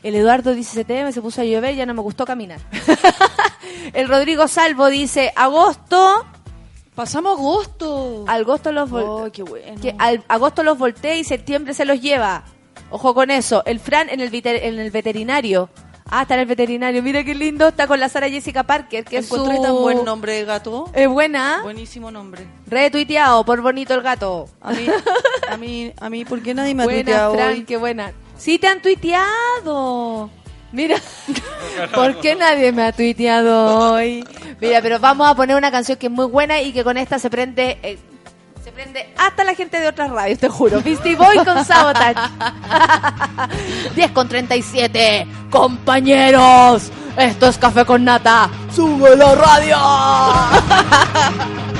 [0.02, 2.60] El Eduardo dice, se te se puso a llover, ya no me gustó caminar.
[3.92, 6.24] el Rodrigo Salvo dice, agosto,
[6.98, 8.24] Pasamos agosto.
[8.26, 9.80] agosto los vol- Oh, qué bueno.
[9.80, 12.42] que al- agosto los voltea y septiembre se los lleva.
[12.90, 13.62] Ojo con eso.
[13.66, 15.68] El Fran en el, en el veterinario.
[16.10, 17.00] Ah, está en el veterinario.
[17.00, 17.68] Mira qué lindo.
[17.68, 19.36] Está con la Sara Jessica Parker, que es su...
[19.62, 20.90] Tan buen nombre de gato.
[20.92, 21.60] Es buena.
[21.62, 22.44] Buenísimo nombre.
[22.66, 24.48] Retuiteado por bonito el gato.
[24.60, 24.86] A mí,
[25.48, 27.64] a mí, a mí, ¿por qué nadie me ha buena, tuiteado Fran, hoy?
[27.64, 28.12] qué buena.
[28.36, 30.30] Sí te han tuiteado.
[30.72, 30.96] Mira,
[31.94, 34.24] ¿por qué nadie me ha tuiteado hoy?
[34.60, 37.18] Mira, pero vamos a poner una canción que es muy buena y que con esta
[37.18, 37.98] se prende, eh,
[38.62, 40.82] se prende hasta la gente de otras radios, te juro.
[40.82, 42.20] Beastie Boy con Sabotage.
[43.94, 46.90] 10 con 37, compañeros.
[47.16, 48.50] Esto es Café con Nata.
[48.74, 49.78] ¡Sube la radio!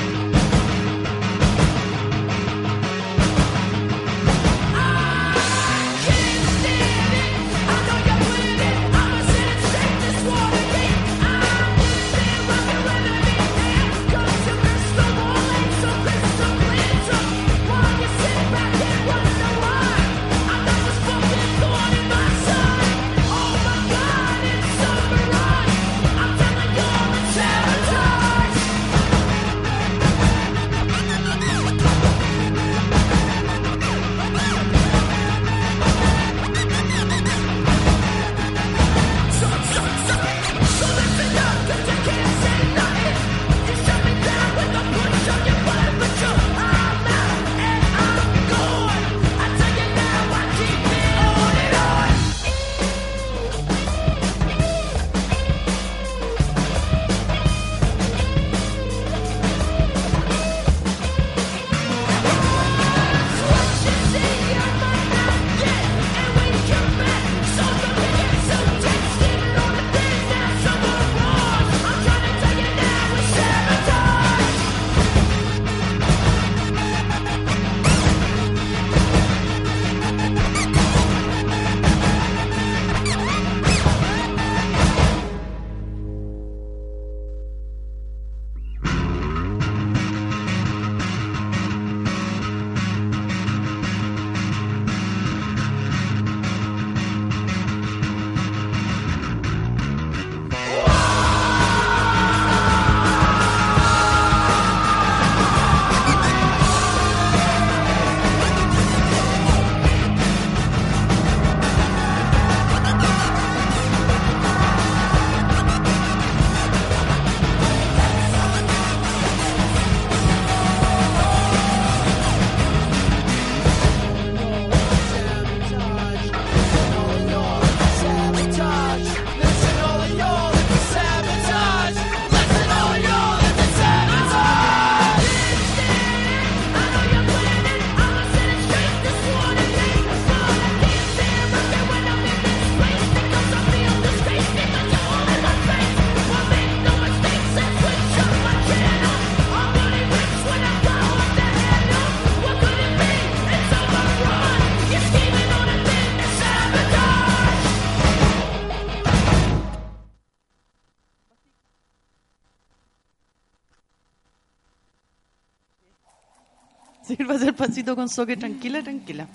[167.79, 169.25] Pancito con soque, tranquila, tranquila.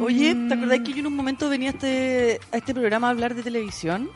[0.00, 3.10] Oye, ¿te acordás que yo en un momento venía a este, a este programa a
[3.10, 4.08] hablar de televisión?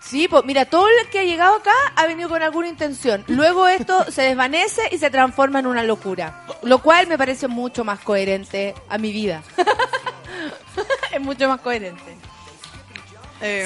[0.00, 3.22] Sí, pues mira, todo el que ha llegado acá ha venido con alguna intención.
[3.26, 6.46] Luego esto se desvanece y se transforma en una locura.
[6.62, 9.42] Lo cual me parece mucho más coherente a mi vida.
[11.12, 12.16] es mucho más coherente.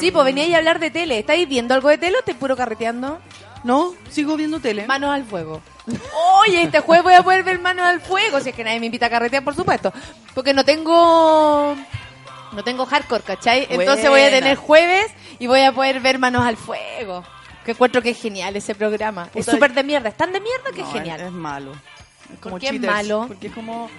[0.00, 1.20] Sí, pues venía a hablar de tele.
[1.20, 3.20] ¿Estáis viendo algo de tele o estáis puro carreteando?
[3.62, 4.88] No, sigo viendo tele.
[4.88, 5.62] Manos al fuego.
[6.46, 8.40] Oye, este jueves voy a poder ver manos al fuego.
[8.40, 9.92] Si es que nadie me invita a carretear, por supuesto.
[10.34, 11.76] Porque no tengo.
[12.52, 13.66] No tengo hardcore, ¿cachai?
[13.70, 15.06] Entonces voy a tener jueves
[15.38, 17.24] y voy a poder ver manos al fuego.
[17.64, 19.28] Que encuentro que es genial ese programa.
[19.34, 20.08] es súper de mierda.
[20.08, 21.20] Es tan de mierda que No, es genial.
[21.20, 21.72] Es, malo.
[22.32, 23.26] Es como qué es malo?
[23.28, 23.90] Porque es como...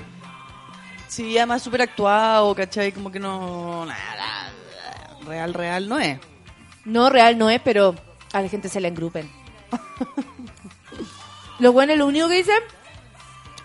[1.07, 2.91] Sí, además súper actuado, ¿cachai?
[2.91, 3.85] Como que no...
[3.85, 4.51] nada,
[5.25, 6.19] Real, real no es.
[6.85, 7.95] No, real no es, pero
[8.33, 9.29] a la gente se le engrupen.
[11.61, 12.57] Lo bueno es lo único que dicen.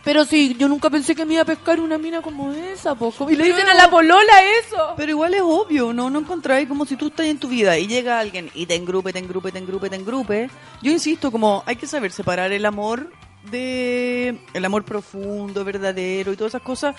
[0.05, 3.29] Pero sí, yo nunca pensé que me iba a pescar una mina como esa, poco.
[3.31, 4.95] Y le dicen a la polola eso.
[4.99, 6.11] Pero igual es obvio, ¿no?
[6.11, 9.15] No encontráis como si tú estás en tu vida y llega alguien y te engrupe,
[9.15, 10.51] te engrupe, te engrupe, te engrupe.
[10.83, 13.11] Yo insisto, como hay que saber separar el amor
[13.51, 14.39] de...
[14.53, 16.95] El amor profundo, verdadero y todas esas cosas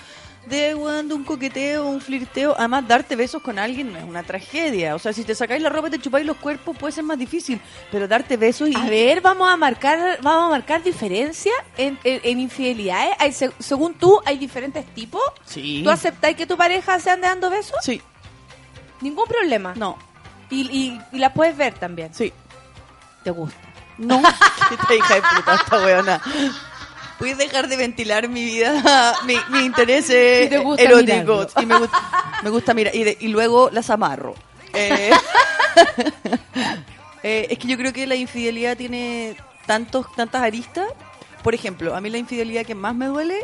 [0.48, 2.54] de, un coqueteo, un flirteo.
[2.58, 4.94] Además, darte besos con alguien no es una tragedia.
[4.94, 7.18] O sea, si te sacáis la ropa y te chupáis los cuerpos puede ser más
[7.18, 7.60] difícil.
[7.92, 8.74] Pero darte besos y...
[8.76, 13.14] A ver, vamos a marcar, vamos a marcar diferencia en, en- en infidelidades.
[13.18, 15.22] Hay, se- según tú, hay diferentes tipos.
[15.44, 15.82] Sí.
[15.84, 17.76] ¿Tú aceptáis que tu pareja se ande dando besos?
[17.82, 18.00] Sí.
[19.00, 19.74] Ningún problema.
[19.76, 19.96] No.
[20.50, 22.12] Y, y, y la puedes ver también.
[22.14, 22.32] Sí.
[23.22, 23.56] ¿Te gusta?
[23.98, 24.22] No.
[24.70, 26.22] Esta hija de puta, esta weona.
[27.18, 31.12] ¿Puedes dejar de ventilar mi vida, mi, mi interés eh, Y te gusta erótico?
[31.12, 31.48] mirarlo.
[31.60, 32.94] Y me, gusta, me gusta mirar.
[32.94, 34.34] Y, de- y luego las amarro.
[34.72, 35.10] Eh,
[37.22, 39.36] eh, es que yo creo que la infidelidad tiene
[39.66, 40.86] tantos, tantas aristas.
[41.42, 43.38] Por ejemplo, a mí la infidelidad que más me duele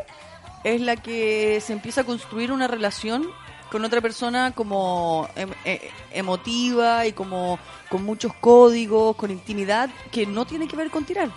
[0.64, 3.26] es la que se empieza a construir una relación
[3.70, 10.26] con otra persona como em- eh, emotiva y como con muchos códigos, con intimidad, que
[10.26, 11.28] no tiene que ver con tirar.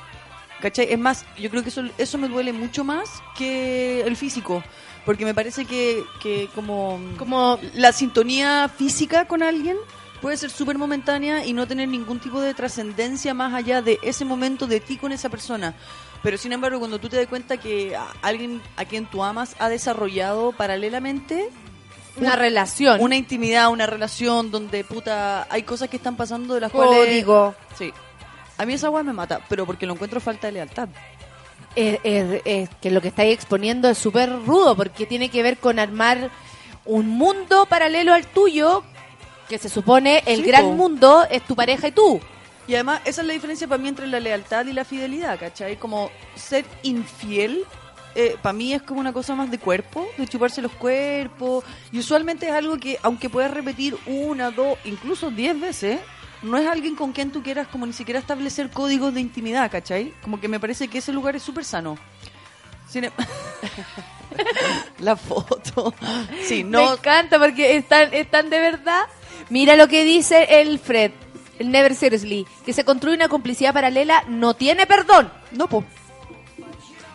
[0.62, 0.92] ¿Cachai?
[0.92, 4.64] Es más, yo creo que eso, eso me duele mucho más que el físico.
[5.06, 9.78] Porque me parece que, que como, Como la sintonía física con alguien
[10.22, 14.26] puede ser súper momentánea y no tener ningún tipo de trascendencia más allá de ese
[14.26, 15.76] momento de ti con esa persona.
[16.24, 19.56] Pero sin embargo, cuando tú te das cuenta que a- alguien a quien tú amas
[19.60, 21.50] ha desarrollado paralelamente
[22.18, 23.00] una relación.
[23.00, 27.54] una intimidad, una relación donde puta hay cosas que están pasando de las cuales código.
[27.78, 27.94] Sí.
[28.58, 30.90] A mí esa weá me mata, pero porque lo encuentro falta de lealtad.
[31.76, 35.58] es, es- es que lo que estáis exponiendo es súper rudo porque tiene que ver
[35.58, 36.32] con armar
[36.86, 38.84] un mundo paralelo al tuyo
[39.48, 42.20] que se supone el gran mundo es tu pareja y tú.
[42.68, 45.78] Y además, esa es la diferencia para mí entre la lealtad y la fidelidad, ¿cachai?
[45.78, 47.64] Como ser infiel,
[48.42, 51.64] para mí es como una cosa más de cuerpo, de chuparse los cuerpos.
[51.92, 56.00] Y usualmente es algo que, aunque puedas repetir una, dos, incluso diez veces,
[56.44, 60.14] no es alguien con quien tú quieras como ni siquiera establecer códigos de intimidad, ¿cachai?
[60.22, 61.98] Como que me parece que ese lugar es súper sano.
[62.90, 63.12] Sin em-
[65.00, 65.94] la foto.
[66.44, 69.02] Sí, Me no, encanta porque están, están de verdad.
[69.50, 71.12] Mira lo que dice el Fred,
[71.60, 75.32] el Never Seriously, que se construye una complicidad paralela, no tiene perdón.
[75.52, 75.84] no, po.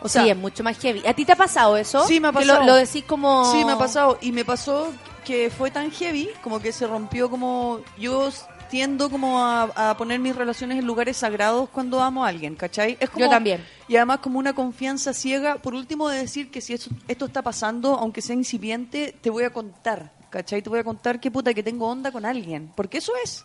[0.05, 1.07] O sea, sí, es mucho más heavy.
[1.07, 2.05] ¿A ti te ha pasado eso?
[2.09, 2.66] Sí, me ha Que lo- pasado.
[2.66, 3.53] lo, decís como...
[3.53, 4.19] Sí, me ha pasado.
[4.20, 4.93] Y me pasó
[5.24, 7.78] que fue tan heavy, como que se rompió como...
[7.97, 8.32] Yo
[8.73, 12.97] tiendo como a, a poner mis relaciones en lugares sagrados cuando amo a alguien, ¿cachai?
[13.01, 13.62] Es como, Yo también.
[13.86, 17.43] Y además como una confianza ciega, por último de decir que si esto, esto está
[17.43, 20.62] pasando, aunque sea incipiente, te voy a contar, ¿cachai?
[20.62, 23.44] Te voy a contar qué puta que tengo onda con alguien, porque eso es,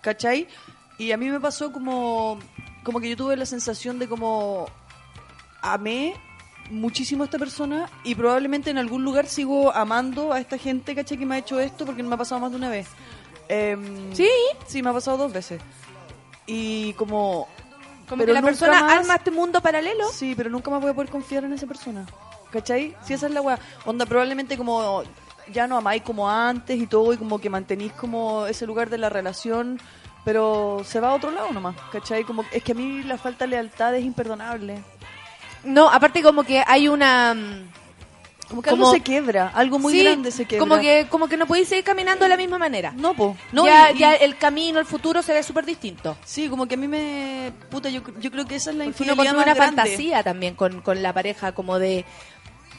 [0.00, 0.48] ¿cachai?
[0.96, 2.38] Y a mí me pasó como,
[2.84, 4.64] como que yo tuve la sensación de como
[5.60, 6.14] amé
[6.70, 11.18] muchísimo a esta persona y probablemente en algún lugar sigo amando a esta gente, ¿cachai?
[11.18, 12.88] Que me ha hecho esto porque no me ha pasado más de una vez.
[13.48, 14.28] Em, Sí.
[14.66, 15.60] Sí, me ha pasado dos veces.
[16.46, 17.48] Y como...
[18.08, 20.08] Como pero que la persona más- arma este mundo paralelo.
[20.12, 22.06] Sí, pero nunca más voy a poder confiar en esa persona.
[22.50, 22.96] ¿Cachai?
[23.04, 23.58] Si esa es la weá.
[23.84, 25.02] Onda, probablemente como
[25.52, 28.96] ya no amáis como antes y todo, y como que mantenís como ese lugar de
[28.98, 29.78] la relación,
[30.24, 32.24] pero se va a otro lado nomás, ¿cachai?
[32.24, 34.82] Como, es que a mí la falta de lealtad es imperdonable.
[35.64, 37.34] No, aparte como que hay una...
[38.48, 40.66] Como que Como- algo se quiebra, algo muy sí, grande se quiebra.
[40.66, 42.92] Como que, como que no podéis seguir caminando de la misma manera.
[42.96, 43.36] No, po.
[43.52, 46.16] No, ya, y- y- ya el camino, el futuro se ve súper distinto.
[46.24, 47.52] Sí, como que a mí me...
[47.70, 49.82] Puta, yo, yo creo que esa es la Porque infidelidad más una grande.
[49.82, 52.04] fantasía también con, con la pareja, como de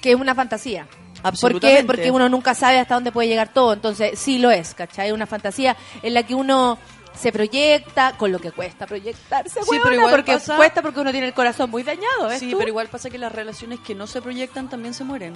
[0.01, 0.87] que es una fantasía.
[1.21, 1.81] ¿Por Absolutamente.
[1.81, 1.85] qué?
[1.87, 3.73] Porque uno nunca sabe hasta dónde puede llegar todo.
[3.73, 5.11] Entonces, sí lo es, ¿cachai?
[5.11, 6.77] Una fantasía en la que uno
[7.15, 10.99] se proyecta con lo que cuesta proyectarse, Sí, huevona, pero igual porque pasa- cuesta porque
[11.01, 12.57] uno tiene el corazón muy dañado, ¿ves Sí, tú?
[12.57, 15.33] pero igual pasa que las relaciones que no se proyectan también se mueren.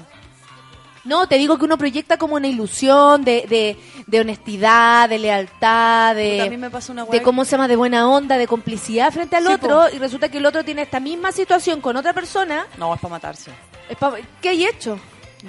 [1.06, 3.78] No, te digo que uno proyecta como una ilusión de, de,
[4.08, 8.38] de honestidad, de lealtad, de, me pasa una de cómo se llama, de buena onda,
[8.38, 11.82] de complicidad frente al Sí, otro, y resulta que el otro tiene esta misma situación
[11.82, 12.68] con otra persona.
[12.78, 13.52] No, es para matarse.
[13.90, 14.98] Es pa- ¿Qué hay hecho?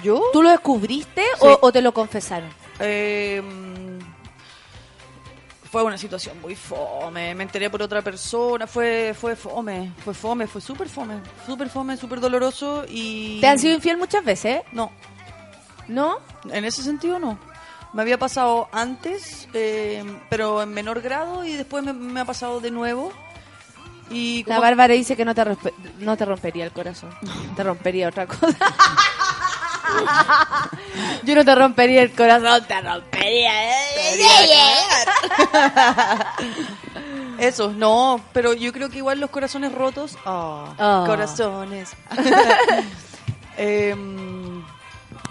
[0.03, 0.21] ¿Yo?
[0.33, 1.47] ¿Tú lo descubriste Sí.
[1.47, 2.49] o, o te lo confesaron?
[2.81, 3.41] Eh,
[5.75, 7.35] fue una situación muy fome.
[7.35, 8.65] Me enteré por otra persona.
[8.65, 9.91] Fue, fue fome.
[10.05, 10.47] Fue fome.
[10.47, 11.15] Fue súper fome.
[11.45, 12.85] Súper fome, súper doloroso.
[12.87, 13.41] Y.
[13.41, 14.61] ¿Te han sido infiel muchas veces?
[14.71, 14.89] No.
[15.89, 16.19] ¿No?
[16.49, 17.37] En ese sentido, no.
[17.91, 21.43] Me había pasado antes, eh, pero en menor grado.
[21.43, 23.11] Y después me, me ha pasado de nuevo.
[24.09, 27.09] Y La como- Bárbara dice que no te, rompe- no te rompería el corazón.
[27.57, 28.55] Te rompería otra cosa.
[31.23, 33.51] Yo no te rompería el corazón, te rompería.
[37.39, 40.17] Eso, no, pero yo creo que igual los corazones rotos.
[40.25, 41.03] ah, Ah.
[41.05, 41.91] Corazones.
[43.57, 44.61] Em,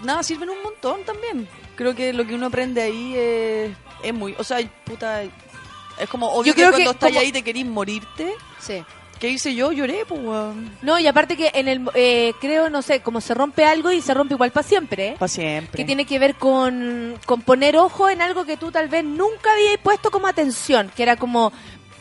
[0.01, 1.47] nada, sirven un montón también.
[1.75, 3.71] Creo que lo que uno aprende ahí es,
[4.01, 4.35] es muy.
[4.39, 5.21] O sea, puta.
[5.23, 8.33] Es como obvio Yo que creo cuando que estás como- ahí te querís morirte.
[8.59, 8.83] Sí.
[9.25, 9.71] ¿Qué hice yo?
[9.71, 10.69] Lloré, pues, weón.
[10.83, 13.99] No, y aparte que en el, eh, creo, no sé, como se rompe algo y
[13.99, 15.15] se rompe igual para siempre, ¿eh?
[15.17, 15.77] Para siempre.
[15.77, 19.51] que tiene que ver con, con poner ojo en algo que tú tal vez nunca
[19.51, 21.51] habías puesto como atención, que era como,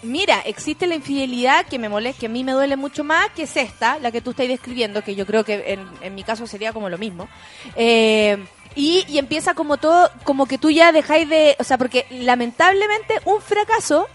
[0.02, 3.44] mira, existe la infidelidad que me molesta, que a mí me duele mucho más, que
[3.44, 6.46] es esta, la que tú estás describiendo, que yo creo que en, en mi caso
[6.46, 7.30] sería como lo mismo.
[7.74, 8.36] Eh,
[8.74, 13.14] y, y empieza como todo, como que tú ya dejáis de, o sea, porque lamentablemente
[13.24, 14.08] un fracaso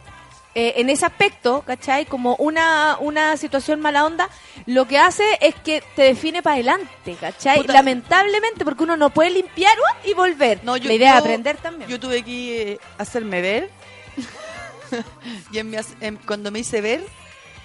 [0.56, 2.06] eh, en ese aspecto, ¿cachai?
[2.06, 4.30] Como una, una situación mala onda,
[4.66, 7.58] lo que hace es que te define para adelante, ¿cachai?
[7.62, 7.74] Puta.
[7.74, 10.10] Lamentablemente, porque uno no puede limpiar ¡uh!
[10.10, 10.60] y volver.
[10.64, 11.90] No, yo- La idea es aprender también.
[11.90, 13.70] Yo tuve que eh, hacerme ver.
[15.52, 17.04] y en mi en- cuando me hice ver,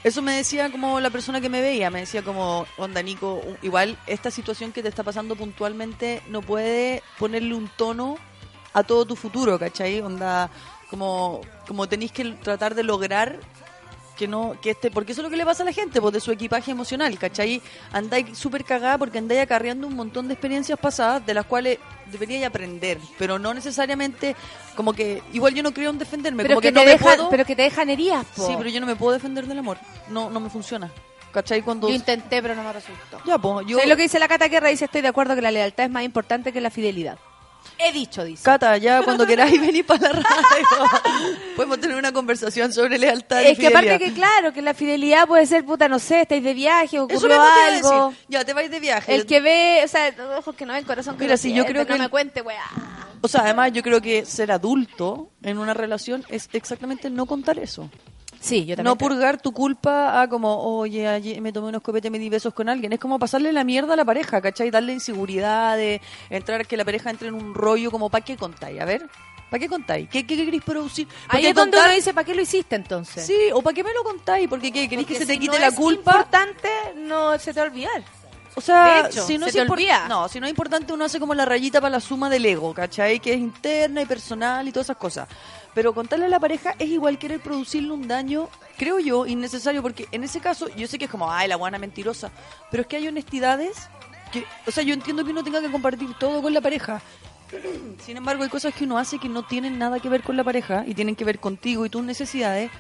[0.03, 1.91] eso me decía como la persona que me veía.
[1.91, 7.03] Me decía como, onda, Nico, igual esta situación que te está pasando puntualmente no puede
[7.19, 8.19] ponerle un tono
[8.75, 10.01] a todo tu futuro, ¿cachai?
[10.01, 10.51] Onda,
[10.95, 13.41] como, como tenéis que tratar de lograr
[14.17, 16.15] que no, que este, porque eso es lo que le pasa a la gente, pues
[16.15, 17.61] de su equipaje emocional, ¿cachai?
[17.91, 21.81] Andáis súper cagada porque andáis acarreando un montón de experiencias pasadas de las cuales
[22.13, 24.37] deberíais aprender, pero no necesariamente,
[24.77, 26.93] como que, igual yo no creo en defenderme, pero, como que que, te no me
[26.93, 28.47] dejan, puedo, pero que te dejan heridas, po.
[28.47, 29.79] sí, pero yo no me puedo defender del amor,
[30.11, 30.93] no, no me funciona,
[31.33, 31.63] ¿cachai?
[31.63, 33.21] Cuando, Yo intenté, pero no me resultó.
[33.27, 34.69] ya, pues, yo, ¿Sabes lo que dice la Cata Guerra?
[34.69, 37.19] Dice, estoy de acuerdo que la lealtad es más importante que la fidelidad.
[37.79, 38.43] He dicho, dice.
[38.45, 40.67] Cata, ya cuando queráis venir para la radio,
[41.57, 45.27] podemos tener una conversación sobre lealtad y Es que aparte que claro, que la fidelidad
[45.27, 48.09] puede ser, puta, no sé, estáis de viaje, Eso ocurrió a algo.
[48.09, 48.25] decir.
[48.29, 49.15] Ya, te vais de viaje.
[49.15, 51.55] El que ve, o sea, ojos que no ven, corazón que Mira, no si yo
[51.65, 52.65] siente, creo que no el- me cuente, weá.
[53.21, 57.59] O sea, además yo creo que ser adulto en una relación es exactamente no contar
[57.59, 57.89] eso.
[58.45, 58.91] Sí, yo también.
[58.91, 62.53] No purgar tu culpa a como, oye, ayer me tomé unos copetes, me di besos
[62.53, 62.93] con alguien.
[62.93, 64.71] Es como pasarle la mierda a la pareja, ¿cachai?
[64.71, 68.79] Darle inseguridad, de entrar, que la pareja entre en un rollo como, ¿para qué contáis?
[68.83, 69.09] A ver,
[69.49, 70.11] ¿para qué contáis?
[70.11, 71.09] ¿Qué, qué queréis producir?
[71.29, 73.25] Ahí es donde uno dice, ¿para qué lo hiciste entonces?
[73.27, 74.47] Sí, o ¿para qué me lo contáis?
[74.47, 74.91] Porque ¿qué?
[74.91, 76.11] ¿Queréis que se te quite no la es culpa?
[76.11, 78.05] importante, no se te va a olvidar.
[78.57, 80.07] O sea, hecho, si no se es olvida.
[80.07, 82.73] No, si no es importante, uno hace como la rayita para la suma del ego,
[82.73, 83.19] ¿cachai?
[83.19, 85.29] Que es interna y personal y todas esas cosas.
[85.75, 88.49] Pero contarle a la pareja es igual querer producirle un daño,
[88.79, 91.79] creo yo, innecesario, porque en ese caso, yo sé que es como, ay, la guana
[91.79, 92.31] mentirosa,
[92.71, 93.89] pero es que hay honestidades
[94.33, 97.03] que, o sea, yo entiendo que uno tenga que compartir todo con la pareja.
[98.05, 100.45] Sin embargo, hay cosas que uno hace que no tienen nada que ver con la
[100.45, 102.71] pareja y tienen que ver contigo y tus necesidades.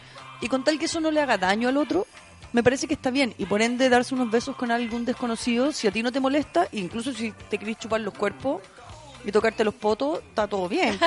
[0.40, 2.06] Y con tal que eso no le haga daño al otro,
[2.52, 3.34] me parece que está bien.
[3.38, 6.68] Y por ende, darse unos besos con algún desconocido, si a ti no te molesta,
[6.72, 8.62] incluso si te querés chupar los cuerpos
[9.26, 10.98] y tocarte los potos, está todo bien.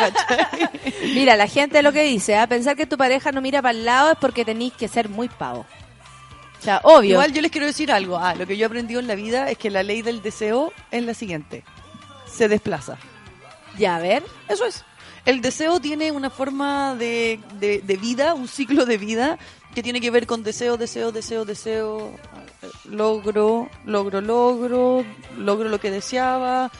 [1.14, 2.48] Mira, la gente lo que dice, ¿ah?
[2.48, 5.30] pensar que tu pareja no mira para el lado es porque tenéis que ser muy
[5.30, 5.66] pavo.
[6.60, 7.12] O sea, obvio.
[7.12, 8.18] Igual yo les quiero decir algo.
[8.18, 10.74] Ah, lo que yo he aprendido en la vida es que la ley del deseo
[10.90, 11.64] es la siguiente.
[12.26, 12.98] Se desplaza.
[13.78, 14.24] Ya, a ver.
[14.50, 14.84] Eso es.
[15.26, 19.38] El deseo tiene una forma de, de- de vida, un ciclo de vida
[19.76, 22.12] que tiene que ver con deseo, deseo, deseo, deseo,
[22.86, 25.06] logro, logro, logro,
[25.38, 26.72] logro lo que deseaba.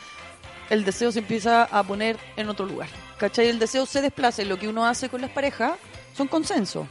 [0.70, 2.90] El deseo se empieza a poner en otro lugar.
[3.18, 3.48] ¿Cachai?
[3.48, 5.74] El deseo se desplaza y lo que uno hace con las parejas
[6.16, 6.88] son consenso,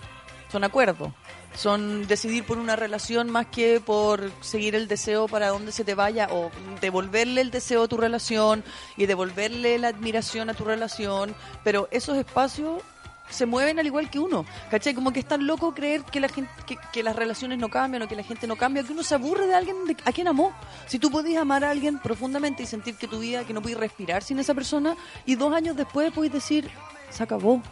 [0.50, 1.12] son acuerdos.
[1.54, 5.94] Son decidir por una relación más que por seguir el deseo para donde se te
[5.94, 6.50] vaya o
[6.82, 8.62] devolverle el deseo a tu relación
[8.98, 11.34] y devolverle la admiración a tu relación.
[11.64, 12.82] Pero esos espacios
[13.30, 14.44] se mueven al igual que uno.
[14.70, 14.94] ¿Cachai?
[14.94, 16.50] Como que es tan loco creer que, la gente,
[16.92, 19.46] que, las relaciones no cambian o que la gente no cambia, que uno se aburre
[19.46, 20.52] de alguien de- a quien amó.
[20.86, 23.80] Si tú podías amar a alguien profundamente y sentir que tu vida, que no podías
[23.80, 26.70] respirar sin esa persona, y dos años después podés decir,
[27.10, 27.62] se acabó.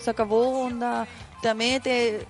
[0.00, 1.06] se acabó, onda,
[1.42, 2.26] te amé, te,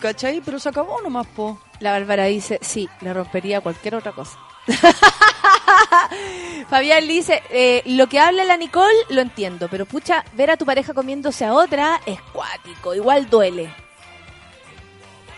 [0.00, 0.40] ¿cachai?
[0.40, 1.60] Pero se acabó nomás, po.
[1.80, 4.38] La Bárbara dice, sí, le rompería cualquier otra cosa.
[6.68, 10.64] Fabián dice, eh, lo que habla la Nicole lo entiendo, pero pucha, ver a tu
[10.64, 13.74] pareja comiéndose a otra es cuático, igual duele.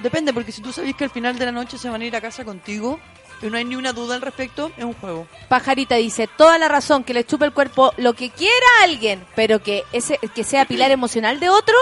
[0.01, 2.15] Depende, porque si tú sabes que al final de la noche se van a ir
[2.15, 3.01] a casa contigo
[3.41, 5.27] y no hay ni una duda al respecto, es un juego.
[5.49, 9.25] Pajarita dice, toda la razón, que le chupe el cuerpo lo que quiera a alguien,
[9.35, 11.77] pero que ese que sea pilar emocional de otro,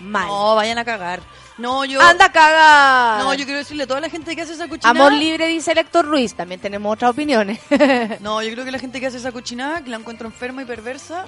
[0.00, 0.28] mal.
[0.28, 1.20] No, vayan a cagar.
[1.56, 2.00] No, yo...
[2.00, 3.20] ¡Anda a cagar!
[3.22, 4.90] No, yo quiero decirle a toda la gente que hace esa cochinada...
[4.90, 6.34] Amor libre, dice el Héctor Ruiz.
[6.34, 7.60] También tenemos otras opiniones.
[8.20, 10.64] No, yo creo que la gente que hace esa cochinada, que la encuentro enferma y
[10.64, 11.26] perversa,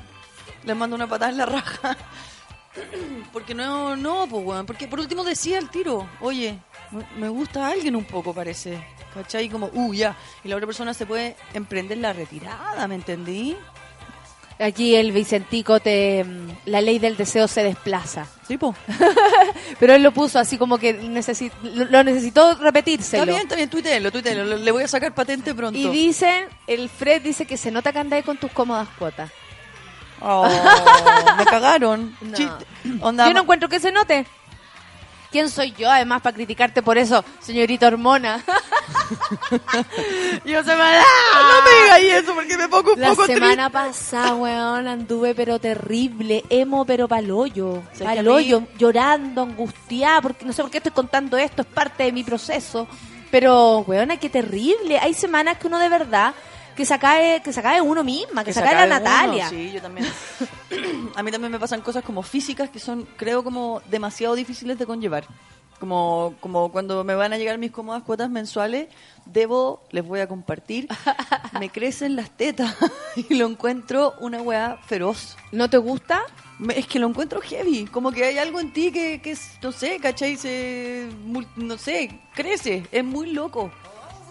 [0.64, 1.96] le mando una patada en la raja.
[3.32, 4.66] Porque no, no, pues, weón.
[4.66, 6.58] Porque por último decía el tiro, oye,
[7.16, 8.84] me- gusta alguien un poco, parece.
[9.14, 9.48] ¿Cachai?
[9.48, 10.14] Como, uh, ya.
[10.44, 13.56] Y la otra persona se puede emprender la retirada, ¿me entendí?
[14.58, 16.24] Aquí el Vicentico te...
[16.24, 18.26] mm, La ley del deseo se desplaza.
[18.48, 18.74] Sí, po.
[19.80, 23.22] Pero él lo puso así como que necesi- lo necesitó repetírselo.
[23.24, 24.44] Está bien, está bien, tuítelo, tuítelo.
[24.44, 25.78] lo- Le voy a sacar patente pronto.
[25.78, 29.30] Y dicen, el Fred dice que se nota que ahí con tus cómodas cuotas.
[30.20, 30.48] Oh,
[31.36, 32.16] me cagaron.
[32.22, 32.58] No.
[33.06, 34.26] Onda, Yo no encuentro que se note.
[35.36, 38.42] ¿Quién soy yo, además, para criticarte por eso, señorita hormona?
[40.46, 41.02] yo se me da.
[41.02, 45.58] No me digas eso porque me pongo un La poco semana pasada, weón, anduve pero
[45.58, 50.78] terrible, emo pero paloyo, ¿Sabes que a paloyo, llorando, angustiada, porque no sé por qué
[50.78, 52.88] estoy contando esto, es parte de mi proceso.
[53.30, 54.98] Pero, weona, qué terrible.
[54.98, 56.32] Hay semanas que uno de verdad
[56.76, 59.48] que se cae, que se cae uno misma, que, se cae la acabe Natalia.
[59.48, 60.06] uno, Sí, yo también.
[61.14, 64.86] a mí también me pasan cosas como físicas que son, creo, como demasiado difíciles de
[64.86, 65.24] conllevar.
[65.80, 68.88] Como, como cuando me van a llegar mis cómodas cuotas mensuales,
[69.26, 70.88] debo, les voy a compartir,
[71.60, 72.74] me crecen las tetas
[73.28, 75.36] y lo encuentro una weá feroz.
[75.52, 76.22] ¿No te gusta?
[76.58, 79.70] Me- Es que lo encuentro heavy, como que hay algo en ti que, que no
[79.70, 80.36] sé, ¿cachai?
[80.38, 81.08] Se,
[81.56, 83.70] no sé, crece, es muy loco.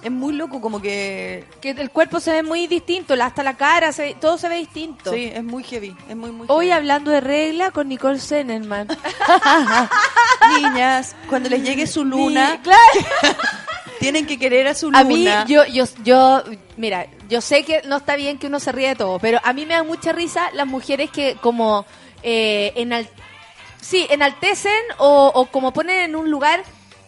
[0.04, 1.46] Es muy loco, como que...
[1.62, 5.12] Que el cuerpo se ve muy distinto, hasta la cara, se todo se ve distinto.
[5.12, 6.78] Sí, es muy heavy, es muy, muy Hoy heavy.
[6.78, 8.88] hablando de regla con Nicole Sennerman.
[10.62, 13.38] Niñas, cuando les llegue su luna, Sí, claro.
[14.00, 15.00] tienen que querer a su luna.
[15.00, 16.44] A mí, yo, yo, yo,
[16.78, 19.54] mira, yo sé que no está bien que uno se ríe de todo, pero a
[19.54, 21.86] mí me da mucha risa las mujeres que como
[22.22, 23.10] eh, enal-
[23.82, 26.64] sí, enaltecen o, o como ponen en un lugar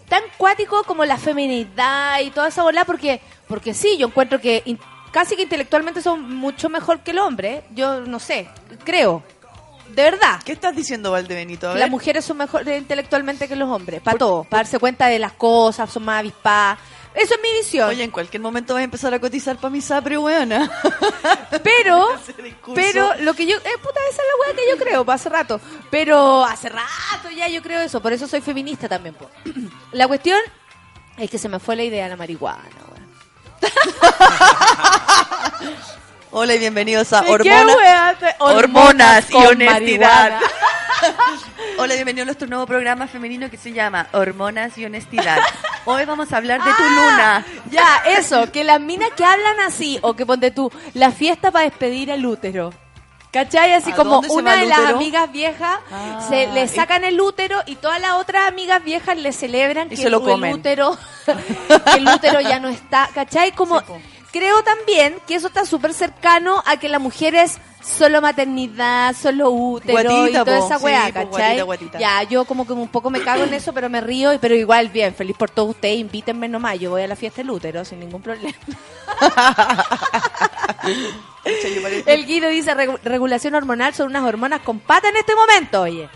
[0.09, 4.61] tan cuático como la feminidad y toda esa bola, porque, porque sí, yo encuentro que
[4.65, 4.79] in-
[5.11, 8.47] casi que intelectualmente son mucho mejor que el hombre, yo no sé,
[8.83, 9.23] creo,
[9.89, 10.39] de verdad.
[10.45, 11.67] ¿Qué estás diciendo, Valdebenito?
[11.69, 11.79] A ver.
[11.79, 15.33] Las mujeres son mejores intelectualmente que los hombres, para todo, para darse cuenta de las
[15.33, 16.77] cosas, son más avispadas.
[17.17, 17.89] Eso es mi visión.
[17.89, 20.69] Oye, en cualquier momento vas a empezar a cotizar para mi sapre, weona.
[21.63, 22.09] Pero,
[22.75, 25.29] pero lo que yo, eh, puta, esa es la weá que yo creo, pa, hace
[25.29, 25.59] rato.
[25.89, 29.15] Pero hace rato ya yo creo eso, por eso soy feminista también.
[29.15, 29.27] po.
[29.91, 30.37] La cuestión
[31.17, 32.61] es que se me fue la idea de la marihuana,
[32.91, 33.07] weón.
[36.31, 37.31] Hola y bienvenidos a ¿Y
[38.39, 40.39] Hormonas, y Honestidad.
[41.77, 45.37] Hola, bienvenido a nuestro nuevo programa femenino que se llama Hormonas y Honestidad.
[45.85, 47.45] Hoy vamos a hablar de tu Ah, luna.
[47.71, 51.65] Ya, eso, que las minas que hablan así, o que ponte tú, la fiesta para
[51.65, 52.73] despedir al útero.
[53.31, 53.73] ¿Cachai?
[53.73, 57.19] Así ¿A como una el de las amigas viejas Ah, se le y- sacan el
[57.21, 60.53] útero y todas las otras amigas viejas le celebran Y que se lo el comen.
[60.53, 63.51] útero que el útero ya no está, ¿cachai?
[63.51, 63.85] Como Sí.
[64.31, 69.49] Creo también que eso está súper cercano a que la mujer es solo maternidad, solo
[69.51, 70.65] útero Guatita, y toda po.
[70.65, 71.29] esa Sí, weá, po, ¿cachai?
[71.61, 71.99] guatita, guatita.
[71.99, 74.89] Ya, yo como que un poco me cago en eso, pero me río, pero igual
[74.89, 77.99] bien, feliz por todos ustedes, invítenme nomás, yo voy a la fiesta del útero sin
[78.01, 78.53] ningún problema.
[82.05, 86.09] El Guido dice "Regu- regulación hormonal son unas hormonas con pata en este momento, oye.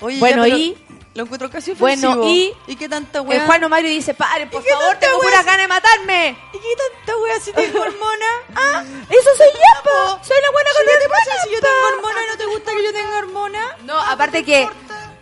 [0.00, 0.76] Oye, Bueno, ya, pero y-
[1.14, 2.28] Lo encuentro casi Bueno, ofensivo.
[2.28, 3.46] y- ¿Y qué tanta El weá?
[3.46, 6.36] Juan Mario dice, paren, por ¿Y qué favor, tengo pura gana de matarme.
[6.52, 8.26] ¿Y qué tanta weá si tengo hormona?
[8.56, 8.82] ¿Ah?
[9.08, 10.24] Eso soy yo, po.
[10.24, 12.20] Soy la buena con ¿Qué te pasa hormonas, si yo tengo hormona?
[12.32, 13.76] ¿No te gusta que yo tenga hormona?
[13.84, 14.68] No, aparte que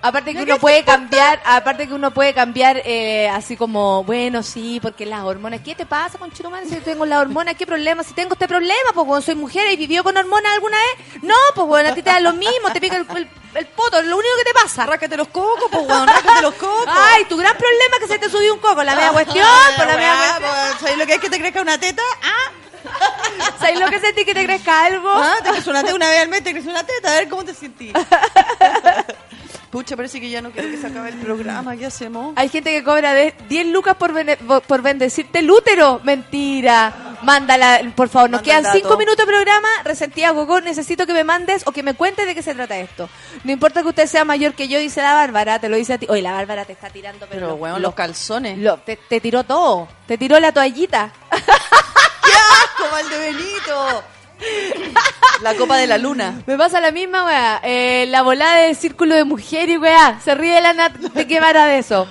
[0.04, 4.80] aparte que uno puede cambiar, aparte que uno puede cambiar eh, así como, bueno, sí,
[4.82, 7.54] porque las hormonas, ¿qué te pasa con Chirumán si yo tengo las hormonas?
[7.54, 8.02] ¿Qué problema?
[8.02, 11.34] Si tengo este problema, pues cuando soy mujer y vivió con hormonas alguna vez, no,
[11.54, 14.06] pues bueno, a ti te da lo mismo, te pica el, el, el poto, es
[14.06, 14.86] lo único que te pasa.
[14.86, 16.86] Rácate los cocos, pues weón, rácate los cocos.
[17.14, 19.46] Ay, tu gran problema es que se te subió un coco, la media cuestión,
[19.76, 20.50] por la media cuestión.
[20.50, 22.02] pues, ¿Sabes lo que es que te crezca una teta?
[22.22, 22.50] Ah,
[23.60, 25.10] ¿Sabes lo que sentí que te crezca algo?
[25.10, 27.28] ah te crece una teta una vez al mes, te crece una teta, a ver
[27.28, 27.92] cómo te sentís.
[29.70, 32.34] Pucha, parece que ya no quiero que se acabe el programa, ¿qué hacemos?
[32.36, 34.12] Hay gente que cobra de 10 lucas por,
[34.66, 36.00] por bendecirte el útero.
[36.04, 37.11] Mentira.
[37.22, 38.30] Mándala, por favor.
[38.30, 39.68] Nos Manda quedan cinco minutos de programa.
[39.84, 43.08] Resentida Gogo, necesito que me mandes o que me cuentes de qué se trata esto.
[43.44, 45.98] No importa que usted sea mayor que yo, dice la Bárbara, te lo dice a
[45.98, 46.06] ti.
[46.08, 48.58] Oye, la Bárbara te está tirando, pero, Pero, los- weón, los- los calzones.
[48.58, 49.88] lo- te, te tiró todo.
[50.06, 51.12] Te tiró la toallita.
[51.30, 54.04] ¡Qué asco, Valdebenito!
[55.42, 56.42] La copa de la luna.
[56.46, 57.60] Me pasa la misma, weá.
[57.62, 60.20] Eh, la volada del círculo de mujeres, weá.
[60.24, 62.08] Se ríe la Nat de qué vara de eso.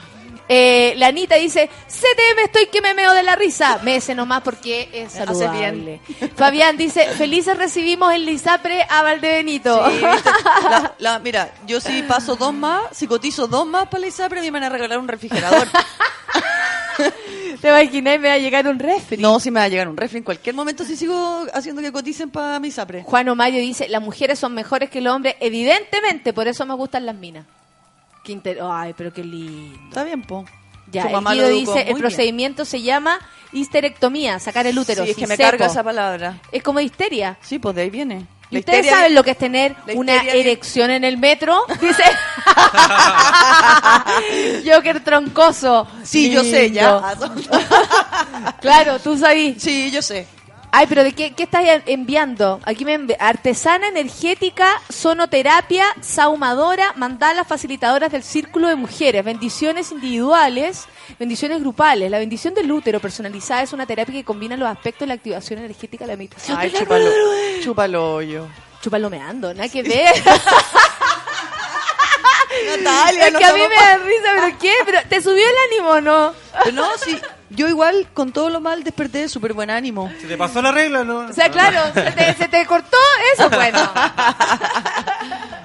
[0.54, 3.80] Eh, la Anita dice, CTM estoy que me meo de la risa.
[3.84, 6.02] Mese nomás porque es saludable.
[6.36, 9.90] Fabián dice, felices recibimos en Lisapre a Valdebenito.
[9.90, 10.02] Sí.
[10.02, 14.40] La- la- mira, yo si paso dos más, si cotizo dos más para la ISAPRE,
[14.40, 15.70] a mí me van a regalar un refrigerador.
[17.62, 18.20] ¿Te imaginas?
[18.20, 19.18] Me va a llegar un refri.
[19.18, 21.92] No, si me va a llegar un refri en cualquier momento si sigo haciendo que
[21.92, 23.04] coticen para mi ISAPRE.
[23.04, 25.36] Juan Omayo dice, las mujeres son mejores que los hombres.
[25.40, 27.46] Evidentemente, por eso me gustan las minas.
[28.24, 29.80] Qué inter- Ay, pero qué lindo.
[29.90, 30.46] Está bien, po.
[30.92, 31.98] Ya, Su el mamá lo Guido educó dice, el bien.
[32.00, 33.20] procedimiento se llama
[33.54, 35.04] histerectomía, sacar el útero.
[35.06, 36.40] Sí, es que me carga esa palabra.
[36.52, 37.38] Es como histeria.
[37.42, 38.26] Sí, pues de ahí viene.
[38.50, 41.18] ¿Y La ustedes histeria- saben lo que es tener la una histeria erección en el
[41.18, 41.64] metro?
[41.82, 42.04] Dice.
[44.66, 45.88] Joker troncoso.
[46.04, 46.80] Sí, yo sé, Lindo.
[46.82, 47.16] ya.
[48.62, 49.56] Claro, tú sabes.
[49.62, 50.28] Sí, yo sé.
[50.74, 52.62] Ay, pero ¿de qué, qué estás enviando?
[52.64, 60.86] Aquí me envi- artesana energética, sonoterapia, saumadora, mandalas facilitadoras del círculo de mujeres, bendiciones individuales,
[61.20, 62.10] bendiciones grupales.
[62.10, 65.60] La bendición del útero personalizada es una terapia que combina los aspectos de la activación
[65.60, 66.58] energética de la meditación.
[66.58, 67.10] Ay, chúpalo,
[67.62, 68.48] chúpalo yo.
[68.82, 70.16] Chúpalo meando, nada que ver.
[72.84, 74.74] Natalia, es no que a mí me da risa, pero ¿qué?
[74.86, 76.34] ¿Pero ¿Te subió el ánimo no?
[76.74, 77.18] No, sí.
[77.56, 80.12] Yo igual, con todo lo mal, desperté de súper buen ánimo.
[80.22, 81.20] ¿Se te pasó la regla no?
[81.30, 82.98] O sea, claro, se te, se te cortó
[83.36, 83.80] eso, bueno.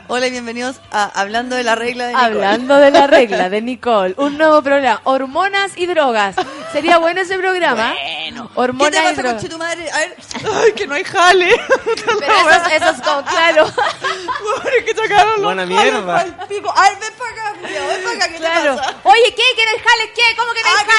[0.08, 2.26] Hola y bienvenidos a Hablando de la regla de Nicole.
[2.26, 6.36] Hablando de la regla de Nicole, un nuevo programa, hormonas y drogas.
[6.72, 7.92] Sería bueno ese programa.
[7.92, 8.48] Bueno.
[8.54, 9.32] ¿Qué hormonas te y pasa, drogas.
[9.34, 9.90] conche tu madre?
[9.90, 10.16] A ver.
[10.54, 11.50] Ay, que no hay jale.
[11.94, 13.66] Pero eso, es- eso es como, claro.
[13.66, 16.06] Pobre que sacaron los Buena mierda.
[16.06, 16.72] pa'l pico.
[16.76, 18.74] Ay, ven para acá, culiao, ven para acá, ¿qué Claro.
[18.76, 18.94] te pasa?
[19.02, 19.42] Oye, ¿qué?
[19.56, 20.12] ¿Que no hay jale?
[20.14, 20.36] ¿Qué?
[20.36, 20.92] ¿Cómo que no hay Ah, ¿qué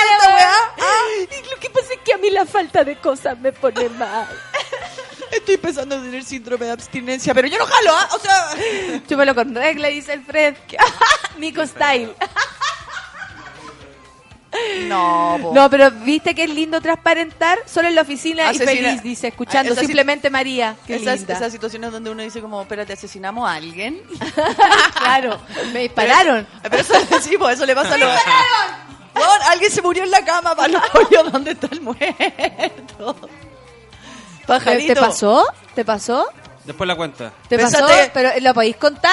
[0.84, 1.40] jale?
[1.46, 4.28] Y lo que pasa es que a mí la falta de cosas me pone mal.
[5.38, 8.10] Estoy empezando a tener síndrome de abstinencia, pero yo no jalo, ¿ah?
[8.16, 10.56] O sea, Chúpalo con regla, dice el Fred.
[11.38, 12.14] Nico Style.
[14.88, 15.54] no, po.
[15.54, 19.72] No, pero viste que es lindo transparentar solo en la oficina y feliz, dice, escuchando
[19.74, 20.76] Esa sí- simplemente María.
[20.86, 21.34] Qué esas, linda.
[21.36, 24.02] esas situaciones donde uno dice como, espérate, asesinamos a alguien.
[24.98, 25.40] claro,
[25.74, 26.48] me dispararon.
[26.64, 28.10] Pero eso, sí, pues eso le pasa a los...
[29.16, 33.16] Weón, alguien se murió en la cama, para pollo, ¿dónde está el muerto?
[34.48, 34.94] ¿Te, Pajarito.
[34.94, 35.46] te pasó?
[35.76, 36.28] ¿Te pasó?
[36.66, 37.32] Después la cuenta.
[37.48, 37.86] ¿Te pasó?
[37.86, 38.12] Pésate.
[38.14, 39.12] ¿Pero lo podéis contar?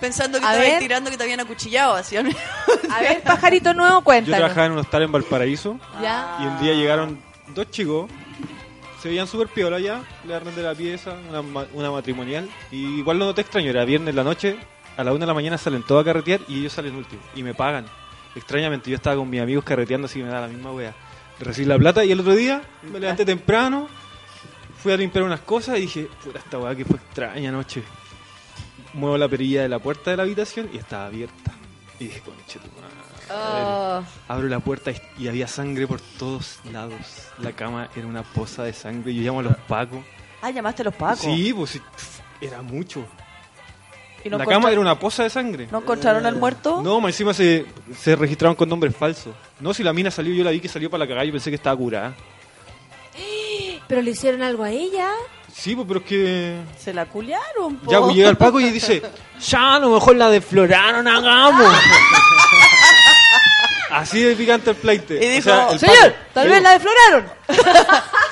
[0.00, 0.78] Pensando que A te ver.
[0.78, 2.16] tirando que te habían acuchillado, así.
[2.16, 2.22] A
[3.00, 4.38] ver, pajarito nuevo, Yo cuéntanos.
[4.38, 6.36] trabajaba en un hostal en Valparaíso ¿Ya?
[6.40, 8.08] y un día llegaron dos chicos,
[9.02, 13.18] se veían súper piola ya, le arrendé la pieza, una, ma- una matrimonial, y igual
[13.18, 14.56] lo noté extraño, era viernes en la noche,
[14.96, 17.42] a la una de la mañana salen todos a carretear y ellos salen últimos, y
[17.42, 17.86] me pagan.
[18.36, 20.94] Extrañamente, yo estaba con mis amigos carreteando, así que me da la misma wea.
[21.40, 23.88] Recibí la plata y el otro día me levanté temprano,
[24.78, 27.82] fui a limpiar unas cosas y dije, puta, esta weá que fue extraña anoche.
[28.94, 31.52] Muevo la perilla de la puerta de la habitación y estaba abierta.
[32.00, 32.94] Y dije, conche tu madre.
[33.30, 36.94] Oh, Abro la puerta y, y había sangre por todos lados.
[37.38, 39.14] La cama era una poza de sangre.
[39.14, 40.00] Yo llamo a los pacos.
[40.40, 41.20] Ah, llamaste a los pacos.
[41.20, 41.82] Sí, pues sí,
[42.40, 43.04] era mucho.
[44.24, 45.68] ¿Y no la cama era una poza de sangre.
[45.70, 46.82] ¿No encontraron al muerto?
[46.82, 49.34] No, más encima se, se registraron con nombres falsos.
[49.60, 51.50] No, si la mina salió, yo la vi que salió para la cagada y pensé
[51.50, 52.14] que estaba curada.
[53.88, 55.10] ¿Pero le hicieron algo a ella?
[55.52, 56.56] Sí, pues, pero es que...
[56.78, 57.90] Se la culiaron, po.
[57.90, 59.02] Ya, pues llega el Paco y dice,
[59.40, 61.74] ya, a lo mejor la desfloraron, hagamos.
[63.90, 65.14] Así de picante el pleite.
[65.24, 67.26] Y dijo, el Señor, Paco- tal vez la desfloraron.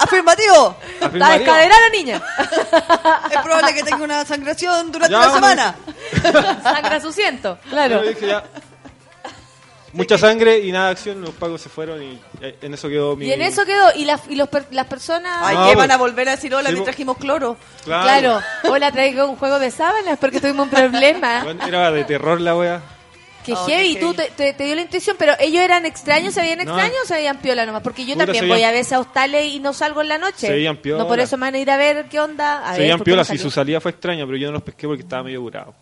[0.00, 0.76] ¡Afirmativo!
[1.00, 1.52] Afirmativo.
[1.54, 2.22] la niña.
[3.30, 5.74] Es probable que tenga una sangración durante Ya, una semana.
[6.62, 7.58] Sangra su ciento.
[7.70, 8.04] Claro.
[8.04, 8.44] Yo dije, ya.
[9.96, 13.16] Mucha sangre y nada de acción, los pagos se fueron y eh, en eso quedó
[13.16, 13.26] mi...
[13.26, 13.88] Y en eso quedó.
[13.96, 15.38] ¿Y, las y los per- las personas?
[15.40, 15.78] Ay, No, que pues.
[15.78, 16.84] van a volver a decir hola, Sí, que pues.
[16.84, 17.56] trajimos cloro.
[17.84, 18.40] Claro.
[18.64, 21.40] Hola, traigo un juego de sábanas porque tuvimos un problema.
[21.44, 22.82] Bueno, era de terror la wea.
[23.44, 24.16] Que Oh, heavy, qué tú heavy.
[24.16, 26.64] te, te- te dio la intuición, pero ellos eran extraños, se veían No.
[26.64, 29.52] extraños o se veían piola nomás, porque yo Puta, también voy a veces a hostales
[29.54, 30.48] y no salgo en la noche.
[30.48, 31.04] Se veían piola.
[31.04, 32.68] No por eso me van a ir a ver qué onda.
[32.68, 33.42] A Se veían ¿por qué no piolas y salió?
[33.44, 35.74] su salida fue extraña, pero yo no los pesqué porque estaba medio curado.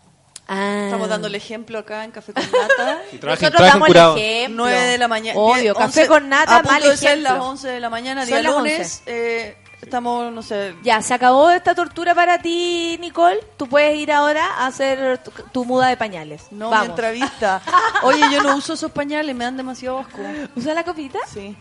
[0.47, 0.83] Ah.
[0.85, 2.99] Estamos dando el ejemplo acá en Café con Nata.
[3.11, 4.63] Y Nosotros damos el ejemplo.
[4.63, 5.39] 9 de la mañana.
[5.39, 7.33] Obvio, 10, café 11, con nata, a punto mal de ser ejemplo.
[7.35, 9.03] las 11 de la mañana, Son día las lunes.
[9.07, 10.75] eh, estamos, no sé.
[10.83, 13.39] Ya, se acabó esta tortura para ti, Nicole.
[13.57, 16.43] Tú puedes ir ahora a hacer tu, tu muda de pañales.
[16.51, 16.85] No, Vamos.
[16.87, 17.61] mi entrevista.
[18.03, 20.19] Oye, yo no uso esos pañales, me dan demasiado asco.
[20.55, 21.19] ¿Usa la copita?
[21.31, 21.55] Sí.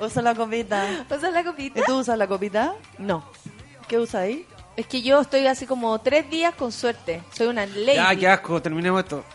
[0.00, 1.04] Usa la copita.
[1.10, 1.78] ¿Usas la copita?
[1.78, 2.74] ¿Y tú usas la copita?
[2.98, 3.22] No.
[3.86, 4.46] ¿Qué usas ahí?
[4.80, 7.22] Es que yo estoy así como tres días con suerte.
[7.36, 7.96] Soy una lady.
[7.96, 9.22] Ya, qué asco, terminemos esto.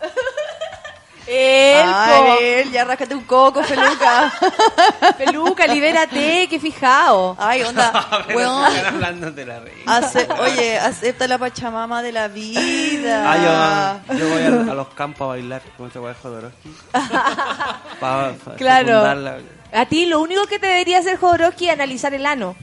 [1.27, 4.31] El Ay, él, ya rascate un coco, peluca.
[5.17, 7.35] Peluca, libérate, qué fijado.
[7.39, 8.65] Ay, onda, Pero weón.
[8.75, 9.97] están hablando de la reina.
[9.97, 13.23] Ace- oye, acepta la pachamama de la vida.
[13.31, 16.75] Ah, yo, yo voy a, a los campos a bailar con ese guay Jodorowsky.
[16.91, 18.85] Pa- pa- Claro.
[18.87, 19.37] fecundarla.
[19.71, 22.55] A ti lo único que te debería hacer Jodorowsky es analizar el ano.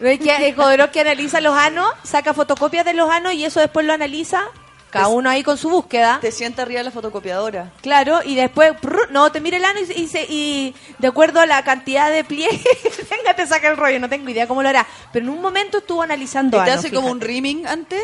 [0.00, 3.60] ¿No es que eh, Jodorowsky analiza los anos, saca fotocopias de los anos y eso
[3.60, 4.42] después lo analiza,
[4.90, 6.18] cada uno ahí con su búsqueda.
[6.20, 7.72] Te sienta arriba de la fotocopiadora.
[7.82, 11.40] Claro, y después, prr, no, te mira el ano y, y se- y de acuerdo
[11.40, 12.62] a la cantidad de pliegues,
[13.10, 14.86] venga, te saca el rollo, no tengo idea cómo lo hará.
[15.12, 18.02] Pero en un momento estuvo analizando ¿Y te hace como un rimming antes?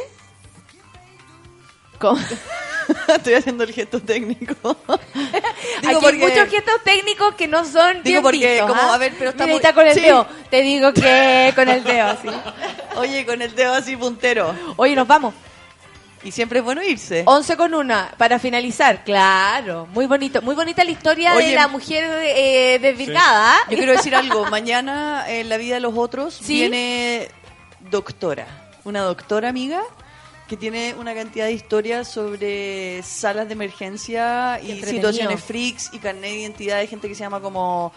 [1.98, 2.20] ¿Cómo?
[3.08, 4.54] Estoy haciendo el gesto técnico.
[4.88, 8.94] Aquí hay muchos gestos técnicos que no son Digo porque, vistos, como, ¿ah?
[8.94, 10.00] a ver, pero está Mira, muy- está con el Sí.
[10.00, 10.26] dedo.
[10.50, 12.28] Te digo que con el dedo, así.
[12.96, 14.54] Oye, con el dedo así puntero.
[14.76, 15.34] Oye, nos vamos.
[16.22, 17.22] Y siempre es bueno irse.
[17.26, 19.04] 11 con una, para finalizar.
[19.04, 20.40] Claro, muy bonito.
[20.40, 23.56] Muy bonita la historia de Oye, la mujer eh, desvirgada.
[23.68, 24.46] Yo quiero decir algo.
[24.46, 26.54] Mañana en la vida de los otros ¿Sí?
[26.60, 27.28] viene
[27.90, 28.46] doctora.
[28.84, 29.82] Una doctora amiga
[30.54, 36.30] que tiene una cantidad de historias sobre salas de emergencia y situaciones freaks y carnet
[36.30, 37.92] de identidad de gente que se llama como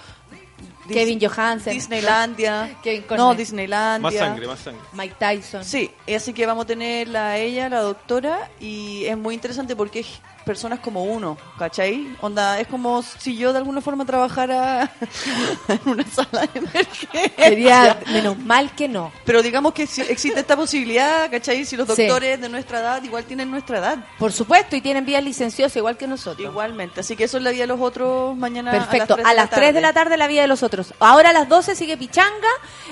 [0.87, 1.73] Dis- Kevin Johansen.
[1.73, 2.75] Disneylandia.
[2.83, 4.01] Kevin no, Disneylandia.
[4.01, 4.81] Más sangre, más sangre.
[4.93, 5.63] Mike Tyson.
[5.63, 9.99] Sí, así que vamos a tenerla a ella, la doctora, y es muy interesante porque
[9.99, 10.07] es
[10.47, 12.15] personas como uno, ¿cachai?
[12.21, 14.89] Onda, es como si yo de alguna forma trabajara
[15.67, 17.31] en una sala de emergencia.
[17.37, 19.11] Sería menos mal que no.
[19.25, 21.65] Pero digamos que si- existe esta posibilidad, ¿cachai?
[21.65, 22.05] Si los Sí.
[22.07, 23.97] doctores de nuestra edad igual tienen nuestra edad.
[24.17, 26.49] Por supuesto, y tienen vías licenciosas igual que nosotros.
[26.49, 29.73] Igualmente, así que eso es la vida de los otros mañana Perfecto, a las 3
[29.73, 30.15] de la tarde.
[30.17, 30.93] la vida de los otros.
[30.99, 32.47] Ahora a las 12 sigue Pichanga,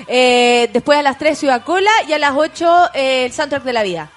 [0.06, 3.72] eh, después a las 3 Ciudad Cola y a las 8 eh, el soundtrack de
[3.72, 4.10] la vida.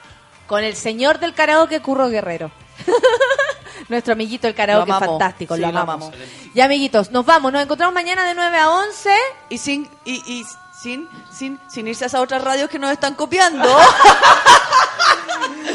[0.48, 2.52] Con el señor del karaoke Curro Guerrero.
[3.90, 5.10] Nuestro amiguito el karaoke amamos.
[5.10, 6.12] fantástico, Sí, lo lo amamos.
[6.54, 9.10] Ya amiguitos, nos vamos, nos encontramos mañana de 9 a 11.
[9.50, 10.46] Y sin, y, y
[10.80, 13.68] sin, sin, sin irse a esas otras radios que nos están copiando.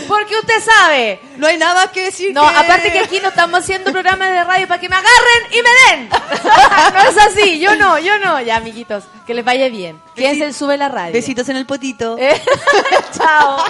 [0.08, 1.20] Porque usted sabe.
[1.38, 2.32] No hay nada que decir.
[2.34, 5.42] No, que- aparte que aquí no estamos haciendo programas de radio para que me agarren
[5.50, 6.08] y me den.
[6.94, 8.40] no es así, yo no, yo no.
[8.42, 10.00] Ya, amiguitos, que les vaya bien.
[10.14, 11.12] Quédense en Sube la Radio.
[11.14, 12.16] Besitos en el potito.
[12.18, 12.40] Eh,
[13.16, 13.64] Chao.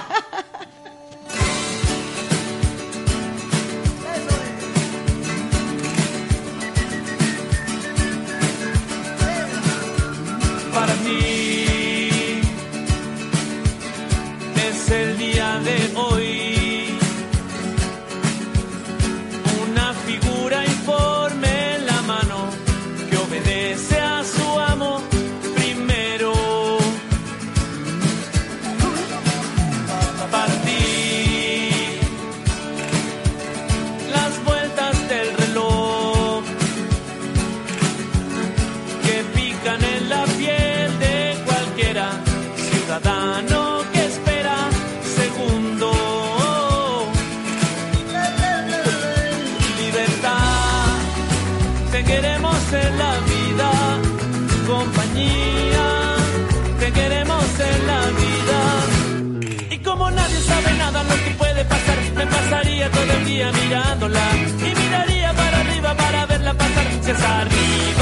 [63.07, 64.21] Todo el día mirándola
[64.59, 66.85] y miraría para arriba para verla pasar.
[67.03, 67.94] Si es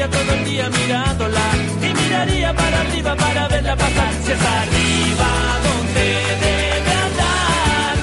[0.00, 1.40] pasaría todo el día mirándola
[1.82, 4.12] y miraría para arriba para verla pasar.
[4.24, 6.04] Si es arriba donde
[6.40, 7.96] debe andar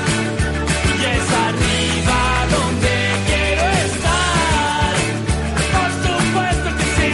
[1.00, 2.20] y es arriba
[2.56, 2.94] donde
[3.28, 4.94] quiero estar.
[5.76, 7.14] Por supuesto que sí.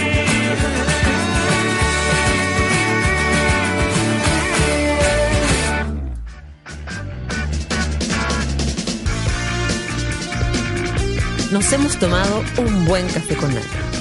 [11.52, 13.93] Nos hemos tomado un buen café con nata.